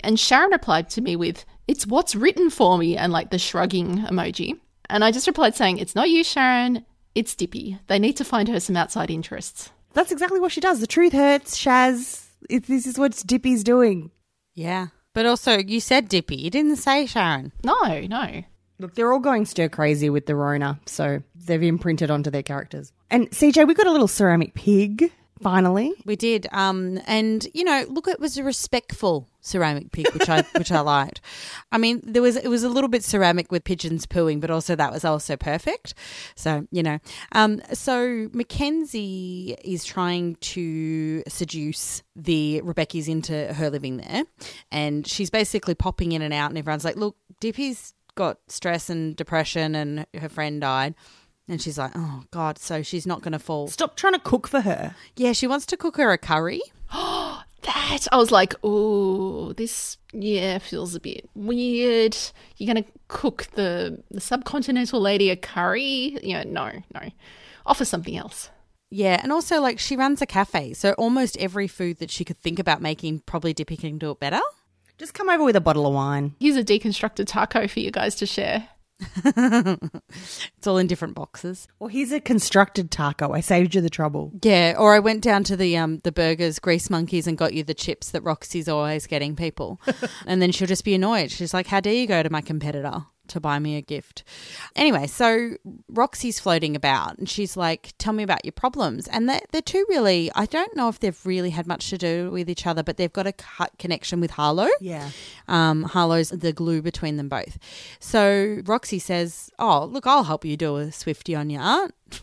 and 0.00 0.20
Sharon 0.20 0.50
replied 0.52 0.90
to 0.90 1.00
me 1.00 1.16
with, 1.16 1.44
"It's 1.66 1.86
what's 1.86 2.14
written 2.14 2.50
for 2.50 2.78
me," 2.78 2.96
and 2.96 3.12
like 3.12 3.30
the 3.30 3.38
shrugging 3.38 3.98
emoji. 3.98 4.58
And 4.88 5.04
I 5.04 5.10
just 5.10 5.26
replied 5.26 5.56
saying, 5.56 5.78
"It's 5.78 5.94
not 5.94 6.10
you, 6.10 6.24
Sharon. 6.24 6.84
It's 7.14 7.34
Dipi. 7.34 7.78
They 7.86 7.98
need 7.98 8.16
to 8.16 8.24
find 8.24 8.48
her 8.48 8.60
some 8.60 8.76
outside 8.76 9.10
interests." 9.10 9.70
That's 9.92 10.12
exactly 10.12 10.38
what 10.38 10.52
she 10.52 10.60
does. 10.60 10.78
The 10.80 10.86
truth 10.86 11.12
hurts, 11.12 11.58
Shaz. 11.58 12.26
It, 12.48 12.66
this 12.66 12.86
is 12.86 12.98
what 12.98 13.12
Dipi's 13.12 13.64
doing. 13.64 14.10
Yeah, 14.54 14.88
but 15.14 15.26
also 15.26 15.58
you 15.58 15.80
said 15.80 16.08
Dipi. 16.08 16.38
You 16.38 16.50
didn't 16.50 16.76
say 16.76 17.06
Sharon. 17.06 17.52
No, 17.64 18.00
no. 18.06 18.44
Look, 18.78 18.94
they're 18.94 19.12
all 19.12 19.20
going 19.20 19.44
stir 19.44 19.68
crazy 19.68 20.08
with 20.08 20.24
the 20.24 20.34
Rona, 20.34 20.80
so 20.86 21.22
they've 21.34 21.62
imprinted 21.62 22.10
onto 22.10 22.30
their 22.30 22.42
characters. 22.42 22.92
And 23.10 23.30
CJ, 23.30 23.68
we 23.68 23.74
got 23.74 23.86
a 23.86 23.92
little 23.92 24.08
ceramic 24.08 24.54
pig 24.54 25.12
finally. 25.42 25.92
We 26.04 26.16
did, 26.16 26.46
um, 26.52 27.00
and 27.06 27.46
you 27.54 27.64
know, 27.64 27.84
look, 27.88 28.08
it 28.08 28.20
was 28.20 28.36
a 28.38 28.44
respectful 28.44 29.28
ceramic 29.40 29.90
pig, 29.92 30.12
which 30.12 30.28
I 30.28 30.42
which 30.56 30.70
I 30.72 30.80
liked. 30.80 31.20
I 31.72 31.78
mean, 31.78 32.00
there 32.04 32.22
was 32.22 32.36
it 32.36 32.48
was 32.48 32.62
a 32.62 32.68
little 32.68 32.88
bit 32.88 33.04
ceramic 33.04 33.50
with 33.50 33.64
pigeons 33.64 34.06
pooing, 34.06 34.40
but 34.40 34.50
also 34.50 34.76
that 34.76 34.92
was 34.92 35.04
also 35.04 35.36
perfect. 35.36 35.94
So 36.34 36.66
you 36.70 36.82
know, 36.82 36.98
um, 37.32 37.62
so 37.72 38.28
Mackenzie 38.32 39.56
is 39.64 39.84
trying 39.84 40.36
to 40.36 41.22
seduce 41.28 42.02
the 42.16 42.60
Rebecchi's 42.62 43.08
into 43.08 43.52
her 43.54 43.70
living 43.70 43.98
there, 43.98 44.24
and 44.70 45.06
she's 45.06 45.30
basically 45.30 45.74
popping 45.74 46.12
in 46.12 46.22
and 46.22 46.34
out, 46.34 46.50
and 46.50 46.58
everyone's 46.58 46.84
like, 46.84 46.96
"Look, 46.96 47.16
Dipi's 47.40 47.94
got 48.14 48.38
stress 48.48 48.90
and 48.90 49.16
depression, 49.16 49.74
and 49.74 50.06
her 50.18 50.28
friend 50.28 50.60
died." 50.60 50.94
And 51.50 51.60
she's 51.60 51.76
like, 51.76 51.90
oh, 51.96 52.22
God, 52.30 52.58
so 52.58 52.80
she's 52.80 53.08
not 53.08 53.22
going 53.22 53.32
to 53.32 53.38
fall. 53.40 53.66
Stop 53.66 53.96
trying 53.96 54.12
to 54.12 54.20
cook 54.20 54.46
for 54.46 54.60
her. 54.60 54.94
Yeah, 55.16 55.32
she 55.32 55.48
wants 55.48 55.66
to 55.66 55.76
cook 55.76 55.96
her 55.96 56.12
a 56.12 56.16
curry. 56.16 56.62
Oh 56.92 57.42
that 57.62 58.06
I 58.12 58.16
was 58.16 58.30
like, 58.30 58.54
oh, 58.62 59.52
this 59.54 59.98
yeah 60.12 60.58
feels 60.58 60.94
a 60.94 61.00
bit 61.00 61.28
weird. 61.34 62.16
You're 62.56 62.72
gonna 62.72 62.86
cook 63.08 63.48
the 63.54 64.02
the 64.10 64.20
subcontinental 64.20 65.00
lady 65.00 65.28
a 65.30 65.36
curry? 65.36 66.16
Yeah, 66.22 66.44
no, 66.44 66.70
no. 66.94 67.10
Offer 67.66 67.84
something 67.84 68.16
else. 68.16 68.50
Yeah, 68.92 69.20
and 69.22 69.30
also, 69.30 69.60
like, 69.60 69.78
she 69.78 69.96
runs 69.96 70.20
a 70.20 70.26
cafe, 70.26 70.72
so 70.72 70.92
almost 70.92 71.36
every 71.38 71.68
food 71.68 71.98
that 71.98 72.10
she 72.10 72.24
could 72.24 72.40
think 72.40 72.58
about 72.58 72.82
making, 72.82 73.20
probably 73.20 73.54
Dipi 73.54 73.78
can 73.78 73.98
do 73.98 74.10
it 74.10 74.18
better. 74.18 74.40
Just 74.98 75.14
come 75.14 75.28
over 75.28 75.44
with 75.44 75.54
a 75.54 75.60
bottle 75.60 75.86
of 75.86 75.94
wine. 75.94 76.34
Here's 76.40 76.56
a 76.56 76.64
deconstructed 76.64 77.26
taco 77.26 77.68
for 77.68 77.78
you 77.78 77.92
guys 77.92 78.16
to 78.16 78.26
share. 78.26 78.68
It's 80.56 80.66
all 80.66 80.78
in 80.78 80.86
different 80.86 81.14
boxes. 81.14 81.66
Well, 81.78 81.88
here's 81.88 82.12
a 82.12 82.20
constructed 82.20 82.90
taco. 82.90 83.32
I 83.32 83.40
saved 83.40 83.74
you 83.74 83.80
the 83.80 83.88
trouble. 83.90 84.32
Yeah, 84.42 84.74
or 84.78 84.94
I 84.94 84.98
went 84.98 85.22
down 85.22 85.44
to 85.44 85.56
the 85.56 85.76
um 85.76 86.00
the 86.04 86.12
burgers, 86.12 86.58
grease 86.58 86.90
monkeys, 86.90 87.26
and 87.26 87.38
got 87.38 87.54
you 87.54 87.62
the 87.64 87.74
chips 87.74 88.10
that 88.10 88.22
Roxy's 88.22 88.68
always 88.68 89.06
getting 89.06 89.36
people, 89.36 89.80
and 90.26 90.42
then 90.42 90.52
she'll 90.52 90.68
just 90.68 90.84
be 90.84 90.94
annoyed. 90.94 91.30
She's 91.30 91.54
like, 91.54 91.68
"How 91.68 91.80
dare 91.80 91.94
you 91.94 92.06
go 92.06 92.22
to 92.22 92.30
my 92.30 92.40
competitor 92.42 93.06
to 93.30 93.40
buy 93.40 93.58
me 93.58 93.76
a 93.76 93.82
gift?" 93.82 94.22
Anyway, 94.76 95.06
so 95.06 95.56
Roxy's 95.88 96.38
floating 96.38 96.76
about, 96.76 97.18
and 97.18 97.28
she's 97.28 97.56
like, 97.56 97.94
"Tell 97.98 98.12
me 98.12 98.22
about 98.22 98.44
your 98.44 98.52
problems." 98.52 99.08
And 99.08 99.28
they're, 99.28 99.40
they're 99.52 99.62
two 99.62 99.84
really, 99.88 100.30
I 100.34 100.46
don't 100.46 100.74
know 100.76 100.88
if 100.88 101.00
they've 101.00 101.26
really 101.26 101.50
had 101.50 101.66
much 101.66 101.90
to 101.90 101.98
do 101.98 102.30
with 102.30 102.48
each 102.48 102.66
other, 102.66 102.82
but 102.82 102.96
they've 102.96 103.12
got 103.12 103.26
a 103.26 103.32
cut 103.32 103.72
connection 103.78 104.20
with 104.20 104.32
Harlow. 104.32 104.68
Yeah. 104.80 105.10
Um, 105.48 105.84
Harlow's 105.84 106.30
the 106.30 106.52
glue 106.52 106.82
between 106.82 107.16
them 107.16 107.28
both. 107.28 107.58
So 107.98 108.60
Roxy 108.64 108.98
says, 108.98 109.50
"Oh, 109.58 109.84
look, 109.84 110.06
I'll 110.06 110.24
help 110.24 110.44
you 110.44 110.56
do 110.56 110.76
a 110.76 110.92
Swifty 110.92 111.34
on 111.34 111.50
your 111.50 111.62
aunt." 111.62 111.94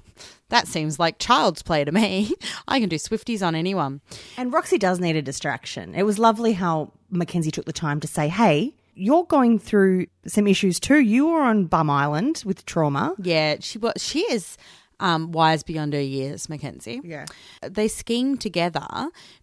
That 0.49 0.67
seems 0.67 0.97
like 0.97 1.19
child's 1.19 1.61
play 1.61 1.83
to 1.83 1.91
me. 1.91 2.33
I 2.67 2.79
can 2.79 2.87
do 2.89 2.95
Swifties 2.95 3.45
on 3.45 3.53
anyone. 3.53 4.01
And 4.37 4.53
Roxy 4.53 4.77
does 4.77 4.99
need 4.99 5.15
a 5.15 5.21
distraction. 5.21 5.93
It 5.93 6.03
was 6.03 6.17
lovely 6.19 6.53
how 6.53 6.93
Mackenzie 7.09 7.51
took 7.51 7.65
the 7.65 7.73
time 7.73 7.99
to 7.99 8.07
say, 8.07 8.29
hey, 8.29 8.73
you're 8.97 9.25
going 9.25 9.59
through 9.59 10.07
some 10.25 10.47
issues 10.47 10.79
too. 10.79 10.99
You 10.99 11.27
were 11.27 11.41
on 11.41 11.65
Bum 11.65 11.89
Island 11.89 12.43
with 12.45 12.65
trauma. 12.65 13.15
Yeah, 13.21 13.57
she 13.59 13.77
was. 13.77 13.93
She 13.97 14.21
is 14.21 14.57
um, 14.99 15.31
wise 15.31 15.63
beyond 15.63 15.93
her 15.93 16.01
years, 16.01 16.49
Mackenzie. 16.49 17.01
Yeah. 17.03 17.25
They 17.61 17.87
schemed 17.87 18.41
together 18.41 18.87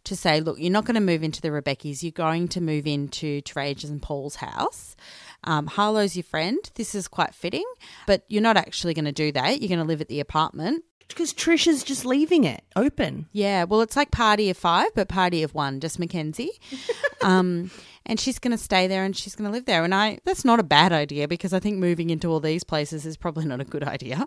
to 0.05 0.17
say, 0.17 0.41
look, 0.41 0.59
you're 0.59 0.73
not 0.73 0.85
going 0.85 0.97
to 0.97 1.01
move 1.01 1.23
into 1.23 1.41
the 1.41 1.51
Rebecchi's. 1.51 2.03
You're 2.03 2.13
going 2.13 2.49
to 2.49 2.61
move 2.61 2.87
into 2.87 3.41
Trajan 3.43 3.91
and 3.91 4.03
Paul's 4.03 4.37
house. 4.37 4.97
Um, 5.45 5.67
Harlow's 5.67 6.17
your 6.17 6.25
friend. 6.25 6.59
This 6.75 6.95
is 6.95 7.07
quite 7.07 7.35
fitting, 7.35 7.67
but 8.07 8.25
you're 8.29 8.43
not 8.43 8.57
actually 8.57 8.95
going 8.95 9.05
to 9.05 9.13
do 9.13 9.31
that. 9.33 9.61
You're 9.61 9.69
going 9.69 9.79
to 9.79 9.85
live 9.85 10.01
at 10.01 10.09
the 10.09 10.21
apartment. 10.21 10.85
Because 11.07 11.35
Trish 11.35 11.67
is 11.67 11.85
just 11.85 12.07
leaving 12.07 12.45
it 12.45 12.65
open. 12.77 13.27
Yeah, 13.31 13.65
well, 13.65 13.83
it's 13.83 13.95
like 13.95 14.11
party 14.11 14.49
of 14.49 14.57
five, 14.57 14.89
but 14.95 15.07
party 15.07 15.43
of 15.43 15.55
one, 15.55 15.79
just 15.79 15.99
Mackenzie. 15.99 16.51
um, 17.23 17.71
and 18.07 18.21
she's 18.21 18.39
going 18.39 18.53
to 18.53 18.63
stay 18.63 18.87
there 18.87 19.05
and 19.05 19.17
she's 19.17 19.35
going 19.35 19.51
to 19.51 19.53
live 19.53 19.65
there. 19.65 19.85
And 19.85 19.95
I, 19.95 20.19
that's 20.25 20.45
not 20.45 20.61
a 20.61 20.63
bad 20.63 20.93
idea 20.93 21.27
because 21.29 21.53
I 21.53 21.61
think 21.61 21.79
moving 21.79 22.11
into 22.11 22.29
all 22.29 22.41
these 22.41 22.65
places 22.65 23.07
is 23.07 23.17
probably 23.17 23.47
not 23.47 23.61
a 23.61 23.65
good 23.65 23.85
idea. 23.85 24.27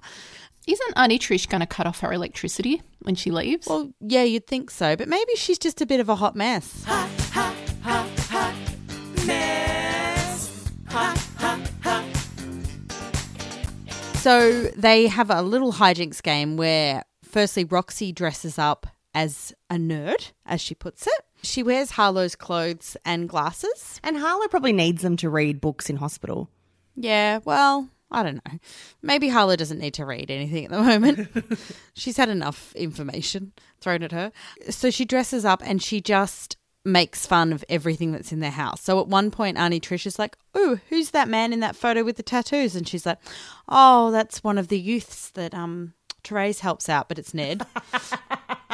Isn't 0.67 0.93
Auntie 0.97 1.19
Trish 1.19 1.47
going 1.47 1.61
to 1.61 1.67
cut 1.67 1.87
off 1.87 2.01
her 2.01 2.11
electricity 2.11 2.81
when 3.03 3.15
she 3.15 3.31
leaves? 3.31 3.67
Well, 3.67 3.91
yeah, 4.01 4.23
you'd 4.23 4.47
think 4.47 4.69
so, 4.69 4.95
but 4.95 5.07
maybe 5.07 5.35
she's 5.35 5.59
just 5.59 5.79
a 5.81 5.85
bit 5.85 5.99
of 5.99 6.09
a 6.09 6.15
hot 6.15 6.35
mess. 6.35 6.83
Ha 6.83 7.09
ha 7.31 7.55
ha 7.83 8.09
ha 8.29 8.53
mess 9.25 10.71
ha 10.87 11.15
ha 11.37 11.61
ha. 11.83 12.03
So 14.15 14.63
they 14.75 15.07
have 15.07 15.29
a 15.29 15.41
little 15.41 15.73
hijinks 15.73 16.21
game 16.21 16.57
where, 16.57 17.03
firstly, 17.23 17.63
Roxy 17.63 18.11
dresses 18.11 18.59
up 18.59 18.87
as 19.17 19.51
a 19.67 19.77
nerd, 19.77 20.31
as 20.45 20.61
she 20.61 20.75
puts 20.75 21.07
it. 21.07 21.25
She 21.41 21.63
wears 21.63 21.89
Harlow's 21.89 22.35
clothes 22.35 22.95
and 23.03 23.27
glasses. 23.27 23.99
And 24.03 24.15
Harlow 24.15 24.47
probably 24.47 24.73
needs 24.73 25.01
them 25.01 25.17
to 25.17 25.29
read 25.29 25.59
books 25.59 25.89
in 25.89 25.95
hospital. 25.95 26.51
Yeah, 26.95 27.39
well, 27.43 27.89
I 28.11 28.21
don't 28.21 28.35
know. 28.45 28.59
Maybe 29.01 29.27
Harlow 29.27 29.55
doesn't 29.55 29.79
need 29.79 29.95
to 29.95 30.05
read 30.05 30.29
anything 30.29 30.65
at 30.65 30.71
the 30.71 30.81
moment. 30.83 31.29
She's 31.95 32.17
had 32.17 32.29
enough 32.29 32.75
information 32.75 33.53
thrown 33.81 34.03
at 34.03 34.11
her. 34.11 34.31
So 34.69 34.91
she 34.91 35.03
dresses 35.03 35.45
up 35.45 35.63
and 35.65 35.81
she 35.81 35.99
just 35.99 36.55
makes 36.85 37.25
fun 37.25 37.51
of 37.51 37.65
everything 37.69 38.11
that's 38.11 38.31
in 38.31 38.39
their 38.39 38.51
house. 38.51 38.81
So 38.81 38.99
at 39.01 39.07
one 39.07 39.31
point, 39.31 39.57
Auntie 39.57 39.79
Trish 39.79 40.05
is 40.05 40.19
like, 40.19 40.37
Oh, 40.53 40.79
who's 40.89 41.09
that 41.09 41.27
man 41.27 41.53
in 41.53 41.59
that 41.61 41.75
photo 41.75 42.03
with 42.03 42.17
the 42.17 42.23
tattoos? 42.23 42.75
And 42.75 42.87
she's 42.87 43.05
like, 43.05 43.17
Oh, 43.67 44.11
that's 44.11 44.43
one 44.43 44.59
of 44.59 44.67
the 44.67 44.79
youths 44.79 45.31
that 45.31 45.55
um 45.55 45.95
Terese 46.23 46.59
helps 46.59 46.87
out, 46.87 47.07
but 47.07 47.17
it's 47.17 47.33
Ned. 47.33 47.65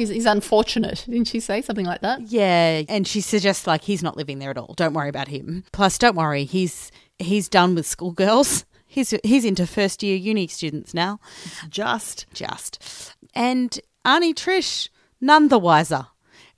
He's, 0.00 0.08
he's 0.08 0.26
unfortunate, 0.26 1.04
didn't 1.08 1.28
she 1.28 1.40
say 1.40 1.60
something 1.62 1.86
like 1.86 2.00
that? 2.00 2.22
Yeah, 2.22 2.82
and 2.88 3.06
she 3.06 3.20
suggests 3.20 3.66
like 3.66 3.82
he's 3.84 4.02
not 4.02 4.16
living 4.16 4.38
there 4.38 4.50
at 4.50 4.58
all. 4.58 4.74
Don't 4.76 4.94
worry 4.94 5.08
about 5.08 5.28
him. 5.28 5.64
Plus, 5.72 5.98
don't 5.98 6.16
worry, 6.16 6.44
he's 6.44 6.90
he's 7.18 7.48
done 7.48 7.74
with 7.74 7.86
schoolgirls. 7.86 8.64
He's 8.92 9.14
he's 9.22 9.44
into 9.44 9.68
first 9.68 10.02
year 10.02 10.16
uni 10.16 10.48
students 10.48 10.92
now. 10.92 11.20
Just. 11.68 12.26
Just. 12.34 13.14
And 13.36 13.78
Auntie 14.04 14.34
Trish, 14.34 14.88
none 15.20 15.46
the 15.46 15.60
wiser. 15.60 16.06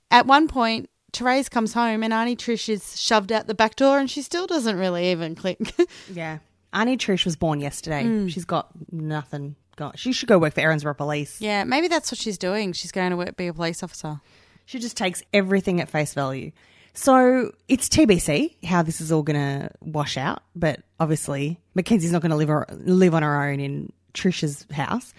at 0.09 0.25
one 0.25 0.47
point, 0.47 0.89
Terese 1.11 1.47
comes 1.51 1.73
home 1.73 2.01
and 2.01 2.11
Auntie 2.11 2.35
Trish 2.35 2.69
is 2.69 2.99
shoved 2.99 3.31
out 3.31 3.45
the 3.45 3.53
back 3.53 3.75
door 3.75 3.99
and 3.99 4.09
she 4.09 4.23
still 4.23 4.47
doesn't 4.47 4.77
really 4.79 5.11
even 5.11 5.35
click. 5.35 5.59
Yeah. 6.11 6.39
Auntie 6.73 6.97
Trish 6.97 7.23
was 7.23 7.35
born 7.35 7.59
yesterday. 7.59 8.03
Mm. 8.03 8.31
She's 8.31 8.45
got 8.45 8.69
nothing. 8.91 9.55
Got, 9.75 9.97
she 9.97 10.13
should 10.13 10.29
go 10.29 10.37
work 10.37 10.53
for 10.53 10.61
Erinsborough 10.61 10.97
Police. 10.97 11.41
yeah, 11.41 11.63
maybe 11.63 11.87
that's 11.87 12.11
what 12.11 12.19
she's 12.19 12.37
doing. 12.37 12.73
She's 12.73 12.91
going 12.91 13.11
to 13.11 13.17
work, 13.17 13.35
be 13.35 13.47
a 13.47 13.53
police 13.53 13.81
officer. 13.81 14.21
She 14.65 14.79
just 14.79 14.95
takes 14.95 15.23
everything 15.33 15.81
at 15.81 15.89
face 15.89 16.13
value. 16.13 16.51
So 16.93 17.51
it's 17.67 17.89
TBC 17.89 18.63
how 18.65 18.83
this 18.83 19.01
is 19.01 19.11
all 19.11 19.23
going 19.23 19.39
to 19.39 19.71
wash 19.81 20.15
out. 20.15 20.43
But 20.55 20.81
obviously, 20.99 21.59
Mackenzie's 21.73 22.11
not 22.11 22.21
going 22.21 22.29
to 22.29 22.37
live, 22.37 22.49
or, 22.49 22.67
live 22.69 23.15
on 23.15 23.23
her 23.23 23.43
own 23.49 23.59
in 23.59 23.91
Trisha's 24.13 24.65
house. 24.71 25.13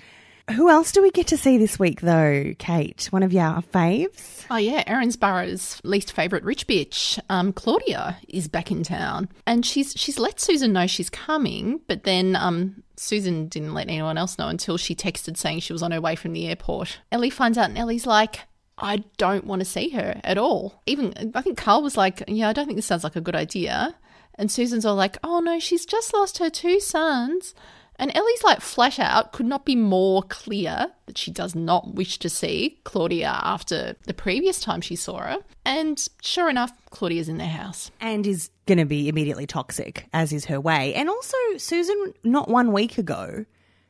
Who 0.53 0.69
else 0.69 0.93
do 0.93 1.01
we 1.01 1.11
get 1.11 1.29
to 1.29 1.39
see 1.39 1.57
this 1.57 1.79
week, 1.79 2.03
though, 2.03 2.53
Kate? 2.59 3.07
One 3.11 3.23
of 3.23 3.33
your 3.33 3.63
faves? 3.73 4.45
Oh 4.51 4.57
yeah, 4.57 4.85
Erinsborough's 4.85 5.81
least 5.85 6.13
favourite 6.13 6.45
rich 6.45 6.67
bitch, 6.67 7.19
um, 7.31 7.55
Claudia, 7.55 8.19
is 8.29 8.47
back 8.47 8.71
in 8.71 8.83
town, 8.83 9.31
and 9.47 9.65
she's 9.65 9.95
she's 9.97 10.19
let 10.19 10.39
Susan 10.41 10.75
know 10.75 10.87
she's 10.87 11.09
coming, 11.09 11.81
but 11.89 12.05
then 12.05 12.37
um, 12.37 12.84
Susan 12.97 13.49
didn't 13.49 13.75
let 13.75 13.89
anyone 13.89 14.19
else 14.19 14.39
know 14.39 14.49
until 14.49 14.77
she 14.77 14.95
texted 14.95 15.37
saying 15.37 15.61
she 15.61 15.73
was 15.73 15.83
on 15.83 15.91
her 15.91 16.01
way 16.01 16.15
from 16.15 16.33
the 16.33 16.49
airport. 16.49 17.01
Ellie 17.11 17.31
finds 17.31 17.59
out, 17.59 17.69
and 17.69 17.79
Ellie's 17.79 18.07
like. 18.07 18.41
I 18.77 19.05
don't 19.19 19.45
want 19.45 19.61
to 19.61 19.65
see 19.65 19.91
her 19.91 20.21
at 20.25 20.37
all. 20.37 20.83
Even 20.85 21.33
I 21.37 21.43
think 21.43 21.57
Carl 21.57 21.81
was 21.81 21.97
like, 21.97 22.25
"Yeah, 22.27 22.49
I 22.49 22.53
don't 22.53 22.67
think 22.67 22.77
this 22.77 22.87
sounds 22.87 23.05
like 23.05 23.15
a 23.15 23.21
good 23.21 23.37
idea." 23.37 23.95
And 24.35 24.51
Susan's 24.51 24.85
all 24.85 24.97
like, 24.97 25.17
"Oh 25.23 25.39
no, 25.39 25.61
she's 25.61 25.87
just 25.87 26.13
lost 26.13 26.39
her 26.39 26.51
two 26.51 26.81
sons." 26.81 27.55
And 27.97 28.11
Ellie's 28.15 28.43
like 28.43 28.61
flash 28.61 28.99
out 28.99 29.33
could 29.33 29.47
not 29.47 29.65
be 29.65 29.77
more 29.77 30.23
clear 30.25 30.89
that 31.07 31.17
she 31.17 31.31
does 31.31 31.55
not 31.55 31.95
wish 31.95 32.19
to 32.19 32.29
see 32.29 32.81
Claudia 32.85 33.41
after 33.43 33.97
the 34.07 34.15
previous 34.15 34.61
time 34.61 34.81
she 34.81 34.97
saw 34.97 35.19
her. 35.19 35.39
And 35.65 36.05
sure 36.21 36.51
enough, 36.51 36.73
Claudia's 36.91 37.29
in 37.29 37.39
their 37.39 37.47
house. 37.47 37.91
And 38.01 38.27
is 38.27 38.51
going 38.67 38.79
to 38.79 38.85
be 38.85 39.09
immediately 39.09 39.47
toxic, 39.47 40.07
as 40.13 40.33
is 40.33 40.47
her 40.47 40.61
way. 40.61 40.95
And 40.95 41.09
also, 41.09 41.37
Susan, 41.57 42.15
not 42.25 42.49
one 42.49 42.73
week 42.73 42.99
ago, 42.99 43.45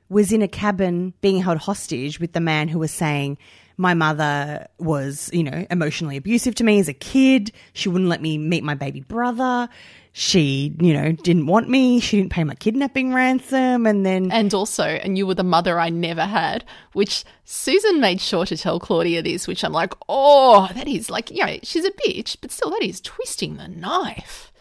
was 0.08 0.32
in 0.32 0.42
a 0.42 0.48
cabin 0.48 1.14
being 1.20 1.40
held 1.40 1.58
hostage 1.58 2.20
with 2.20 2.32
the 2.32 2.40
man 2.40 2.68
who 2.68 2.78
was 2.78 2.90
saying, 2.90 3.38
my 3.76 3.94
mother 3.94 4.68
was, 4.78 5.30
you 5.32 5.42
know, 5.42 5.66
emotionally 5.70 6.16
abusive 6.16 6.54
to 6.56 6.64
me 6.64 6.78
as 6.78 6.88
a 6.88 6.94
kid. 6.94 7.50
She 7.72 7.88
wouldn't 7.88 8.08
let 8.08 8.22
me 8.22 8.38
meet 8.38 8.62
my 8.62 8.74
baby 8.74 9.00
brother. 9.00 9.68
She, 10.16 10.72
you 10.78 10.94
know, 10.94 11.10
didn't 11.10 11.46
want 11.46 11.68
me. 11.68 11.98
She 11.98 12.16
didn't 12.16 12.30
pay 12.30 12.44
my 12.44 12.54
kidnapping 12.54 13.12
ransom. 13.12 13.84
And 13.84 14.06
then. 14.06 14.30
And 14.30 14.54
also, 14.54 14.84
and 14.84 15.18
you 15.18 15.26
were 15.26 15.34
the 15.34 15.42
mother 15.42 15.80
I 15.80 15.90
never 15.90 16.24
had, 16.24 16.64
which 16.92 17.24
Susan 17.44 17.98
made 17.98 18.20
sure 18.20 18.46
to 18.46 18.56
tell 18.56 18.78
Claudia 18.78 19.22
this, 19.22 19.48
which 19.48 19.64
I'm 19.64 19.72
like, 19.72 19.92
oh, 20.08 20.68
that 20.72 20.86
is 20.86 21.10
like, 21.10 21.32
you 21.32 21.44
know, 21.44 21.58
she's 21.64 21.84
a 21.84 21.90
bitch, 21.90 22.36
but 22.40 22.52
still, 22.52 22.70
that 22.70 22.84
is 22.84 23.00
twisting 23.00 23.56
the 23.56 23.66
knife. 23.66 24.52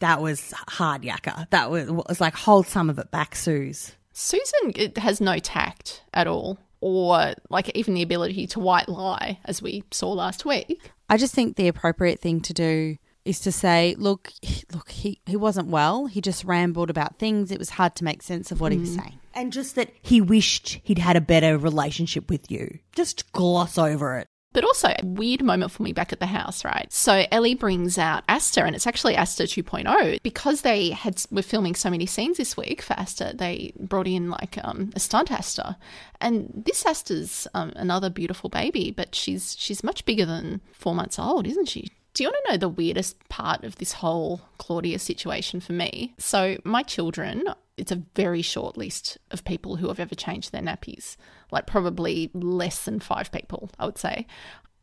That 0.00 0.20
was 0.20 0.52
hard 0.66 1.02
yakka. 1.02 1.50
That 1.50 1.70
was, 1.70 1.88
was 1.88 2.20
like, 2.20 2.34
hold 2.34 2.66
some 2.66 2.90
of 2.90 2.98
it 2.98 3.12
back, 3.12 3.36
Suze. 3.36 3.92
Susan 4.12 4.72
it 4.74 4.98
has 4.98 5.20
no 5.20 5.38
tact 5.38 6.02
at 6.14 6.26
all, 6.26 6.58
or 6.80 7.34
like 7.48 7.70
even 7.76 7.94
the 7.94 8.02
ability 8.02 8.48
to 8.48 8.58
white 8.58 8.88
lie, 8.88 9.38
as 9.44 9.62
we 9.62 9.84
saw 9.92 10.10
last 10.10 10.44
week. 10.44 10.90
I 11.08 11.16
just 11.16 11.32
think 11.32 11.54
the 11.54 11.68
appropriate 11.68 12.18
thing 12.18 12.40
to 12.40 12.52
do 12.52 12.96
is 13.26 13.40
to 13.40 13.52
say, 13.52 13.94
look, 13.98 14.32
look, 14.72 14.90
he, 14.90 15.20
he 15.26 15.36
wasn't 15.36 15.68
well. 15.68 16.06
He 16.06 16.20
just 16.20 16.44
rambled 16.44 16.90
about 16.90 17.18
things. 17.18 17.50
It 17.50 17.58
was 17.58 17.70
hard 17.70 17.96
to 17.96 18.04
make 18.04 18.22
sense 18.22 18.50
of 18.50 18.60
what 18.60 18.72
he 18.72 18.78
was 18.78 18.94
saying. 18.94 19.18
And 19.34 19.52
just 19.52 19.74
that 19.74 19.90
he 20.00 20.20
wished 20.20 20.80
he'd 20.84 20.98
had 20.98 21.16
a 21.16 21.20
better 21.20 21.58
relationship 21.58 22.30
with 22.30 22.50
you. 22.50 22.78
Just 22.94 23.30
gloss 23.32 23.76
over 23.76 24.16
it. 24.16 24.28
But 24.52 24.64
also 24.64 24.88
a 24.88 25.04
weird 25.04 25.44
moment 25.44 25.70
for 25.70 25.82
me 25.82 25.92
back 25.92 26.14
at 26.14 26.20
the 26.20 26.24
house, 26.24 26.64
right? 26.64 26.90
So 26.90 27.26
Ellie 27.30 27.54
brings 27.54 27.98
out 27.98 28.24
Aster, 28.26 28.64
and 28.64 28.74
it's 28.74 28.86
actually 28.86 29.14
Aster 29.14 29.44
2.0 29.44 30.22
because 30.22 30.62
they 30.62 30.92
had 30.92 31.22
were 31.30 31.42
filming 31.42 31.74
so 31.74 31.90
many 31.90 32.06
scenes 32.06 32.38
this 32.38 32.56
week 32.56 32.80
for 32.80 32.94
Aster. 32.94 33.32
They 33.34 33.74
brought 33.78 34.06
in 34.06 34.30
like 34.30 34.56
um, 34.64 34.92
a 34.96 35.00
stunt 35.00 35.30
Aster, 35.30 35.76
and 36.22 36.50
this 36.64 36.86
Aster's 36.86 37.46
um, 37.52 37.74
another 37.76 38.08
beautiful 38.08 38.48
baby, 38.48 38.94
but 38.96 39.14
she's 39.14 39.56
she's 39.58 39.84
much 39.84 40.06
bigger 40.06 40.24
than 40.24 40.62
four 40.72 40.94
months 40.94 41.18
old, 41.18 41.46
isn't 41.46 41.68
she? 41.68 41.90
Do 42.16 42.22
you 42.22 42.30
want 42.30 42.44
to 42.46 42.52
know 42.52 42.56
the 42.56 42.68
weirdest 42.70 43.28
part 43.28 43.62
of 43.62 43.76
this 43.76 43.92
whole 43.92 44.40
Claudia 44.56 44.98
situation 44.98 45.60
for 45.60 45.74
me? 45.74 46.14
So, 46.16 46.56
my 46.64 46.82
children, 46.82 47.44
it's 47.76 47.92
a 47.92 48.02
very 48.14 48.40
short 48.40 48.78
list 48.78 49.18
of 49.30 49.44
people 49.44 49.76
who 49.76 49.88
have 49.88 50.00
ever 50.00 50.14
changed 50.14 50.50
their 50.50 50.62
nappies, 50.62 51.18
like 51.50 51.66
probably 51.66 52.30
less 52.32 52.86
than 52.86 53.00
five 53.00 53.30
people, 53.30 53.68
I 53.78 53.84
would 53.84 53.98
say. 53.98 54.26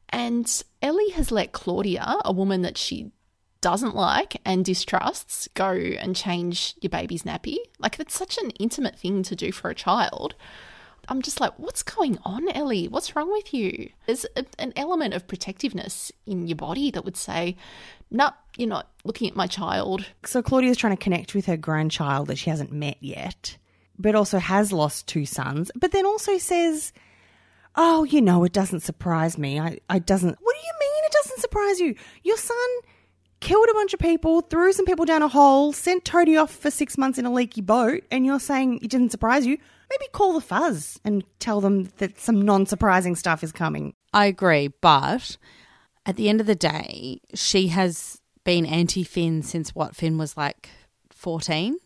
And 0.09 0.63
Ellie 0.83 1.09
has 1.13 1.31
let 1.31 1.53
Claudia, 1.53 2.17
a 2.23 2.31
woman 2.31 2.61
that 2.61 2.77
she 2.77 3.11
doesn't 3.61 3.95
like 3.95 4.39
and 4.45 4.63
distrusts, 4.63 5.49
go 5.55 5.71
and 5.71 6.15
change 6.15 6.75
your 6.81 6.91
baby's 6.91 7.23
nappy. 7.23 7.57
Like, 7.79 7.97
that's 7.97 8.15
such 8.15 8.37
an 8.37 8.51
intimate 8.51 8.99
thing 8.99 9.23
to 9.23 9.35
do 9.35 9.51
for 9.51 9.71
a 9.71 9.75
child. 9.75 10.35
I'm 11.09 11.21
just 11.21 11.41
like, 11.41 11.53
what's 11.57 11.83
going 11.83 12.17
on, 12.23 12.47
Ellie? 12.49 12.87
What's 12.87 13.15
wrong 13.15 13.31
with 13.31 13.53
you? 13.53 13.89
There's 14.05 14.25
a, 14.35 14.45
an 14.59 14.73
element 14.75 15.13
of 15.13 15.27
protectiveness 15.27 16.11
in 16.25 16.47
your 16.47 16.55
body 16.55 16.91
that 16.91 17.03
would 17.03 17.17
say, 17.17 17.57
no, 18.09 18.29
you're 18.57 18.69
not 18.69 18.89
looking 19.03 19.29
at 19.29 19.35
my 19.35 19.47
child. 19.47 20.05
So 20.25 20.41
Claudia's 20.41 20.77
trying 20.77 20.95
to 20.95 21.03
connect 21.03 21.35
with 21.35 21.45
her 21.47 21.57
grandchild 21.57 22.27
that 22.27 22.37
she 22.37 22.49
hasn't 22.49 22.71
met 22.71 22.97
yet, 23.01 23.57
but 23.99 24.15
also 24.15 24.39
has 24.39 24.71
lost 24.71 25.07
two 25.07 25.25
sons, 25.25 25.71
but 25.75 25.91
then 25.91 26.05
also 26.05 26.37
says, 26.37 26.93
Oh, 27.75 28.03
you 28.03 28.21
know, 28.21 28.43
it 28.43 28.53
doesn't 28.53 28.81
surprise 28.81 29.37
me. 29.37 29.59
I, 29.59 29.79
I 29.89 29.97
doesn't. 29.97 30.37
What 30.39 30.55
do 30.55 30.59
you 30.59 30.73
mean 30.79 31.03
it 31.05 31.11
doesn't 31.11 31.39
surprise 31.39 31.79
you? 31.79 31.95
Your 32.21 32.37
son 32.37 32.55
killed 33.39 33.67
a 33.69 33.73
bunch 33.73 33.93
of 33.93 33.99
people, 33.99 34.41
threw 34.41 34.71
some 34.71 34.85
people 34.85 35.05
down 35.05 35.23
a 35.23 35.27
hole, 35.27 35.73
sent 35.73 36.05
Toadie 36.05 36.37
off 36.37 36.53
for 36.53 36.69
six 36.69 36.97
months 36.97 37.17
in 37.17 37.25
a 37.25 37.33
leaky 37.33 37.61
boat, 37.61 38.03
and 38.11 38.25
you're 38.25 38.39
saying 38.39 38.79
it 38.83 38.89
didn't 38.89 39.09
surprise 39.09 39.45
you? 39.45 39.57
Maybe 39.93 40.09
call 40.11 40.33
the 40.33 40.41
fuzz 40.41 40.99
and 41.05 41.23
tell 41.39 41.61
them 41.61 41.89
that 41.97 42.19
some 42.19 42.41
non 42.41 42.65
surprising 42.65 43.15
stuff 43.15 43.43
is 43.43 43.51
coming. 43.51 43.93
I 44.13 44.25
agree, 44.25 44.69
but 44.81 45.37
at 46.05 46.15
the 46.15 46.29
end 46.29 46.41
of 46.41 46.47
the 46.47 46.55
day, 46.55 47.21
she 47.33 47.67
has 47.69 48.21
been 48.43 48.65
anti 48.65 49.03
Finn 49.03 49.41
since 49.41 49.75
what 49.75 49.95
Finn 49.95 50.17
was 50.17 50.35
like 50.35 50.69
14. 51.11 51.77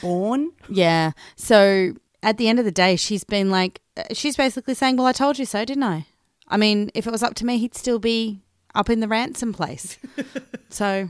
Born? 0.00 0.52
Yeah. 0.68 1.12
So 1.36 1.94
at 2.22 2.38
the 2.38 2.48
end 2.48 2.58
of 2.58 2.64
the 2.64 2.72
day, 2.72 2.96
she's 2.96 3.24
been 3.24 3.50
like, 3.50 3.80
she's 4.12 4.36
basically 4.36 4.74
saying, 4.74 4.96
Well, 4.96 5.06
I 5.06 5.12
told 5.12 5.38
you 5.38 5.44
so, 5.44 5.64
didn't 5.64 5.84
I? 5.84 6.06
I 6.48 6.56
mean, 6.56 6.90
if 6.94 7.06
it 7.06 7.10
was 7.10 7.22
up 7.22 7.34
to 7.36 7.46
me, 7.46 7.58
he'd 7.58 7.74
still 7.74 7.98
be 7.98 8.42
up 8.74 8.90
in 8.90 9.00
the 9.00 9.08
ransom 9.08 9.52
place. 9.52 9.98
so, 10.68 11.08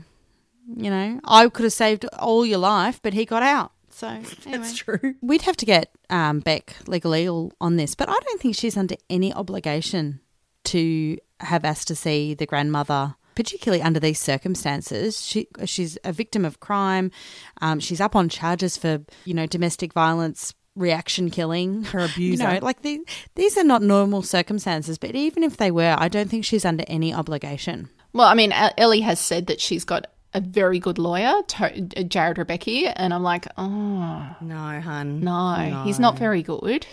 you 0.75 0.89
know, 0.89 1.19
I 1.25 1.49
could 1.49 1.63
have 1.63 1.73
saved 1.73 2.05
all 2.17 2.45
your 2.45 2.59
life, 2.59 3.01
but 3.01 3.13
he 3.13 3.25
got 3.25 3.43
out. 3.43 3.72
So 3.93 4.07
anyway. 4.07 4.27
That's 4.45 4.75
true. 4.75 5.15
We'd 5.21 5.43
have 5.43 5.57
to 5.57 5.65
get 5.65 5.91
um, 6.09 6.39
Beck 6.39 6.75
legally 6.87 7.27
on 7.61 7.75
this, 7.77 7.95
but 7.95 8.09
I 8.09 8.17
don't 8.19 8.41
think 8.41 8.55
she's 8.55 8.77
under 8.77 8.95
any 9.09 9.33
obligation 9.33 10.19
to 10.65 11.17
have 11.39 11.65
Aster 11.65 11.95
see 11.95 12.33
the 12.33 12.45
grandmother, 12.45 13.15
particularly 13.35 13.81
under 13.81 13.99
these 13.99 14.19
circumstances. 14.19 15.23
She 15.23 15.47
she's 15.65 15.97
a 16.03 16.11
victim 16.11 16.45
of 16.45 16.59
crime. 16.59 17.11
Um, 17.61 17.79
she's 17.79 18.01
up 18.01 18.15
on 18.15 18.29
charges 18.29 18.77
for 18.77 19.01
you 19.25 19.33
know 19.33 19.45
domestic 19.45 19.93
violence. 19.93 20.53
Reaction 20.75 21.29
killing, 21.29 21.83
Her 21.83 21.99
abuser. 22.05 22.43
You 22.43 22.53
know, 22.55 22.59
like 22.63 22.81
the, 22.81 22.99
these 23.35 23.59
are 23.59 23.63
not 23.63 23.83
normal 23.83 24.23
circumstances, 24.23 24.97
but 24.97 25.13
even 25.13 25.43
if 25.43 25.57
they 25.57 25.69
were, 25.69 25.95
I 25.99 26.07
don't 26.07 26.31
think 26.31 26.45
she's 26.45 26.65
under 26.65 26.83
any 26.87 27.13
obligation. 27.13 27.89
Well, 28.11 28.27
I 28.27 28.33
mean, 28.33 28.51
Ellie 28.51 29.01
has 29.01 29.19
said 29.19 29.45
that 29.47 29.61
she's 29.61 29.83
got 29.83 30.07
a 30.33 30.41
very 30.41 30.79
good 30.79 30.97
lawyer, 30.97 31.27
uh, 31.37 31.69
Jarrod 32.09 32.37
Rebecchi, 32.37 32.91
and 32.95 33.13
I'm 33.13 33.23
like, 33.23 33.47
oh, 33.57 34.35
No, 34.41 34.81
hun. 34.81 35.19
no, 35.21 35.81
he's 35.85 35.99
not 35.99 36.17
very 36.17 36.41
good. 36.43 36.85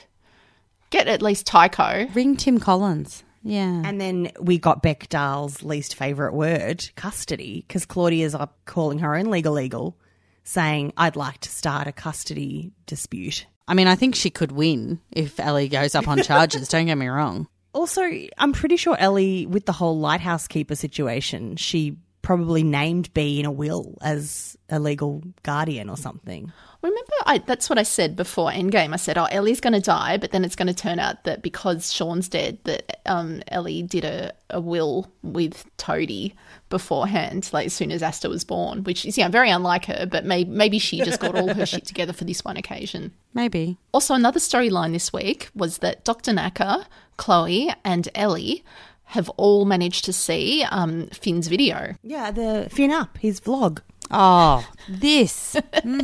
Get 0.90 1.06
at 1.06 1.22
least 1.22 1.46
Tycho. 1.46 2.06
Ring 2.14 2.36
Tim 2.36 2.58
Collins. 2.58 3.22
Yeah. 3.42 3.82
And 3.84 4.00
then 4.00 4.32
we 4.40 4.58
got 4.58 4.82
Beck 4.82 5.08
Dahl's 5.08 5.62
least 5.62 5.94
favourite 5.94 6.34
word, 6.34 6.90
custody, 6.96 7.64
because 7.66 7.86
Claudia's 7.86 8.34
up 8.34 8.58
calling 8.66 8.98
her 8.98 9.14
own 9.14 9.26
legal 9.30 9.58
eagle, 9.58 9.96
saying, 10.44 10.92
I'd 10.96 11.16
like 11.16 11.38
to 11.40 11.48
start 11.50 11.86
a 11.86 11.92
custody 11.92 12.72
dispute. 12.86 13.46
I 13.68 13.74
mean, 13.74 13.86
I 13.86 13.94
think 13.94 14.14
she 14.16 14.30
could 14.30 14.52
win 14.52 15.00
if 15.12 15.38
Ellie 15.38 15.68
goes 15.68 15.94
up 15.94 16.08
on 16.08 16.18
charges. 16.22 16.68
don't 16.68 16.86
get 16.86 16.96
me 16.98 17.06
wrong. 17.06 17.46
Also, 17.72 18.02
I'm 18.36 18.52
pretty 18.52 18.76
sure 18.76 18.96
Ellie, 18.98 19.46
with 19.46 19.64
the 19.64 19.72
whole 19.72 19.98
lighthouse 20.00 20.48
keeper 20.48 20.74
situation, 20.74 21.54
she 21.56 21.96
probably 22.22 22.62
named 22.62 23.12
Bea 23.14 23.40
in 23.40 23.46
a 23.46 23.50
will 23.50 23.96
as 24.02 24.56
a 24.68 24.78
legal 24.78 25.22
guardian 25.42 25.88
or 25.88 25.96
something. 25.96 26.52
Remember, 26.82 27.12
I, 27.26 27.38
that's 27.38 27.68
what 27.68 27.78
I 27.78 27.82
said 27.82 28.16
before 28.16 28.50
Endgame. 28.50 28.94
I 28.94 28.96
said, 28.96 29.18
"Oh, 29.18 29.26
Ellie's 29.30 29.60
going 29.60 29.74
to 29.74 29.80
die," 29.80 30.16
but 30.16 30.30
then 30.30 30.44
it's 30.44 30.56
going 30.56 30.68
to 30.68 30.74
turn 30.74 30.98
out 30.98 31.24
that 31.24 31.42
because 31.42 31.92
Sean's 31.92 32.28
dead, 32.28 32.58
that 32.64 33.00
um, 33.04 33.42
Ellie 33.48 33.82
did 33.82 34.04
a, 34.04 34.32
a 34.48 34.60
will 34.60 35.10
with 35.22 35.66
Toadie 35.76 36.34
beforehand, 36.70 37.50
like 37.52 37.66
as 37.66 37.74
soon 37.74 37.92
as 37.92 38.02
Aster 38.02 38.30
was 38.30 38.44
born, 38.44 38.84
which 38.84 39.04
is 39.04 39.18
yeah 39.18 39.28
very 39.28 39.50
unlike 39.50 39.86
her. 39.86 40.06
But 40.06 40.24
may, 40.24 40.44
maybe 40.44 40.78
she 40.78 41.02
just 41.02 41.20
got 41.20 41.34
all 41.34 41.52
her 41.52 41.66
shit 41.66 41.84
together 41.84 42.14
for 42.14 42.24
this 42.24 42.44
one 42.44 42.56
occasion. 42.56 43.12
Maybe. 43.32 43.78
Also, 43.92 44.14
another 44.14 44.40
storyline 44.40 44.92
this 44.92 45.12
week 45.12 45.50
was 45.54 45.78
that 45.78 46.04
Dr. 46.04 46.32
Tanaka, 46.32 46.88
Chloe, 47.16 47.70
and 47.84 48.08
Ellie 48.12 48.64
have 49.10 49.28
all 49.30 49.64
managed 49.64 50.04
to 50.06 50.12
see 50.12 50.64
um, 50.70 51.08
Finn's 51.08 51.48
video. 51.48 51.94
Yeah, 52.02 52.30
the 52.30 52.68
Finn 52.70 52.90
Up, 52.90 53.18
his 53.18 53.40
vlog. 53.40 53.80
Oh, 54.10 54.66
this. 54.88 55.56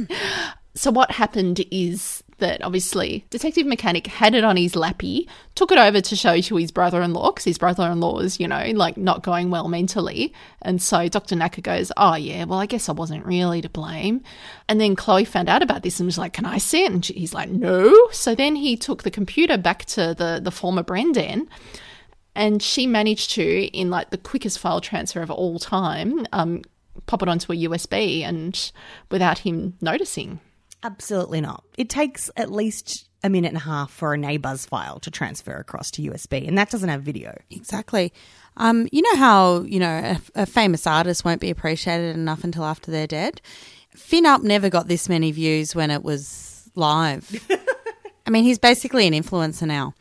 So 0.77 0.91
what 0.91 1.11
happened 1.11 1.65
is 1.71 2.23
that 2.37 2.63
obviously 2.63 3.25
Detective 3.31 3.67
Mechanic 3.67 4.07
had 4.09 4.35
it 4.35 4.45
on 4.45 4.59
his 4.59 4.77
lappy, 4.77 5.27
took 5.55 5.73
it 5.73 5.79
over 5.79 6.03
to 6.03 6.15
show 6.15 6.39
to 6.39 6.57
his 6.57 6.71
brother-in-law 6.71 7.31
because 7.31 7.45
his 7.45 7.57
brother-in-law 7.57 8.19
is, 8.19 8.39
you 8.39 8.47
know, 8.47 8.63
like 8.75 8.99
not 8.99 9.23
going 9.23 9.49
well 9.51 9.69
mentally. 9.69 10.35
And 10.61 10.83
so 10.83 11.09
Dr. 11.09 11.31
Tanaka 11.31 11.63
goes, 11.63 11.91
"Oh 11.97 12.15
yeah, 12.15 12.45
well 12.45 12.59
I 12.59 12.67
guess 12.67 12.91
I 12.91 12.93
wasn't 12.93 13.25
really 13.25 13.63
to 13.63 13.71
blame." 13.71 14.21
And 14.69 14.79
then 14.79 14.97
Chloe 14.97 15.25
found 15.25 15.49
out 15.49 15.63
about 15.63 15.83
this 15.83 15.99
and 15.99 16.07
was 16.07 16.19
like, 16.19 16.35
"Can 16.35 16.45
I 16.45 16.59
see 16.59 16.85
it?" 16.85 16.93
And 16.93 17.05
he's 17.07 17.33
like, 17.33 17.49
"No." 17.49 17.95
So 18.13 18.35
then 18.35 18.55
he 18.55 18.77
took 18.77 19.03
the 19.03 19.11
computer 19.11 19.57
back 19.57 19.87
to 19.87 20.15
the 20.15 20.41
the 20.43 20.51
former 20.51 20.83
Brennan. 20.83 21.49
And 22.37 22.63
she 22.63 22.87
managed 22.87 23.31
to, 23.33 23.65
in 23.67 23.91
like 23.91 24.11
the 24.11 24.19
quickest 24.19 24.59
file 24.59 24.81
transfer 24.81 25.23
of 25.23 25.31
all 25.31 25.59
time, 25.59 26.27
um, 26.33 26.63
pop 27.07 27.23
it 27.23 27.29
onto 27.29 27.51
a 27.51 27.57
USB 27.57 28.23
and 28.23 28.73
without 29.11 29.39
him 29.39 29.75
noticing. 29.81 30.41
Absolutely 30.83 31.41
not. 31.41 31.65
It 31.79 31.89
takes 31.89 32.31
at 32.37 32.53
least 32.53 33.09
a 33.25 33.31
minute 33.31 33.49
and 33.49 33.57
a 33.57 33.61
half 33.61 33.91
for 33.91 34.13
a 34.13 34.19
neighbour's 34.19 34.67
file 34.67 35.01
to 35.01 35.11
transfer 35.11 35.57
across 35.57 35.91
to 35.93 36.03
USB, 36.03 36.47
and 36.47 36.59
that 36.59 36.71
doesn't 36.71 36.91
have 36.91 37.03
video. 37.03 37.35
Exactly. 37.51 38.13
Um, 38.59 38.87
you 38.93 39.03
know 39.03 39.17
how, 39.17 39.63
you 39.63 39.81
know, 39.81 40.19
a, 40.37 40.43
a 40.43 40.47
famous 40.47 40.87
artist 40.87 41.25
won't 41.25 41.41
be 41.41 41.51
appreciated 41.51 42.15
enough 42.15 42.45
until 42.45 42.65
after 42.65 42.91
they're 42.91 43.07
dead? 43.07 43.41
Finn 43.95 44.27
Up 44.27 44.43
never 44.43 44.69
got 44.69 44.89
this 44.89 45.09
many 45.09 45.33
views 45.33 45.75
when 45.75 45.91
it 45.91 46.03
was 46.03 46.71
live. 46.75 47.31
I 48.27 48.31
mean, 48.31 48.45
he's 48.45 48.59
basically 48.59 49.07
an 49.07 49.15
influencer 49.15 49.67
now. 49.67 49.95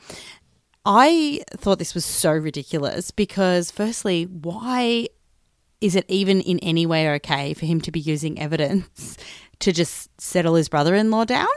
I 0.86 1.42
thought 1.52 1.80
this 1.80 1.96
was 1.96 2.06
so 2.06 2.32
ridiculous 2.32 3.12
because, 3.12 3.72
firstly, 3.72 4.26
why 4.26 5.08
is 5.82 5.96
it 5.96 6.06
even 6.08 6.42
in 6.42 6.60
any 6.60 6.86
way 6.86 7.10
okay 7.16 7.54
for 7.54 7.66
him 7.66 7.82
to 7.82 7.92
be 7.92 8.00
using 8.00 8.40
evidence 8.40 9.18
to 9.60 9.72
just 9.72 10.10
settle 10.22 10.56
his 10.56 10.70
brother 10.70 10.96
in 10.96 11.12
law 11.12 11.26
down? 11.26 11.48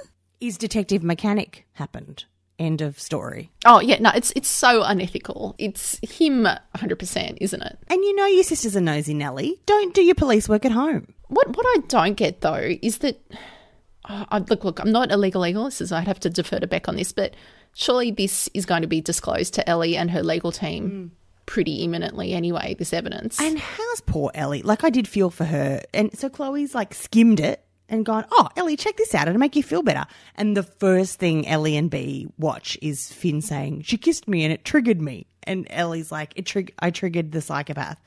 Is 0.41 0.57
Detective 0.57 1.03
Mechanic 1.03 1.66
happened? 1.74 2.24
End 2.59 2.81
of 2.81 2.99
story. 2.99 3.53
Oh 3.64 3.81
yeah, 3.81 3.99
no, 4.01 4.11
it's 4.14 4.33
it's 4.35 4.49
so 4.49 4.83
unethical. 4.83 5.55
It's 5.59 5.99
him, 6.03 6.49
hundred 6.74 6.99
percent, 6.99 7.39
isn't 7.41 7.62
it? 7.62 7.79
And 7.87 8.03
you 8.03 8.16
know 8.16 8.26
your 8.26 8.43
sister's 8.43 8.74
a 8.74 8.81
nosy 8.81 9.14
Nelly. 9.14 9.61
Don't 9.64 9.95
do 9.95 10.03
your 10.03 10.16
police 10.16 10.49
work 10.49 10.64
at 10.64 10.72
home. 10.72 11.14
What 11.29 11.57
what 11.57 11.66
I 11.66 11.83
don't 11.87 12.14
get 12.14 12.41
though 12.41 12.76
is 12.83 12.99
that 12.99 13.22
oh, 14.09 14.24
I, 14.29 14.39
look 14.39 14.64
look, 14.64 14.81
I'm 14.81 14.91
not 14.91 15.12
a 15.12 15.16
legal 15.16 15.43
legalist, 15.43 15.87
so 15.87 15.95
I'd 15.95 16.09
have 16.09 16.18
to 16.20 16.31
defer 16.31 16.59
to 16.59 16.66
Beck 16.66 16.89
on 16.89 16.97
this, 16.97 17.12
but 17.12 17.35
surely 17.79 18.11
this 18.11 18.51
is 18.53 18.66
going 18.66 18.83
to 18.83 18.89
be 18.89 19.01
disclosed 19.01 19.55
to 19.55 19.68
Ellie 19.68 19.97
and 19.97 20.11
her 20.11 20.22
legal 20.22 20.51
team 20.53 21.12
pretty 21.47 21.76
imminently 21.85 22.35
anyway. 22.35 22.74
This 22.79 22.93
evidence. 22.93 23.41
And 23.41 23.59
how's 23.59 24.01
poor 24.03 24.31
Ellie? 24.35 24.62
Like 24.62 24.85
I 24.85 24.91
did 24.91 25.09
feel 25.09 25.31
for 25.31 25.45
her. 25.45 25.81
And 25.95 26.16
so 26.18 26.29
Chloe's 26.29 26.74
like 26.74 26.93
skimmed 26.93 27.41
it 27.41 27.64
and 27.89 28.05
gone, 28.05 28.26
Oh, 28.33 28.49
Ellie, 28.57 28.76
check 28.76 28.97
this 28.97 29.14
out. 29.14 29.29
It'll 29.29 29.39
make 29.39 29.57
you 29.57 29.62
feel 29.62 29.83
better. 29.83 30.05
And 30.35 30.57
the 30.57 30.62
first 30.64 31.18
thing 31.18 31.47
Ellie 31.47 31.76
and 31.76 31.89
Bea 31.89 32.26
watch 32.37 32.76
is 32.83 33.12
Finn 33.12 33.41
saying, 33.41 33.83
She 33.83 33.97
kissed 33.97 34.29
me 34.29 34.45
and 34.45 34.53
it 34.53 34.64
triggered 34.64 35.01
me. 35.01 35.26
And 35.45 35.66
Ellie's 35.70 36.12
like, 36.12 36.33
It 36.37 36.47
trig- 36.47 36.74
I 36.81 36.91
triggered 36.91 37.33
the 37.33 37.41
psychopath. 37.41 37.99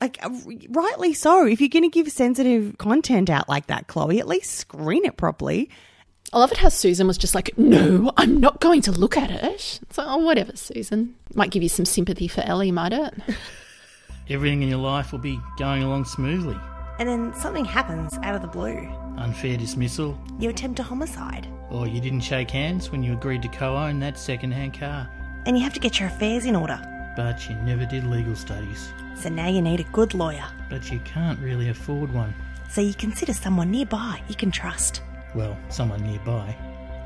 Like, 0.00 0.24
uh, 0.24 0.30
rightly 0.70 1.12
so. 1.12 1.44
If 1.44 1.60
you're 1.60 1.68
going 1.68 1.82
to 1.82 1.88
give 1.88 2.10
sensitive 2.12 2.78
content 2.78 3.28
out 3.28 3.48
like 3.48 3.66
that, 3.66 3.88
Chloe, 3.88 4.20
at 4.20 4.28
least 4.28 4.52
screen 4.52 5.04
it 5.04 5.16
properly. 5.16 5.70
I 6.32 6.38
love 6.38 6.52
it 6.52 6.58
how 6.58 6.68
Susan 6.68 7.06
was 7.06 7.16
just 7.16 7.34
like, 7.34 7.56
no, 7.56 8.12
I'm 8.18 8.38
not 8.38 8.60
going 8.60 8.82
to 8.82 8.92
look 8.92 9.16
at 9.16 9.30
it. 9.30 9.42
It's 9.82 9.96
like, 9.96 10.06
oh, 10.08 10.18
whatever, 10.18 10.54
Susan. 10.56 11.14
Might 11.34 11.50
give 11.50 11.62
you 11.62 11.68
some 11.70 11.86
sympathy 11.86 12.28
for 12.28 12.42
Ellie, 12.42 12.70
might 12.70 12.92
it? 12.92 13.14
Everything 14.28 14.62
in 14.62 14.68
your 14.68 14.78
life 14.78 15.10
will 15.10 15.18
be 15.20 15.40
going 15.58 15.82
along 15.82 16.04
smoothly. 16.04 16.56
And 16.98 17.08
then 17.08 17.32
something 17.34 17.64
happens 17.64 18.18
out 18.22 18.34
of 18.34 18.42
the 18.42 18.48
blue. 18.48 18.76
Unfair 19.16 19.56
dismissal, 19.56 20.18
You 20.38 20.50
attempt 20.50 20.80
a 20.80 20.82
homicide. 20.82 21.48
or 21.70 21.86
you 21.86 22.00
didn't 22.00 22.20
shake 22.20 22.50
hands 22.50 22.90
when 22.90 23.02
you 23.02 23.12
agreed 23.14 23.40
to 23.42 23.48
co 23.48 23.76
own 23.76 23.98
that 24.00 24.18
second 24.18 24.50
hand 24.52 24.78
car. 24.78 25.08
And 25.46 25.56
you 25.56 25.62
have 25.64 25.72
to 25.74 25.80
get 25.80 25.98
your 25.98 26.08
affairs 26.08 26.44
in 26.44 26.54
order. 26.56 26.78
But 27.16 27.48
you 27.48 27.56
never 27.56 27.86
did 27.86 28.04
legal 28.04 28.36
studies. 28.36 28.88
So 29.16 29.28
now 29.30 29.48
you 29.48 29.62
need 29.62 29.80
a 29.80 29.84
good 29.84 30.12
lawyer. 30.12 30.44
But 30.68 30.90
you 30.92 30.98
can't 31.00 31.38
really 31.40 31.70
afford 31.70 32.12
one. 32.12 32.34
So 32.70 32.80
you 32.82 32.92
consider 32.94 33.32
someone 33.32 33.70
nearby 33.70 34.20
you 34.28 34.34
can 34.34 34.50
trust. 34.50 35.00
Well, 35.38 35.56
someone 35.68 36.02
nearby. 36.02 36.52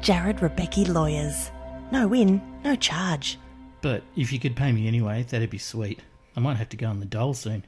Jarrod 0.00 0.38
Rebecchi 0.38 0.88
Lawyers. 0.88 1.50
No 1.90 2.08
win, 2.08 2.40
no 2.64 2.74
charge. 2.74 3.38
But 3.82 4.02
if 4.16 4.32
you 4.32 4.38
could 4.38 4.56
pay 4.56 4.72
me 4.72 4.88
anyway, 4.88 5.26
that'd 5.28 5.50
be 5.50 5.58
sweet. 5.58 6.00
I 6.34 6.40
might 6.40 6.56
have 6.56 6.70
to 6.70 6.78
go 6.78 6.86
on 6.88 6.98
the 6.98 7.04
dole 7.04 7.34
soon. 7.34 7.62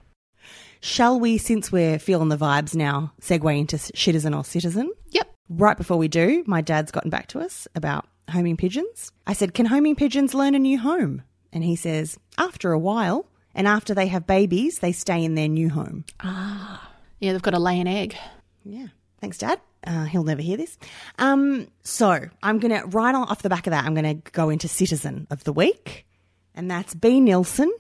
Shall 0.81 1.21
we, 1.21 1.37
since 1.37 1.71
we're 1.71 1.99
feeling 1.99 2.31
the 2.31 2.39
vibes 2.39 2.75
now, 2.75 3.13
segue 3.21 3.59
into 3.59 3.77
citizen 3.77 4.33
or 4.33 4.43
citizen? 4.43 4.91
Yep. 5.11 5.35
Right 5.51 5.77
before 5.77 5.99
we 5.99 6.09
do, 6.09 6.43
my 6.47 6.63
dad's 6.63 6.91
gotten 6.91 7.11
back 7.11 7.27
to 7.29 7.41
us 7.41 7.69
about 7.75 8.07
homing 8.31 8.57
pigeons. 8.57 9.13
I 9.27 9.35
said, 9.35 9.53
Can 9.53 9.67
homing 9.67 9.97
pigeons 9.97 10.33
learn 10.33 10.55
a 10.55 10.59
new 10.59 10.79
home? 10.79 11.21
And 11.53 11.63
he 11.63 11.77
says, 11.77 12.19
After 12.39 12.73
a 12.73 12.79
while, 12.79 13.27
and 13.55 13.69
after 13.69 13.93
they 13.93 14.07
have 14.07 14.27
babies, 14.27 14.79
they 14.79 14.93
stay 14.93 15.25
in 15.25 15.35
their 15.35 15.49
new 15.49 15.69
home. 15.69 16.07
Ah. 16.21 16.91
Yeah, 17.21 17.33
they've 17.33 17.43
got 17.43 17.51
to 17.51 17.59
lay 17.59 17.79
an 17.79 17.87
egg. 17.87 18.17
Yeah. 18.65 18.87
Thanks, 19.21 19.37
Dad. 19.37 19.61
Uh, 19.87 20.05
he'll 20.05 20.25
never 20.25 20.43
hear 20.43 20.57
this. 20.57 20.79
Um, 21.19 21.69
so 21.83 22.21
I'm 22.43 22.59
going 22.59 22.79
to, 22.79 22.87
right 22.89 23.15
off 23.15 23.43
the 23.43 23.49
back 23.49 23.67
of 23.67 23.73
that, 23.73 23.85
I'm 23.85 23.95
going 23.95 24.23
to 24.23 24.31
go 24.33 24.49
into 24.51 24.69
Citizen 24.69 25.27
of 25.31 25.45
the 25.45 25.53
Week. 25.53 26.07
And 26.55 26.71
that's 26.71 26.95
Bea. 26.95 27.21
Nilsson. 27.21 27.73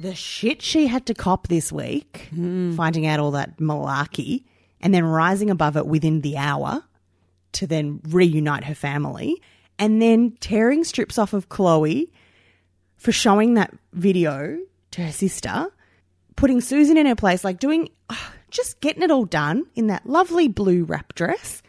The 0.00 0.14
shit 0.14 0.62
she 0.62 0.86
had 0.86 1.06
to 1.06 1.14
cop 1.14 1.48
this 1.48 1.72
week, 1.72 2.28
finding 2.30 3.06
out 3.06 3.18
all 3.18 3.32
that 3.32 3.58
malarkey, 3.58 4.44
and 4.80 4.94
then 4.94 5.04
rising 5.04 5.50
above 5.50 5.76
it 5.76 5.86
within 5.86 6.20
the 6.20 6.36
hour 6.36 6.84
to 7.52 7.66
then 7.66 8.00
reunite 8.08 8.62
her 8.62 8.76
family, 8.76 9.42
and 9.76 10.00
then 10.00 10.36
tearing 10.38 10.84
strips 10.84 11.18
off 11.18 11.32
of 11.32 11.48
Chloe 11.48 12.12
for 12.96 13.10
showing 13.10 13.54
that 13.54 13.74
video 13.92 14.58
to 14.92 15.02
her 15.02 15.10
sister, 15.10 15.66
putting 16.36 16.60
Susan 16.60 16.96
in 16.96 17.06
her 17.06 17.16
place, 17.16 17.42
like 17.42 17.58
doing 17.58 17.88
just 18.50 18.80
getting 18.80 19.02
it 19.02 19.10
all 19.10 19.24
done 19.24 19.66
in 19.74 19.88
that 19.88 20.06
lovely 20.06 20.48
blue 20.48 20.84
wrap 20.84 21.14
dress. 21.14 21.62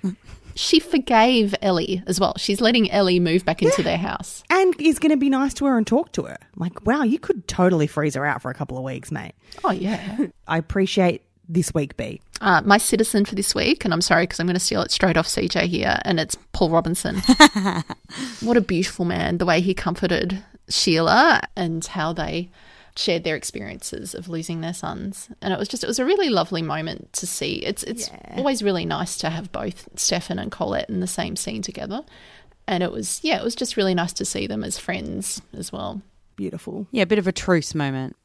She 0.56 0.80
forgave 0.80 1.56
Ellie 1.62 2.04
as 2.06 2.20
well. 2.20 2.34
She's 2.38 2.60
letting 2.60 2.92
Ellie 2.92 3.20
move 3.20 3.46
back 3.46 3.62
into 3.62 3.82
their 3.82 3.98
house. 3.98 4.44
And 4.50 4.76
is 4.80 5.00
going 5.00 5.12
to 5.12 5.18
be 5.18 5.30
nice 5.30 5.54
to 5.56 5.66
her 5.66 5.78
and 5.78 5.88
talk 5.88 6.12
to 6.14 6.24
her. 6.24 6.38
Like, 6.58 6.86
wow, 6.86 7.04
you 7.04 7.18
could 7.18 7.48
totally 7.48 7.88
freeze 7.88 8.16
her 8.16 8.26
out 8.26 8.42
for 8.42 8.52
a 8.52 8.54
couple 8.54 8.78
of 8.78 8.84
weeks, 8.84 9.12
mate. 9.12 9.34
Oh, 9.64 9.72
yeah. 9.72 10.28
I 10.48 10.58
appreciate 10.58 11.24
this 11.48 11.74
week, 11.74 11.96
Bea. 11.98 12.22
Uh, 12.42 12.62
my 12.64 12.78
citizen 12.78 13.26
for 13.26 13.36
this 13.36 13.56
week, 13.56 13.84
and 13.84 13.94
I'm 13.94 14.02
sorry 14.02 14.24
because 14.24 14.40
I'm 14.40 14.46
going 14.46 14.54
to 14.54 14.60
steal 14.60 14.82
it 14.82 14.92
straight 14.92 15.18
off 15.18 15.28
CJ 15.28 15.64
here, 15.68 16.00
and 16.04 16.20
it's 16.20 16.36
Paul 16.54 16.70
Robinson. 16.70 17.16
what 18.42 18.56
a 18.56 18.62
beautiful 18.62 19.06
man, 19.06 19.40
the 19.40 19.46
way 19.46 19.60
he 19.62 19.74
comforted 19.74 20.44
Sheila 20.70 21.42
and 21.56 21.86
how 21.86 22.14
they 22.14 22.50
shared 23.00 23.24
their 23.24 23.36
experiences 23.36 24.14
of 24.14 24.28
losing 24.28 24.62
their 24.62 24.74
sons. 24.74 25.30
And 25.42 25.54
it 25.54 25.60
was 25.60 25.68
just, 25.68 25.84
it 25.84 25.88
was 25.88 26.00
a 26.00 26.06
really 26.06 26.30
lovely 26.30 26.62
moment 26.62 27.14
to 27.14 27.26
see. 27.26 27.56
It's, 27.66 27.84
it's 27.84 28.12
always 28.36 28.62
really 28.62 28.86
nice 28.86 29.18
to 29.20 29.30
have 29.30 29.52
both 29.52 29.88
Stefan 29.96 30.38
and 30.38 30.52
Colette 30.52 30.90
in 30.90 31.00
the 31.00 31.08
same 31.08 31.36
scene 31.36 31.62
together. 31.62 32.04
And 32.68 32.84
it 32.84 32.92
was, 32.92 33.20
yeah, 33.24 33.40
it 33.40 33.44
was 33.44 33.56
just 33.56 33.78
really 33.78 33.96
nice 33.96 34.14
to 34.14 34.26
see 34.26 34.46
them 34.48 34.64
as 34.64 34.78
friends 34.78 35.42
as 35.54 35.72
well. 35.72 36.02
Beautiful. 36.36 36.88
Yeah, 36.92 37.04
a 37.04 37.08
bit 37.08 37.20
of 37.20 37.28
a 37.28 37.32
truce 37.32 37.74
moment. 37.74 38.16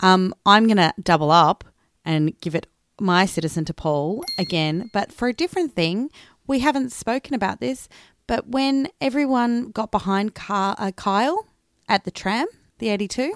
Um, 0.00 0.34
I'm 0.46 0.66
going 0.66 0.76
to 0.76 0.92
double 1.02 1.30
up 1.30 1.64
and 2.04 2.38
give 2.40 2.54
it 2.54 2.66
my 3.00 3.26
citizen 3.26 3.64
to 3.66 3.74
Paul 3.74 4.24
again, 4.38 4.90
but 4.92 5.12
for 5.12 5.28
a 5.28 5.32
different 5.32 5.74
thing. 5.74 6.10
We 6.46 6.60
haven't 6.60 6.92
spoken 6.92 7.34
about 7.34 7.60
this, 7.60 7.88
but 8.26 8.48
when 8.48 8.88
everyone 9.00 9.70
got 9.70 9.90
behind 9.90 10.34
Car- 10.34 10.76
uh, 10.78 10.92
Kyle 10.92 11.46
at 11.88 12.04
the 12.04 12.10
tram, 12.10 12.46
the 12.78 12.88
82. 12.88 13.34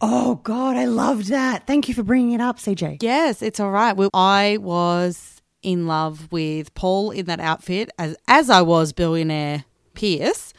Oh, 0.00 0.36
God, 0.36 0.76
I 0.76 0.86
loved 0.86 1.26
that. 1.26 1.66
Thank 1.66 1.88
you 1.88 1.94
for 1.94 2.02
bringing 2.02 2.32
it 2.32 2.40
up, 2.40 2.58
CJ. 2.58 3.02
Yes, 3.02 3.42
it's 3.42 3.60
all 3.60 3.70
right. 3.70 3.92
Well, 3.94 4.10
I 4.14 4.56
was 4.60 5.42
in 5.62 5.86
love 5.86 6.32
with 6.32 6.72
Paul 6.74 7.10
in 7.10 7.26
that 7.26 7.40
outfit, 7.40 7.90
as 7.98 8.16
as 8.26 8.48
I 8.48 8.62
was 8.62 8.92
billionaire 8.92 9.64
Pierce. 9.94 10.54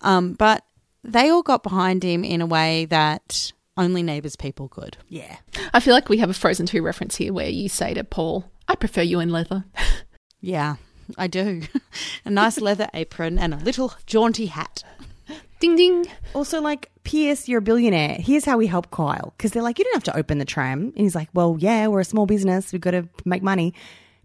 Um, 0.00 0.32
but 0.32 0.64
they 1.04 1.28
all 1.28 1.42
got 1.42 1.62
behind 1.62 2.02
him 2.02 2.24
in 2.24 2.40
a 2.40 2.46
way 2.46 2.86
that 2.86 3.52
only 3.76 4.02
neighbours 4.02 4.36
people 4.36 4.68
could. 4.68 4.96
Yeah. 5.08 5.36
I 5.74 5.80
feel 5.80 5.94
like 5.94 6.08
we 6.08 6.18
have 6.18 6.30
a 6.30 6.34
Frozen 6.34 6.66
2 6.66 6.82
reference 6.82 7.16
here 7.16 7.32
where 7.32 7.48
you 7.48 7.68
say 7.68 7.94
to 7.94 8.04
Paul, 8.04 8.50
I 8.66 8.74
prefer 8.74 9.02
you 9.02 9.20
in 9.20 9.30
leather. 9.30 9.64
Yeah, 10.40 10.76
I 11.18 11.26
do. 11.26 11.62
a 12.24 12.30
nice 12.30 12.60
leather 12.60 12.88
apron 12.94 13.38
and 13.38 13.52
a 13.52 13.58
little 13.58 13.94
jaunty 14.06 14.46
hat. 14.46 14.82
Ding 15.58 15.76
ding. 15.76 16.06
Also, 16.34 16.60
like, 16.60 16.90
Pierce, 17.04 17.48
you're 17.48 17.58
a 17.58 17.62
billionaire. 17.62 18.16
Here's 18.18 18.44
how 18.44 18.58
we 18.58 18.66
help 18.66 18.90
Kyle. 18.90 19.32
Because 19.36 19.52
they're 19.52 19.62
like, 19.62 19.78
you 19.78 19.84
don't 19.84 19.94
have 19.94 20.04
to 20.04 20.16
open 20.16 20.38
the 20.38 20.44
tram. 20.44 20.80
And 20.80 20.98
he's 20.98 21.14
like, 21.14 21.28
well, 21.32 21.56
yeah, 21.58 21.86
we're 21.86 22.00
a 22.00 22.04
small 22.04 22.26
business. 22.26 22.72
We've 22.72 22.80
got 22.80 22.90
to 22.92 23.08
make 23.24 23.42
money. 23.42 23.74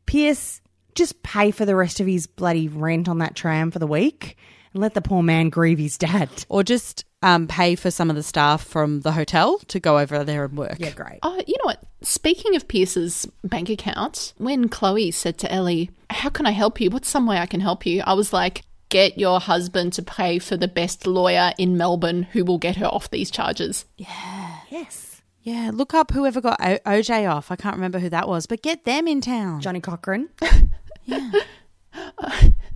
Pierce, 0.05 0.61
just 0.95 1.23
pay 1.23 1.51
for 1.51 1.65
the 1.65 1.75
rest 1.75 1.99
of 1.99 2.07
his 2.07 2.27
bloody 2.27 2.67
rent 2.67 3.07
on 3.07 3.19
that 3.19 3.35
tram 3.35 3.71
for 3.71 3.79
the 3.79 3.87
week 3.87 4.37
and 4.73 4.81
let 4.81 4.93
the 4.93 5.01
poor 5.01 5.23
man 5.23 5.49
grieve 5.49 5.79
his 5.79 5.97
dad. 5.97 6.29
Or 6.49 6.63
just 6.63 7.05
um, 7.21 7.47
pay 7.47 7.75
for 7.75 7.91
some 7.91 8.09
of 8.09 8.15
the 8.15 8.23
staff 8.23 8.63
from 8.65 9.01
the 9.01 9.11
hotel 9.11 9.59
to 9.67 9.79
go 9.79 9.99
over 9.99 10.23
there 10.23 10.45
and 10.45 10.57
work. 10.57 10.77
Yeah, 10.79 10.91
great. 10.91 11.19
Oh, 11.23 11.41
you 11.45 11.55
know 11.59 11.65
what? 11.65 11.83
Speaking 12.01 12.55
of 12.55 12.67
Pierce's 12.67 13.27
bank 13.43 13.69
account, 13.69 14.33
when 14.37 14.69
Chloe 14.69 15.11
said 15.11 15.37
to 15.39 15.51
Ellie, 15.51 15.91
How 16.09 16.29
can 16.29 16.45
I 16.45 16.51
help 16.51 16.81
you? 16.81 16.89
What's 16.89 17.09
some 17.09 17.27
way 17.27 17.37
I 17.37 17.45
can 17.45 17.59
help 17.59 17.85
you? 17.85 18.01
I 18.05 18.13
was 18.13 18.33
like, 18.33 18.63
Get 18.91 19.17
your 19.17 19.39
husband 19.39 19.93
to 19.93 20.03
pay 20.03 20.37
for 20.37 20.57
the 20.57 20.67
best 20.67 21.07
lawyer 21.07 21.53
in 21.57 21.77
Melbourne 21.77 22.23
who 22.23 22.43
will 22.43 22.57
get 22.57 22.75
her 22.75 22.85
off 22.87 23.09
these 23.09 23.31
charges. 23.31 23.85
Yeah. 23.97 24.57
Yes. 24.69 25.21
Yeah, 25.43 25.71
look 25.73 25.93
up 25.93 26.11
whoever 26.11 26.41
got 26.41 26.59
o- 26.61 26.77
OJ 26.85 27.27
off. 27.31 27.51
I 27.51 27.55
can't 27.55 27.75
remember 27.75 27.99
who 27.99 28.09
that 28.09 28.27
was, 28.27 28.45
but 28.47 28.61
get 28.61 28.83
them 28.85 29.07
in 29.07 29.21
town. 29.21 29.61
Johnnie 29.61 29.81
Cochran. 29.81 30.29
Yeah. 31.05 31.31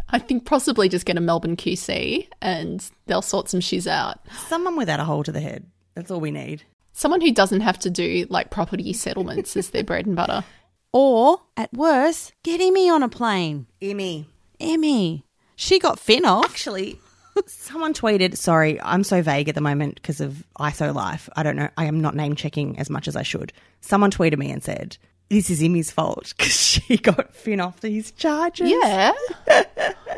I 0.09 0.19
think 0.19 0.45
possibly 0.45 0.89
just 0.89 1.05
get 1.05 1.17
a 1.17 1.21
Melbourne 1.21 1.55
QC 1.55 2.27
and 2.41 2.83
they'll 3.05 3.21
sort 3.21 3.49
some 3.49 3.59
shiz 3.59 3.87
out. 3.87 4.19
Someone 4.47 4.75
without 4.77 4.99
a 4.99 5.03
hole 5.03 5.23
to 5.23 5.31
the 5.31 5.39
head. 5.41 5.65
That's 5.93 6.09
all 6.09 6.19
we 6.19 6.31
need. 6.31 6.63
Someone 6.93 7.21
who 7.21 7.31
doesn't 7.31 7.61
have 7.61 7.77
to 7.79 7.89
do 7.89 8.25
like 8.29 8.49
property 8.49 8.93
settlements 8.93 9.55
as 9.55 9.69
their 9.69 9.83
bread 9.83 10.05
and 10.05 10.15
butter. 10.15 10.43
Or, 10.97 11.41
at 11.57 11.73
worst, 11.73 12.31
get 12.41 12.61
Emmy 12.61 12.89
on 12.89 13.03
a 13.03 13.09
plane. 13.09 13.67
Emmy. 13.81 14.29
Emmy. 14.61 15.24
She 15.55 15.79
got 15.79 15.99
Finn 15.99 16.25
off. 16.25 16.45
Actually, 16.45 16.99
someone 17.47 17.93
tweeted, 17.93 18.37
sorry, 18.37 18.81
I'm 18.81 19.03
so 19.03 19.21
vague 19.21 19.49
at 19.49 19.55
the 19.55 19.61
moment 19.61 19.95
because 19.95 20.21
of 20.21 20.43
ISO 20.59 20.93
life. 20.93 21.29
I 21.35 21.43
don't 21.43 21.55
know. 21.55 21.69
I 21.77 21.85
am 21.85 21.99
not 22.01 22.15
name 22.15 22.35
checking 22.35 22.77
as 22.79 22.89
much 22.89 23.07
as 23.07 23.15
I 23.15 23.23
should. 23.23 23.53
Someone 23.81 24.11
tweeted 24.11 24.37
me 24.37 24.51
and 24.51 24.63
said, 24.63 24.97
this 25.29 25.49
is 25.49 25.61
Emmy's 25.61 25.91
fault 25.91 26.33
because 26.37 26.51
she 26.59 26.97
got 26.97 27.33
Finn 27.33 27.59
off 27.59 27.81
these 27.81 28.11
charges. 28.11 28.69
Yeah. 28.69 29.13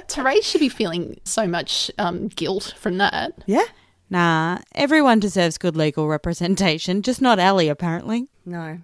Terese 0.08 0.44
should 0.44 0.60
be 0.60 0.70
feeling 0.70 1.20
so 1.24 1.48
much 1.48 1.92
um, 1.98 2.28
guilt 2.28 2.74
from 2.78 2.98
that. 2.98 3.34
Yeah. 3.46 3.66
Nah, 4.10 4.60
everyone 4.74 5.20
deserves 5.20 5.58
good 5.58 5.76
legal 5.76 6.08
representation, 6.08 7.02
just 7.02 7.22
not 7.22 7.40
Ellie, 7.40 7.68
apparently. 7.68 8.28
No. 8.46 8.80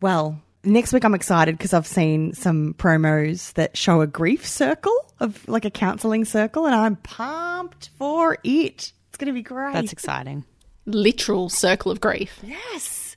Well, 0.00 0.40
next 0.62 0.92
week 0.94 1.04
I'm 1.04 1.14
excited 1.14 1.58
because 1.58 1.74
I've 1.74 1.86
seen 1.86 2.32
some 2.32 2.74
promos 2.74 3.52
that 3.54 3.76
show 3.76 4.00
a 4.00 4.06
grief 4.06 4.46
circle 4.46 5.03
of 5.20 5.46
like 5.48 5.64
a 5.64 5.70
counselling 5.70 6.24
circle, 6.24 6.66
and 6.66 6.74
I'm 6.74 6.96
pumped 6.96 7.90
for 7.96 8.38
it. 8.44 8.92
It's 9.08 9.16
going 9.18 9.28
to 9.28 9.32
be 9.32 9.42
great. 9.42 9.74
That's 9.74 9.92
exciting. 9.92 10.44
Literal 10.86 11.48
circle 11.48 11.92
of 11.92 12.00
grief. 12.00 12.40
Yes. 12.42 13.16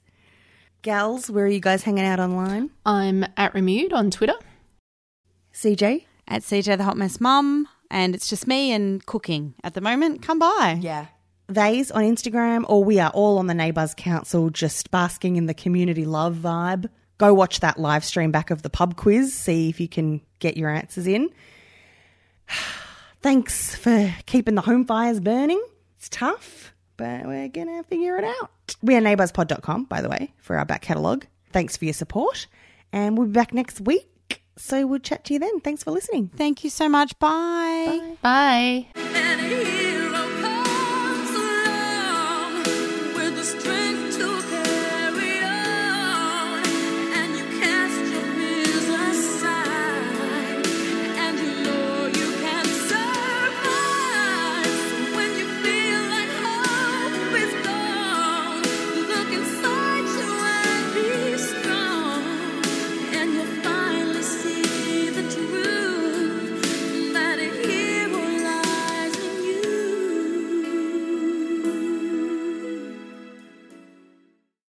Gals, 0.82 1.28
where 1.28 1.44
are 1.44 1.48
you 1.48 1.60
guys 1.60 1.82
hanging 1.82 2.04
out 2.04 2.20
online? 2.20 2.70
I'm 2.86 3.24
at 3.36 3.52
Remude 3.52 3.92
on 3.92 4.10
Twitter. 4.10 4.36
CJ? 5.52 6.04
At 6.28 6.42
CJ 6.42 6.78
the 6.78 6.84
Hot 6.84 6.96
Mess 6.96 7.20
Mum, 7.20 7.66
and 7.90 8.14
it's 8.14 8.28
just 8.28 8.46
me 8.46 8.72
and 8.72 9.04
cooking 9.04 9.54
at 9.64 9.74
the 9.74 9.80
moment. 9.80 10.22
Come 10.22 10.38
by. 10.38 10.78
Yeah. 10.80 11.06
They's 11.48 11.90
on 11.90 12.02
Instagram, 12.02 12.64
or 12.68 12.84
we 12.84 13.00
are 13.00 13.10
all 13.10 13.38
on 13.38 13.46
the 13.46 13.54
Neighbours 13.54 13.94
Council, 13.96 14.50
just 14.50 14.90
basking 14.90 15.36
in 15.36 15.46
the 15.46 15.54
community 15.54 16.04
love 16.04 16.36
vibe. 16.36 16.88
Go 17.16 17.34
watch 17.34 17.60
that 17.60 17.80
live 17.80 18.04
stream 18.04 18.30
back 18.30 18.50
of 18.50 18.62
the 18.62 18.70
pub 18.70 18.96
quiz, 18.96 19.34
see 19.34 19.68
if 19.68 19.80
you 19.80 19.88
can 19.88 20.20
get 20.38 20.56
your 20.56 20.70
answers 20.70 21.06
in. 21.06 21.30
Thanks 23.22 23.74
for 23.74 24.14
keeping 24.26 24.54
the 24.54 24.60
home 24.62 24.84
fires 24.84 25.20
burning. 25.20 25.62
It's 25.96 26.08
tough, 26.08 26.72
but 26.96 27.26
we're 27.26 27.48
going 27.48 27.66
to 27.66 27.82
figure 27.84 28.16
it 28.16 28.24
out. 28.24 28.76
We 28.82 28.94
are 28.96 29.00
neighbourspod.com, 29.00 29.84
by 29.84 30.00
the 30.02 30.08
way, 30.08 30.32
for 30.38 30.56
our 30.56 30.64
back 30.64 30.82
catalogue. 30.82 31.26
Thanks 31.52 31.76
for 31.76 31.84
your 31.84 31.94
support, 31.94 32.46
and 32.92 33.18
we'll 33.18 33.26
be 33.26 33.32
back 33.32 33.52
next 33.52 33.80
week. 33.80 34.42
So 34.56 34.86
we'll 34.86 34.98
chat 34.98 35.24
to 35.26 35.34
you 35.34 35.38
then. 35.38 35.60
Thanks 35.60 35.84
for 35.84 35.90
listening. 35.92 36.30
Thank 36.36 36.64
you 36.64 36.70
so 36.70 36.88
much. 36.88 37.18
Bye. 37.18 38.16
Bye. 38.22 38.86
And 38.94 39.40
he 39.40 39.87